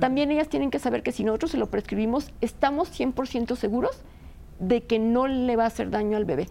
También 0.01 0.31
ellas 0.33 0.49
tienen 0.49 0.71
que 0.71 0.81
saber 0.81 1.03
que 1.03 1.13
si 1.13 1.23
nosotros 1.23 1.53
se 1.53 1.59
lo 1.59 1.67
prescribimos, 1.67 2.33
estamos 2.41 2.91
100% 2.99 3.57
seguros 3.57 4.03
de 4.59 4.83
que 4.83 4.99
no 4.99 5.29
le 5.29 5.55
va 5.55 5.65
a 5.65 5.69
hacer 5.69 5.91
daño 5.91 6.17
al 6.17 6.25
bebé. 6.25 6.49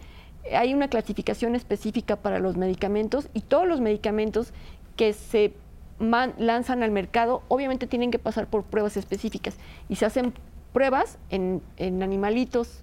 Hay 0.58 0.74
una 0.74 0.88
clasificación 0.88 1.54
específica 1.54 2.16
para 2.16 2.40
los 2.40 2.56
medicamentos 2.56 3.30
y 3.34 3.42
todos 3.42 3.68
los 3.68 3.82
medicamentos 3.82 4.54
que 4.96 5.14
se 5.14 5.54
lanzan 6.00 6.82
al 6.82 6.92
mercado, 6.92 7.44
obviamente 7.50 7.88
tienen 7.88 8.10
que 8.10 8.20
pasar 8.20 8.48
por 8.48 8.64
pruebas 8.64 8.98
específicas 8.98 9.58
y 9.88 9.98
se 9.98 10.06
hacen 10.06 10.34
pruebas 10.74 11.18
en, 11.30 11.62
animalitos, 12.02 12.82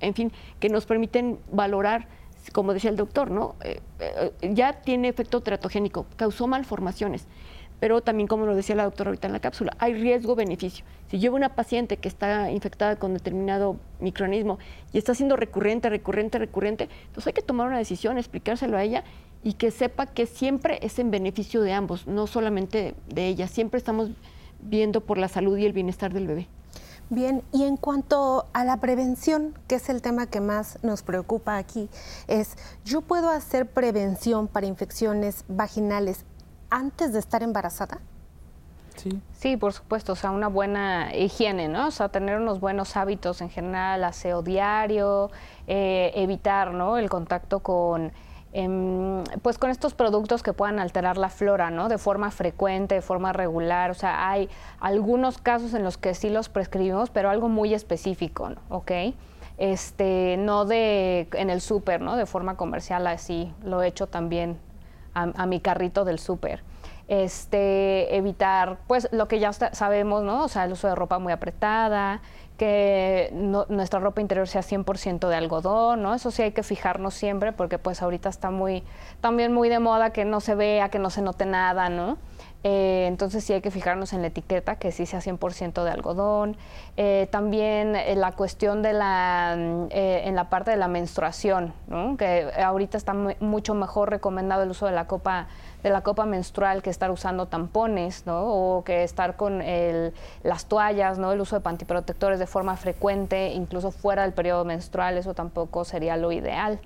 en, 0.00 0.14
fin, 0.14 0.32
que 0.60 0.68
nos 0.68 0.86
permiten 0.86 1.38
valorar, 1.50 2.06
como 2.52 2.72
decía 2.72 2.90
el 2.90 2.96
doctor, 2.96 3.30
¿no? 3.30 3.54
Eh, 3.62 3.80
eh, 4.00 4.32
ya 4.54 4.80
tiene 4.80 5.08
efecto 5.08 5.40
teratogénico, 5.40 6.06
causó 6.16 6.46
malformaciones, 6.46 7.26
pero 7.80 8.02
también, 8.02 8.26
como 8.26 8.46
lo 8.46 8.54
decía 8.54 8.76
la 8.76 8.84
doctora 8.84 9.08
ahorita 9.08 9.26
en 9.26 9.32
la 9.32 9.40
cápsula, 9.40 9.72
hay 9.78 9.94
riesgo-beneficio. 9.94 10.84
Si 11.08 11.18
llevo 11.18 11.36
una 11.36 11.54
paciente 11.54 11.96
que 11.96 12.08
está 12.08 12.50
infectada 12.50 12.96
con 12.96 13.14
determinado 13.14 13.76
microorganismo 14.00 14.58
y 14.92 14.98
está 14.98 15.14
siendo 15.14 15.36
recurrente, 15.36 15.88
recurrente, 15.88 16.38
recurrente, 16.38 16.88
entonces 17.06 17.28
hay 17.28 17.32
que 17.32 17.42
tomar 17.42 17.68
una 17.68 17.78
decisión, 17.78 18.18
explicárselo 18.18 18.76
a 18.76 18.82
ella 18.82 19.04
y 19.42 19.54
que 19.54 19.70
sepa 19.70 20.06
que 20.06 20.26
siempre 20.26 20.78
es 20.82 20.98
en 20.98 21.10
beneficio 21.10 21.62
de 21.62 21.72
ambos, 21.72 22.06
no 22.06 22.26
solamente 22.26 22.94
de 23.08 23.28
ella. 23.28 23.48
Siempre 23.48 23.78
estamos 23.78 24.10
viendo 24.60 25.00
por 25.00 25.16
la 25.16 25.28
salud 25.28 25.56
y 25.56 25.64
el 25.64 25.72
bienestar 25.72 26.12
del 26.12 26.26
bebé. 26.26 26.48
Bien, 27.12 27.42
y 27.52 27.64
en 27.64 27.76
cuanto 27.76 28.46
a 28.52 28.64
la 28.64 28.76
prevención, 28.76 29.58
que 29.66 29.74
es 29.74 29.88
el 29.88 30.00
tema 30.00 30.26
que 30.26 30.40
más 30.40 30.78
nos 30.84 31.02
preocupa 31.02 31.56
aquí, 31.56 31.88
es, 32.28 32.56
¿yo 32.84 33.00
puedo 33.00 33.30
hacer 33.30 33.68
prevención 33.68 34.46
para 34.46 34.66
infecciones 34.66 35.44
vaginales 35.48 36.24
antes 36.70 37.12
de 37.12 37.18
estar 37.18 37.42
embarazada? 37.42 37.98
Sí. 38.94 39.20
sí, 39.32 39.56
por 39.56 39.72
supuesto, 39.72 40.12
o 40.12 40.16
sea, 40.16 40.30
una 40.30 40.46
buena 40.46 41.12
higiene, 41.16 41.66
¿no? 41.68 41.88
O 41.88 41.90
sea, 41.90 42.10
tener 42.10 42.38
unos 42.38 42.60
buenos 42.60 42.96
hábitos 42.96 43.40
en 43.40 43.50
general, 43.50 44.04
aseo 44.04 44.42
diario, 44.42 45.30
eh, 45.66 46.12
evitar, 46.14 46.72
¿no? 46.74 46.96
El 46.96 47.08
contacto 47.08 47.60
con 47.60 48.12
Em, 48.52 49.22
pues 49.42 49.58
con 49.58 49.70
estos 49.70 49.94
productos 49.94 50.42
que 50.42 50.52
puedan 50.52 50.80
alterar 50.80 51.16
la 51.16 51.28
flora, 51.28 51.70
¿no? 51.70 51.88
De 51.88 51.98
forma 51.98 52.32
frecuente, 52.32 52.96
de 52.96 53.02
forma 53.02 53.32
regular. 53.32 53.90
O 53.92 53.94
sea, 53.94 54.28
hay 54.28 54.48
algunos 54.80 55.38
casos 55.38 55.72
en 55.74 55.84
los 55.84 55.98
que 55.98 56.14
sí 56.14 56.30
los 56.30 56.48
prescribimos, 56.48 57.10
pero 57.10 57.30
algo 57.30 57.48
muy 57.48 57.74
específico, 57.74 58.50
¿ok? 58.68 58.90
Este, 59.58 60.36
no 60.38 60.64
de 60.64 61.28
en 61.34 61.50
el 61.50 61.60
súper, 61.60 62.00
¿no? 62.00 62.16
De 62.16 62.26
forma 62.26 62.56
comercial 62.56 63.06
así. 63.06 63.54
Lo 63.62 63.82
he 63.82 63.86
hecho 63.86 64.08
también 64.08 64.58
a, 65.14 65.30
a 65.36 65.46
mi 65.46 65.60
carrito 65.60 66.04
del 66.04 66.18
súper. 66.18 66.64
Este, 67.06 68.16
evitar, 68.16 68.78
pues 68.86 69.08
lo 69.12 69.28
que 69.28 69.38
ya 69.38 69.52
sabemos, 69.52 70.22
¿no? 70.22 70.44
O 70.44 70.48
sea, 70.48 70.64
el 70.64 70.72
uso 70.72 70.88
de 70.88 70.94
ropa 70.94 71.18
muy 71.18 71.32
apretada, 71.32 72.20
que 72.60 73.30
nuestra 73.70 74.00
ropa 74.00 74.20
interior 74.20 74.46
sea 74.46 74.60
100% 74.60 75.30
de 75.30 75.34
algodón, 75.34 76.02
¿no? 76.02 76.12
Eso 76.12 76.30
sí 76.30 76.42
hay 76.42 76.52
que 76.52 76.62
fijarnos 76.62 77.14
siempre 77.14 77.52
porque 77.52 77.78
pues 77.78 78.02
ahorita 78.02 78.28
está 78.28 78.50
muy, 78.50 78.84
también 79.22 79.50
muy 79.54 79.70
de 79.70 79.78
moda 79.78 80.10
que 80.10 80.26
no 80.26 80.40
se 80.40 80.54
vea, 80.54 80.90
que 80.90 80.98
no 80.98 81.08
se 81.08 81.22
note 81.22 81.46
nada, 81.46 81.88
¿no? 81.88 82.18
Eh, 82.62 83.06
entonces 83.08 83.42
sí 83.44 83.54
hay 83.54 83.62
que 83.62 83.70
fijarnos 83.70 84.12
en 84.12 84.20
la 84.20 84.26
etiqueta, 84.26 84.76
que 84.76 84.92
sí 84.92 85.06
sea 85.06 85.20
100% 85.20 85.82
de 85.82 85.90
algodón. 85.90 86.58
Eh, 86.98 87.28
también 87.30 87.96
eh, 87.96 88.14
la 88.14 88.32
cuestión 88.32 88.82
de 88.82 88.92
la, 88.92 89.56
mm, 89.56 89.86
en 89.90 90.34
la 90.34 90.50
parte 90.50 90.70
de 90.70 90.76
la 90.76 90.88
menstruación, 90.88 91.72
¿no? 91.86 92.18
que 92.18 92.50
ahorita 92.62 92.98
está 92.98 93.14
mucho 93.14 93.72
mejor 93.72 94.10
recomendado 94.10 94.64
el 94.64 94.70
uso 94.70 94.84
de 94.84 94.92
la 94.92 95.06
copa 95.06 95.48
de 95.82 95.90
la 95.90 96.02
copa 96.02 96.26
menstrual 96.26 96.82
que 96.82 96.90
estar 96.90 97.10
usando 97.10 97.46
tampones, 97.46 98.26
¿no? 98.26 98.42
O 98.42 98.84
que 98.84 99.02
estar 99.02 99.36
con 99.36 99.62
las 100.42 100.66
toallas, 100.66 101.18
¿no? 101.18 101.32
El 101.32 101.40
uso 101.40 101.56
de 101.56 101.60
pantiprotectores 101.60 102.38
de 102.38 102.46
forma 102.46 102.76
frecuente, 102.76 103.52
incluso 103.52 103.90
fuera 103.90 104.22
del 104.22 104.32
periodo 104.32 104.64
menstrual, 104.64 105.18
eso 105.18 105.34
tampoco 105.34 105.84
sería 105.84 106.16
lo 106.16 106.32
ideal 106.32 106.80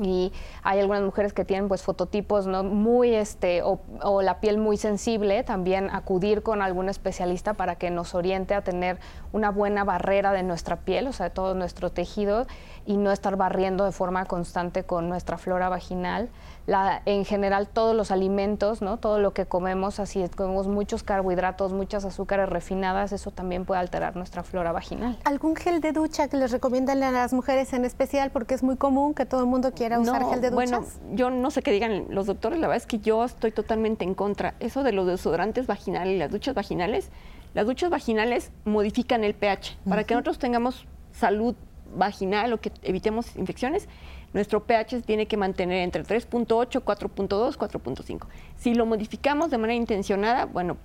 y 0.00 0.32
hay 0.62 0.80
algunas 0.80 1.02
mujeres 1.02 1.32
que 1.32 1.44
tienen 1.44 1.68
pues 1.68 1.82
fototipos 1.82 2.46
no 2.46 2.62
muy 2.62 3.14
este 3.14 3.62
o, 3.62 3.80
o, 4.02 4.22
la 4.22 4.40
piel 4.40 4.58
muy 4.58 4.76
sensible 4.76 5.42
también 5.42 5.90
acudir 5.90 6.42
con 6.42 6.62
algún 6.62 6.88
especialista 6.88 7.54
para 7.54 7.76
que 7.76 7.90
nos 7.90 8.14
oriente 8.14 8.54
a 8.54 8.62
tener 8.62 8.98
una 9.32 9.50
buena 9.50 9.84
barrera 9.84 10.32
de 10.32 10.42
nuestra 10.42 10.76
piel 10.76 11.06
o 11.06 11.12
sea 11.12 11.28
de 11.28 11.30
todo 11.30 11.54
nuestro 11.54 11.90
tejido 11.90 12.46
y 12.86 12.96
no 12.96 13.10
estar 13.12 13.36
barriendo 13.36 13.84
de 13.84 13.92
forma 13.92 14.24
constante 14.26 14.84
con 14.84 15.08
nuestra 15.08 15.38
flora 15.38 15.68
vaginal 15.68 16.28
la, 16.68 17.00
en 17.06 17.24
general 17.24 17.66
todos 17.66 17.96
los 17.96 18.10
alimentos, 18.10 18.82
¿no? 18.82 18.98
todo 18.98 19.18
lo 19.18 19.32
que 19.32 19.46
comemos, 19.46 19.98
así 20.00 20.22
comemos 20.36 20.68
muchos 20.68 21.02
carbohidratos, 21.02 21.72
muchas 21.72 22.04
azúcares 22.04 22.46
refinadas, 22.46 23.12
eso 23.12 23.30
también 23.30 23.64
puede 23.64 23.80
alterar 23.80 24.16
nuestra 24.16 24.42
flora 24.42 24.70
vaginal. 24.70 25.16
¿Algún 25.24 25.56
gel 25.56 25.80
de 25.80 25.92
ducha 25.92 26.28
que 26.28 26.36
les 26.36 26.52
recomiendan 26.52 27.02
a 27.02 27.10
las 27.10 27.32
mujeres 27.32 27.72
en 27.72 27.86
especial? 27.86 28.30
Porque 28.30 28.52
es 28.52 28.62
muy 28.62 28.76
común 28.76 29.14
que 29.14 29.24
todo 29.24 29.40
el 29.40 29.46
mundo 29.46 29.72
quiera 29.72 29.98
usar 29.98 30.22
gel 30.28 30.42
de 30.42 30.50
ducha. 30.50 30.78
Bueno, 30.78 30.84
yo 31.12 31.30
no 31.30 31.50
sé 31.50 31.62
qué 31.62 31.72
digan 31.72 32.04
los 32.10 32.26
doctores, 32.26 32.60
la 32.60 32.68
verdad 32.68 32.82
es 32.82 32.86
que 32.86 32.98
yo 32.98 33.24
estoy 33.24 33.50
totalmente 33.50 34.04
en 34.04 34.12
contra. 34.12 34.52
Eso 34.60 34.82
de 34.82 34.92
los 34.92 35.06
desodorantes 35.06 35.66
vaginales 35.66 36.16
y 36.16 36.18
las 36.18 36.30
duchas 36.30 36.54
vaginales, 36.54 37.08
las 37.54 37.64
duchas 37.64 37.88
vaginales 37.88 38.50
modifican 38.66 39.24
el 39.24 39.32
pH. 39.32 39.78
Para 39.88 40.04
que 40.04 40.12
nosotros 40.12 40.38
tengamos 40.38 40.86
salud 41.12 41.54
vaginal 41.96 42.52
o 42.52 42.60
que 42.60 42.70
evitemos 42.82 43.36
infecciones, 43.36 43.88
nuestro 44.32 44.64
pH 44.64 45.02
tiene 45.02 45.26
que 45.26 45.36
mantener 45.36 45.82
entre 45.82 46.04
3.8, 46.04 46.82
4.2, 46.82 47.56
4.5. 47.56 48.26
Si 48.56 48.74
lo 48.74 48.86
modificamos 48.86 49.50
de 49.50 49.58
manera 49.58 49.76
intencionada, 49.76 50.44
bueno, 50.44 50.76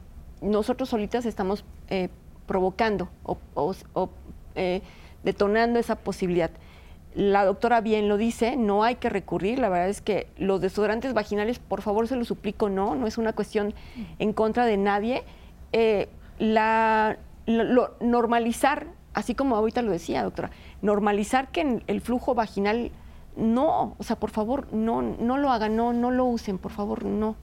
nosotros 0.41 0.89
solitas 0.89 1.25
estamos 1.25 1.65
eh, 1.89 2.09
provocando 2.45 3.09
o, 3.23 4.09
eh, 4.55 4.81
detonando 5.23 5.79
esa 5.79 5.95
posibilidad. 5.95 6.51
La 7.15 7.45
doctora 7.45 7.81
bien 7.81 8.07
lo 8.07 8.17
dice, 8.17 8.55
no 8.55 8.83
hay 8.83 8.95
que 8.95 9.09
recurrir. 9.09 9.59
La 9.59 9.69
verdad 9.69 9.89
es 9.89 10.01
que 10.01 10.27
los 10.37 10.61
desodorantes 10.61 11.13
vaginales, 11.13 11.59
por 11.59 11.81
favor, 11.81 12.07
se 12.07 12.15
lo 12.15 12.25
suplico, 12.25 12.69
no, 12.69 12.95
no 12.95 13.07
es 13.07 13.17
una 13.17 13.33
cuestión 13.33 13.73
en 14.19 14.33
contra 14.33 14.65
de 14.65 14.77
nadie. 14.77 15.23
Eh, 15.73 16.09
la, 16.39 17.17
normalizar, 17.99 18.87
así 19.13 19.35
como 19.35 19.55
ahorita 19.55 19.81
lo 19.81 19.91
decía, 19.91 20.23
doctora, 20.23 20.49
normalizar 20.81 21.49
que 21.49 21.83
el 21.85 22.01
flujo 22.01 22.33
vaginal 22.33 22.91
no, 23.35 23.95
o 23.97 24.03
sea, 24.03 24.15
por 24.15 24.29
favor, 24.29 24.67
no, 24.73 25.01
no 25.01 25.37
lo 25.37 25.51
hagan, 25.51 25.75
no, 25.75 25.93
no 25.93 26.11
lo 26.11 26.25
usen, 26.25 26.57
por 26.57 26.71
favor, 26.71 27.05
no. 27.05 27.35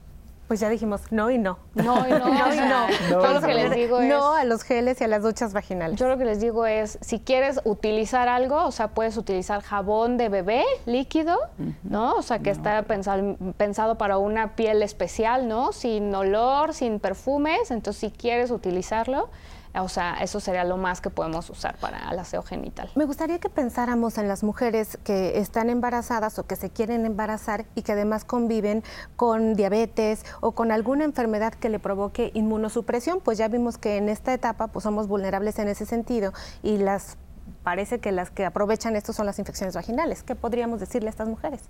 Pues 0.50 0.58
ya 0.58 0.68
dijimos 0.68 1.02
no 1.12 1.30
y 1.30 1.38
no. 1.38 1.60
No 1.74 2.04
y 2.08 2.10
no. 2.10 2.18
no, 2.18 2.52
y 2.52 2.56
no. 2.56 2.88
no 3.08 3.34
lo 3.34 3.40
que 3.40 3.54
les 3.54 3.72
digo 3.72 4.00
es, 4.00 4.08
no 4.08 4.34
a 4.34 4.42
los 4.42 4.64
geles 4.64 5.00
y 5.00 5.04
a 5.04 5.06
las 5.06 5.22
duchas 5.22 5.52
vaginales. 5.52 5.96
Yo 5.96 6.08
lo 6.08 6.18
que 6.18 6.24
les 6.24 6.40
digo 6.40 6.66
es, 6.66 6.98
si 7.02 7.20
quieres 7.20 7.60
utilizar 7.62 8.28
algo, 8.28 8.64
o 8.64 8.72
sea, 8.72 8.88
puedes 8.88 9.16
utilizar 9.16 9.62
jabón 9.62 10.16
de 10.16 10.28
bebé 10.28 10.64
líquido, 10.86 11.38
¿no? 11.84 12.16
O 12.16 12.22
sea, 12.22 12.40
que 12.40 12.50
está 12.50 12.82
pensado, 12.82 13.36
pensado 13.56 13.96
para 13.96 14.18
una 14.18 14.56
piel 14.56 14.82
especial, 14.82 15.46
¿no? 15.46 15.70
Sin 15.70 16.12
olor, 16.12 16.74
sin 16.74 16.98
perfumes. 16.98 17.70
Entonces, 17.70 18.00
si 18.00 18.10
quieres 18.10 18.50
utilizarlo, 18.50 19.28
o 19.74 19.88
sea, 19.88 20.14
eso 20.20 20.40
sería 20.40 20.64
lo 20.64 20.76
más 20.76 21.00
que 21.00 21.10
podemos 21.10 21.48
usar 21.48 21.76
para 21.76 22.10
el 22.10 22.18
aseo 22.18 22.42
genital. 22.42 22.90
Me 22.96 23.04
gustaría 23.04 23.38
que 23.38 23.48
pensáramos 23.48 24.18
en 24.18 24.26
las 24.26 24.42
mujeres 24.42 24.98
que 25.04 25.38
están 25.38 25.70
embarazadas 25.70 26.38
o 26.38 26.46
que 26.46 26.56
se 26.56 26.70
quieren 26.70 27.06
embarazar 27.06 27.66
y 27.74 27.82
que 27.82 27.92
además 27.92 28.24
conviven 28.24 28.82
con 29.16 29.54
diabetes 29.54 30.24
o 30.40 30.52
con 30.52 30.72
alguna 30.72 31.04
enfermedad 31.04 31.54
que 31.54 31.68
le 31.68 31.78
provoque 31.78 32.32
inmunosupresión, 32.34 33.20
pues 33.20 33.38
ya 33.38 33.48
vimos 33.48 33.78
que 33.78 33.96
en 33.96 34.08
esta 34.08 34.32
etapa 34.32 34.68
pues 34.68 34.82
somos 34.82 35.06
vulnerables 35.06 35.58
en 35.58 35.68
ese 35.68 35.86
sentido 35.86 36.32
y 36.62 36.78
las 36.78 37.16
parece 37.62 38.00
que 38.00 38.10
las 38.10 38.30
que 38.30 38.44
aprovechan 38.44 38.96
esto 38.96 39.12
son 39.12 39.26
las 39.26 39.38
infecciones 39.38 39.74
vaginales. 39.74 40.22
¿Qué 40.22 40.34
podríamos 40.34 40.80
decirle 40.80 41.08
a 41.08 41.10
estas 41.10 41.28
mujeres? 41.28 41.60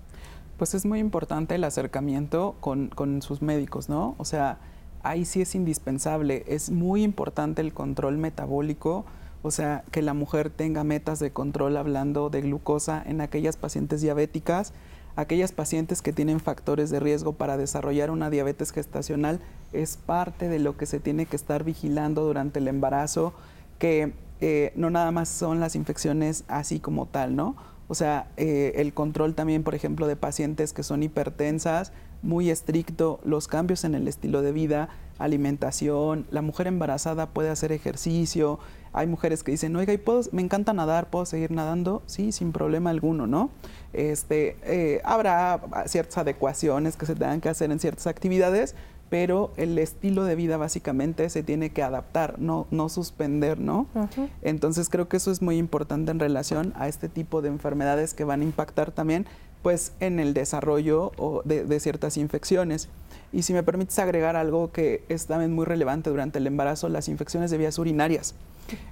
Pues 0.56 0.74
es 0.74 0.84
muy 0.84 0.98
importante 0.98 1.54
el 1.54 1.64
acercamiento 1.64 2.54
con, 2.60 2.88
con 2.88 3.22
sus 3.22 3.42
médicos, 3.42 3.88
¿no? 3.88 4.14
O 4.18 4.24
sea, 4.24 4.58
ahí 5.02 5.24
sí 5.24 5.42
es 5.42 5.54
indispensable. 5.54 6.44
Es 6.46 6.70
muy 6.70 7.02
importante 7.02 7.62
el 7.62 7.72
control 7.72 8.18
metabólico, 8.18 9.04
o 9.42 9.50
sea, 9.50 9.84
que 9.90 10.02
la 10.02 10.14
mujer 10.14 10.50
tenga 10.50 10.84
metas 10.84 11.18
de 11.18 11.32
control 11.32 11.76
hablando 11.76 12.30
de 12.30 12.42
glucosa 12.42 13.02
en 13.04 13.20
aquellas 13.20 13.56
pacientes 13.56 14.02
diabéticas, 14.02 14.72
aquellas 15.16 15.52
pacientes 15.52 16.02
que 16.02 16.12
tienen 16.12 16.40
factores 16.40 16.90
de 16.90 17.00
riesgo 17.00 17.32
para 17.32 17.56
desarrollar 17.56 18.10
una 18.10 18.30
diabetes 18.30 18.70
gestacional, 18.72 19.40
es 19.72 19.96
parte 19.96 20.48
de 20.48 20.58
lo 20.58 20.76
que 20.76 20.86
se 20.86 21.00
tiene 21.00 21.26
que 21.26 21.36
estar 21.36 21.64
vigilando 21.64 22.24
durante 22.24 22.58
el 22.58 22.68
embarazo, 22.68 23.32
que 23.78 24.12
eh, 24.40 24.72
no 24.76 24.90
nada 24.90 25.10
más 25.10 25.28
son 25.28 25.60
las 25.60 25.74
infecciones 25.74 26.44
así 26.48 26.80
como 26.80 27.06
tal, 27.06 27.36
¿no? 27.36 27.56
O 27.88 27.94
sea, 27.94 28.30
eh, 28.36 28.74
el 28.76 28.94
control 28.94 29.34
también, 29.34 29.64
por 29.64 29.74
ejemplo, 29.74 30.06
de 30.06 30.16
pacientes 30.16 30.72
que 30.72 30.82
son 30.82 31.02
hipertensas, 31.02 31.92
muy 32.22 32.50
estricto 32.50 33.20
los 33.24 33.48
cambios 33.48 33.84
en 33.84 33.94
el 33.94 34.08
estilo 34.08 34.42
de 34.42 34.52
vida, 34.52 34.88
alimentación, 35.18 36.26
la 36.30 36.42
mujer 36.42 36.66
embarazada 36.66 37.30
puede 37.30 37.50
hacer 37.50 37.72
ejercicio, 37.72 38.58
hay 38.92 39.06
mujeres 39.06 39.42
que 39.42 39.52
dicen, 39.52 39.76
oiga, 39.76 39.92
¿y 39.92 39.98
puedo, 39.98 40.22
me 40.32 40.42
encanta 40.42 40.72
nadar, 40.72 41.10
¿puedo 41.10 41.26
seguir 41.26 41.50
nadando? 41.52 42.02
Sí, 42.06 42.32
sin 42.32 42.52
problema 42.52 42.90
alguno, 42.90 43.26
¿no? 43.26 43.50
Este, 43.92 44.56
eh, 44.64 45.00
habrá 45.04 45.60
ciertas 45.86 46.18
adecuaciones 46.18 46.96
que 46.96 47.06
se 47.06 47.14
tengan 47.14 47.40
que 47.40 47.48
hacer 47.48 47.70
en 47.70 47.78
ciertas 47.78 48.06
actividades, 48.06 48.74
pero 49.10 49.52
el 49.56 49.76
estilo 49.78 50.24
de 50.24 50.36
vida 50.36 50.56
básicamente 50.56 51.28
se 51.30 51.42
tiene 51.42 51.70
que 51.70 51.82
adaptar, 51.82 52.38
no, 52.38 52.66
no 52.70 52.88
suspender, 52.88 53.58
¿no? 53.58 53.88
Entonces 54.40 54.88
creo 54.88 55.08
que 55.08 55.16
eso 55.16 55.32
es 55.32 55.42
muy 55.42 55.58
importante 55.58 56.12
en 56.12 56.20
relación 56.20 56.72
a 56.76 56.86
este 56.86 57.08
tipo 57.08 57.42
de 57.42 57.48
enfermedades 57.48 58.14
que 58.14 58.24
van 58.24 58.40
a 58.40 58.44
impactar 58.44 58.92
también 58.92 59.26
pues 59.62 59.92
en 60.00 60.20
el 60.20 60.34
desarrollo 60.34 61.12
de, 61.44 61.64
de, 61.64 61.80
ciertas 61.80 62.16
infecciones. 62.16 62.88
Y 63.32 63.42
si 63.42 63.52
me 63.52 63.62
permites 63.62 63.98
agregar 63.98 64.36
algo 64.36 64.72
que 64.72 65.04
es 65.08 65.26
también 65.26 65.52
muy 65.52 65.64
relevante 65.64 66.10
durante 66.10 66.38
el 66.38 66.46
embarazo, 66.46 66.88
las 66.88 67.08
infecciones 67.08 67.50
de 67.50 67.58
vías 67.58 67.78
urinarias. 67.78 68.34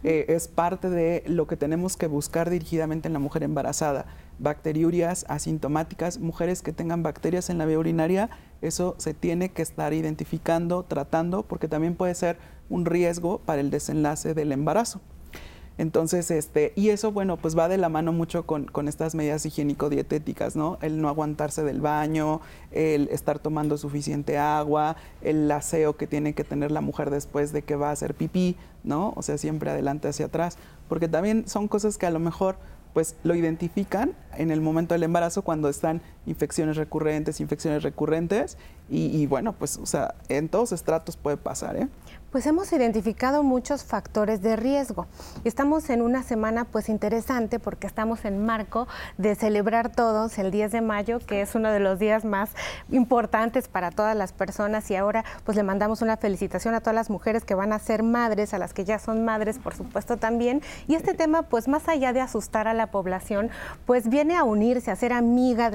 Eh, 0.02 0.26
es 0.28 0.48
parte 0.48 0.90
de 0.90 1.22
lo 1.26 1.46
que 1.46 1.56
tenemos 1.56 1.96
que 1.96 2.06
buscar 2.06 2.50
dirigidamente 2.50 3.08
en 3.08 3.12
la 3.12 3.18
mujer 3.18 3.42
embarazada. 3.42 4.06
Bacteriurias 4.38 5.24
asintomáticas, 5.28 6.18
mujeres 6.18 6.62
que 6.62 6.72
tengan 6.72 7.02
bacterias 7.02 7.50
en 7.50 7.58
la 7.58 7.66
vía 7.66 7.78
urinaria, 7.78 8.30
eso 8.60 8.94
se 8.98 9.14
tiene 9.14 9.50
que 9.50 9.62
estar 9.62 9.92
identificando, 9.92 10.84
tratando, 10.84 11.42
porque 11.42 11.68
también 11.68 11.94
puede 11.94 12.14
ser 12.14 12.38
un 12.68 12.84
riesgo 12.84 13.38
para 13.38 13.60
el 13.60 13.70
desenlace 13.70 14.34
del 14.34 14.52
embarazo. 14.52 15.00
Entonces, 15.78 16.30
este, 16.32 16.72
y 16.74 16.90
eso, 16.90 17.12
bueno, 17.12 17.36
pues 17.36 17.56
va 17.56 17.68
de 17.68 17.78
la 17.78 17.88
mano 17.88 18.12
mucho 18.12 18.44
con, 18.44 18.64
con 18.64 18.88
estas 18.88 19.14
medidas 19.14 19.46
higiénico-dietéticas, 19.46 20.56
¿no? 20.56 20.76
El 20.82 21.00
no 21.00 21.08
aguantarse 21.08 21.62
del 21.62 21.80
baño, 21.80 22.40
el 22.72 23.08
estar 23.12 23.38
tomando 23.38 23.78
suficiente 23.78 24.38
agua, 24.38 24.96
el 25.22 25.50
aseo 25.50 25.96
que 25.96 26.08
tiene 26.08 26.34
que 26.34 26.42
tener 26.42 26.72
la 26.72 26.80
mujer 26.80 27.10
después 27.10 27.52
de 27.52 27.62
que 27.62 27.76
va 27.76 27.90
a 27.90 27.92
hacer 27.92 28.14
pipí, 28.14 28.56
¿no? 28.82 29.12
O 29.16 29.22
sea, 29.22 29.38
siempre 29.38 29.70
adelante 29.70 30.08
hacia 30.08 30.26
atrás, 30.26 30.58
porque 30.88 31.06
también 31.06 31.46
son 31.46 31.68
cosas 31.68 31.96
que 31.96 32.06
a 32.06 32.10
lo 32.10 32.18
mejor 32.18 32.56
pues 32.92 33.14
lo 33.22 33.34
identifican 33.36 34.16
en 34.36 34.50
el 34.50 34.60
momento 34.60 34.94
del 34.94 35.04
embarazo 35.04 35.42
cuando 35.42 35.68
están 35.68 36.00
infecciones 36.26 36.76
recurrentes, 36.76 37.40
infecciones 37.40 37.84
recurrentes 37.84 38.56
y, 38.88 39.16
y 39.16 39.26
bueno, 39.26 39.52
pues 39.52 39.76
o 39.76 39.86
sea, 39.86 40.16
en 40.28 40.48
todos 40.48 40.72
estratos 40.72 41.16
puede 41.16 41.36
pasar, 41.36 41.76
¿eh? 41.76 41.88
Pues 42.30 42.44
hemos 42.46 42.70
identificado 42.74 43.42
muchos 43.42 43.84
factores 43.84 44.42
de 44.42 44.54
riesgo. 44.54 45.06
Estamos 45.44 45.88
en 45.88 46.02
una 46.02 46.22
semana 46.22 46.66
pues 46.66 46.90
interesante 46.90 47.58
porque 47.58 47.86
estamos 47.86 48.26
en 48.26 48.44
marco 48.44 48.86
de 49.16 49.34
celebrar 49.34 49.90
todos 49.90 50.36
el 50.36 50.50
10 50.50 50.72
de 50.72 50.80
mayo, 50.82 51.20
que 51.20 51.40
es 51.40 51.54
uno 51.54 51.70
de 51.70 51.80
los 51.80 51.98
días 51.98 52.26
más 52.26 52.50
importantes 52.90 53.66
para 53.68 53.90
todas 53.90 54.14
las 54.14 54.34
personas 54.34 54.90
y 54.90 54.96
ahora 54.96 55.24
pues 55.44 55.56
le 55.56 55.62
mandamos 55.62 56.02
una 56.02 56.18
felicitación 56.18 56.74
a 56.74 56.80
todas 56.80 56.94
las 56.94 57.08
mujeres 57.08 57.44
que 57.44 57.54
van 57.54 57.72
a 57.72 57.78
ser 57.78 58.02
madres, 58.02 58.52
a 58.52 58.58
las 58.58 58.74
que 58.74 58.84
ya 58.84 58.98
son 58.98 59.24
madres 59.24 59.58
por 59.58 59.74
supuesto 59.74 60.18
también. 60.18 60.60
Y 60.86 60.96
este 60.96 61.14
tema 61.14 61.44
pues 61.44 61.66
más 61.66 61.88
allá 61.88 62.12
de 62.12 62.20
asustar 62.20 62.68
a 62.68 62.74
la 62.74 62.88
población, 62.88 63.48
pues 63.86 64.10
viene 64.10 64.36
a 64.36 64.44
unirse, 64.44 64.90
a 64.90 64.96
ser 64.96 65.14
amiga, 65.14 65.70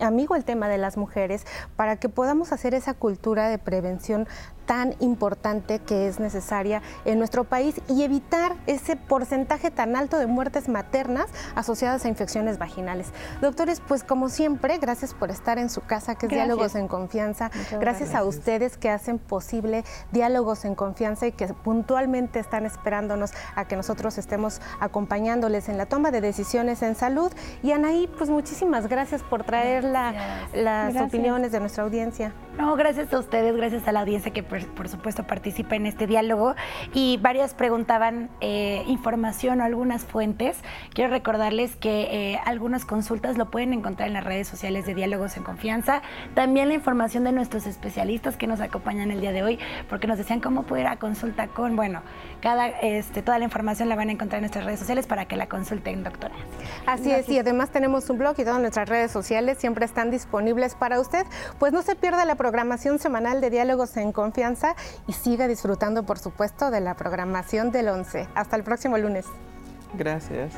amigo 0.00 0.34
el 0.34 0.44
tema 0.44 0.68
de 0.68 0.78
las 0.78 0.96
mujeres 0.96 1.46
para 1.76 1.94
que 1.94 2.08
podamos 2.08 2.50
hacer 2.50 2.74
esa 2.74 2.94
cultura 2.94 3.48
de 3.48 3.58
prevención 3.58 4.26
tan 4.66 4.94
importante 5.00 5.78
que 5.78 6.08
es 6.08 6.20
necesaria 6.20 6.82
en 7.04 7.18
nuestro 7.18 7.44
país 7.44 7.80
y 7.88 8.02
evitar 8.02 8.54
ese 8.66 8.96
porcentaje 8.96 9.70
tan 9.70 9.96
alto 9.96 10.18
de 10.18 10.26
muertes 10.26 10.68
maternas 10.68 11.26
asociadas 11.54 12.04
a 12.04 12.08
infecciones 12.08 12.58
vaginales. 12.58 13.12
Doctores, 13.40 13.80
pues 13.86 14.04
como 14.04 14.28
siempre, 14.28 14.78
gracias 14.78 15.14
por 15.14 15.30
estar 15.30 15.58
en 15.58 15.70
su 15.70 15.80
casa, 15.80 16.16
que 16.16 16.26
es 16.26 16.32
Diálogos 16.32 16.74
en 16.74 16.88
Confianza. 16.88 17.50
Gracias, 17.80 18.14
a 18.14 18.24
ustedes 18.24 18.76
que 18.76 18.90
hacen 18.90 19.18
posible 19.18 19.84
Diálogos 20.12 20.64
en 20.64 20.74
Confianza 20.74 21.26
y 21.26 21.32
que 21.32 21.46
puntualmente 21.48 22.38
están 22.38 22.66
esperándonos 22.66 23.32
a 23.54 23.66
que 23.66 23.76
nosotros 23.76 24.18
estemos 24.18 24.60
acompañándoles 24.80 25.68
en 25.68 25.78
la 25.78 25.86
toma 25.86 26.10
de 26.10 26.20
decisiones 26.20 26.82
en 26.82 26.94
salud. 26.94 27.32
Y 27.62 27.72
Anaí, 27.72 28.08
pues 28.18 28.30
muchísimas 28.30 28.88
gracias 28.88 29.22
por 29.22 29.44
traer 29.44 29.84
las 29.84 30.96
opiniones 30.96 31.52
de 31.52 31.60
nuestra 31.60 31.84
audiencia. 31.84 32.32
No, 32.58 32.74
gracias 32.74 33.12
a 33.12 33.18
ustedes, 33.18 33.54
gracias 33.54 33.86
a 33.86 33.92
la 33.92 34.00
audiencia 34.00 34.32
que 34.32 34.42
por, 34.64 34.88
supuesto 34.88 35.26
participa 35.26 35.76
en 35.76 35.86
este 35.86 36.06
diálogo 36.06 36.54
y 36.92 37.18
varias 37.18 37.54
preguntaban 37.54 38.30
eh, 38.40 38.82
información 38.86 39.60
o 39.60 39.64
algunas 39.64 40.04
fuentes. 40.04 40.58
Quiero 40.94 41.10
recordarles 41.10 41.76
que 41.76 42.32
eh, 42.32 42.40
algunas 42.44 42.84
consultas 42.84 43.36
lo 43.36 43.50
pueden 43.50 43.72
encontrar 43.72 44.08
en 44.08 44.14
las 44.14 44.24
redes 44.24 44.48
sociales 44.48 44.86
de 44.86 44.94
Diálogos 44.94 45.36
en 45.36 45.42
Confianza. 45.42 46.02
También 46.34 46.68
la 46.68 46.74
información 46.74 47.24
de 47.24 47.32
nuestros 47.32 47.66
especialistas 47.66 48.36
que 48.36 48.46
nos 48.46 48.60
acompañan 48.60 49.10
el 49.10 49.20
día 49.20 49.32
de 49.32 49.42
hoy, 49.42 49.58
porque 49.88 50.06
nos 50.06 50.18
decían 50.18 50.40
cómo 50.40 50.62
poder 50.62 50.84
ir 50.84 50.88
a 50.88 50.96
consulta 50.96 51.48
con, 51.48 51.76
bueno, 51.76 52.02
cada, 52.40 52.68
este, 52.68 53.22
toda 53.22 53.38
la 53.38 53.44
información 53.44 53.88
la 53.88 53.96
van 53.96 54.08
a 54.08 54.12
encontrar 54.12 54.38
en 54.38 54.42
nuestras 54.42 54.64
redes 54.64 54.80
sociales 54.80 55.06
para 55.06 55.26
que 55.26 55.36
la 55.36 55.46
consulten, 55.48 56.02
doctora. 56.02 56.34
Así 56.86 57.10
es, 57.10 57.28
y 57.28 57.38
además 57.38 57.70
tenemos 57.70 58.08
un 58.10 58.18
blog 58.18 58.34
y 58.38 58.44
todas 58.44 58.60
nuestras 58.60 58.88
redes 58.88 59.10
sociales 59.10 59.58
siempre 59.58 59.84
están 59.84 60.10
disponibles 60.10 60.74
para 60.74 61.00
usted. 61.00 61.24
Pues 61.58 61.72
no 61.72 61.82
se 61.82 61.96
pierda 61.96 62.24
la 62.24 62.34
programación 62.34 62.98
semanal 62.98 63.40
de 63.40 63.50
Diálogos 63.50 63.96
en 63.96 64.12
Y 65.06 65.12
siga 65.12 65.48
disfrutando, 65.48 66.04
por 66.04 66.18
supuesto, 66.18 66.70
de 66.70 66.80
la 66.80 66.94
programación 66.94 67.70
del 67.70 67.88
11. 67.88 68.28
Hasta 68.34 68.56
el 68.56 68.62
próximo 68.62 68.98
lunes. 68.98 69.26
Gracias. 69.94 70.52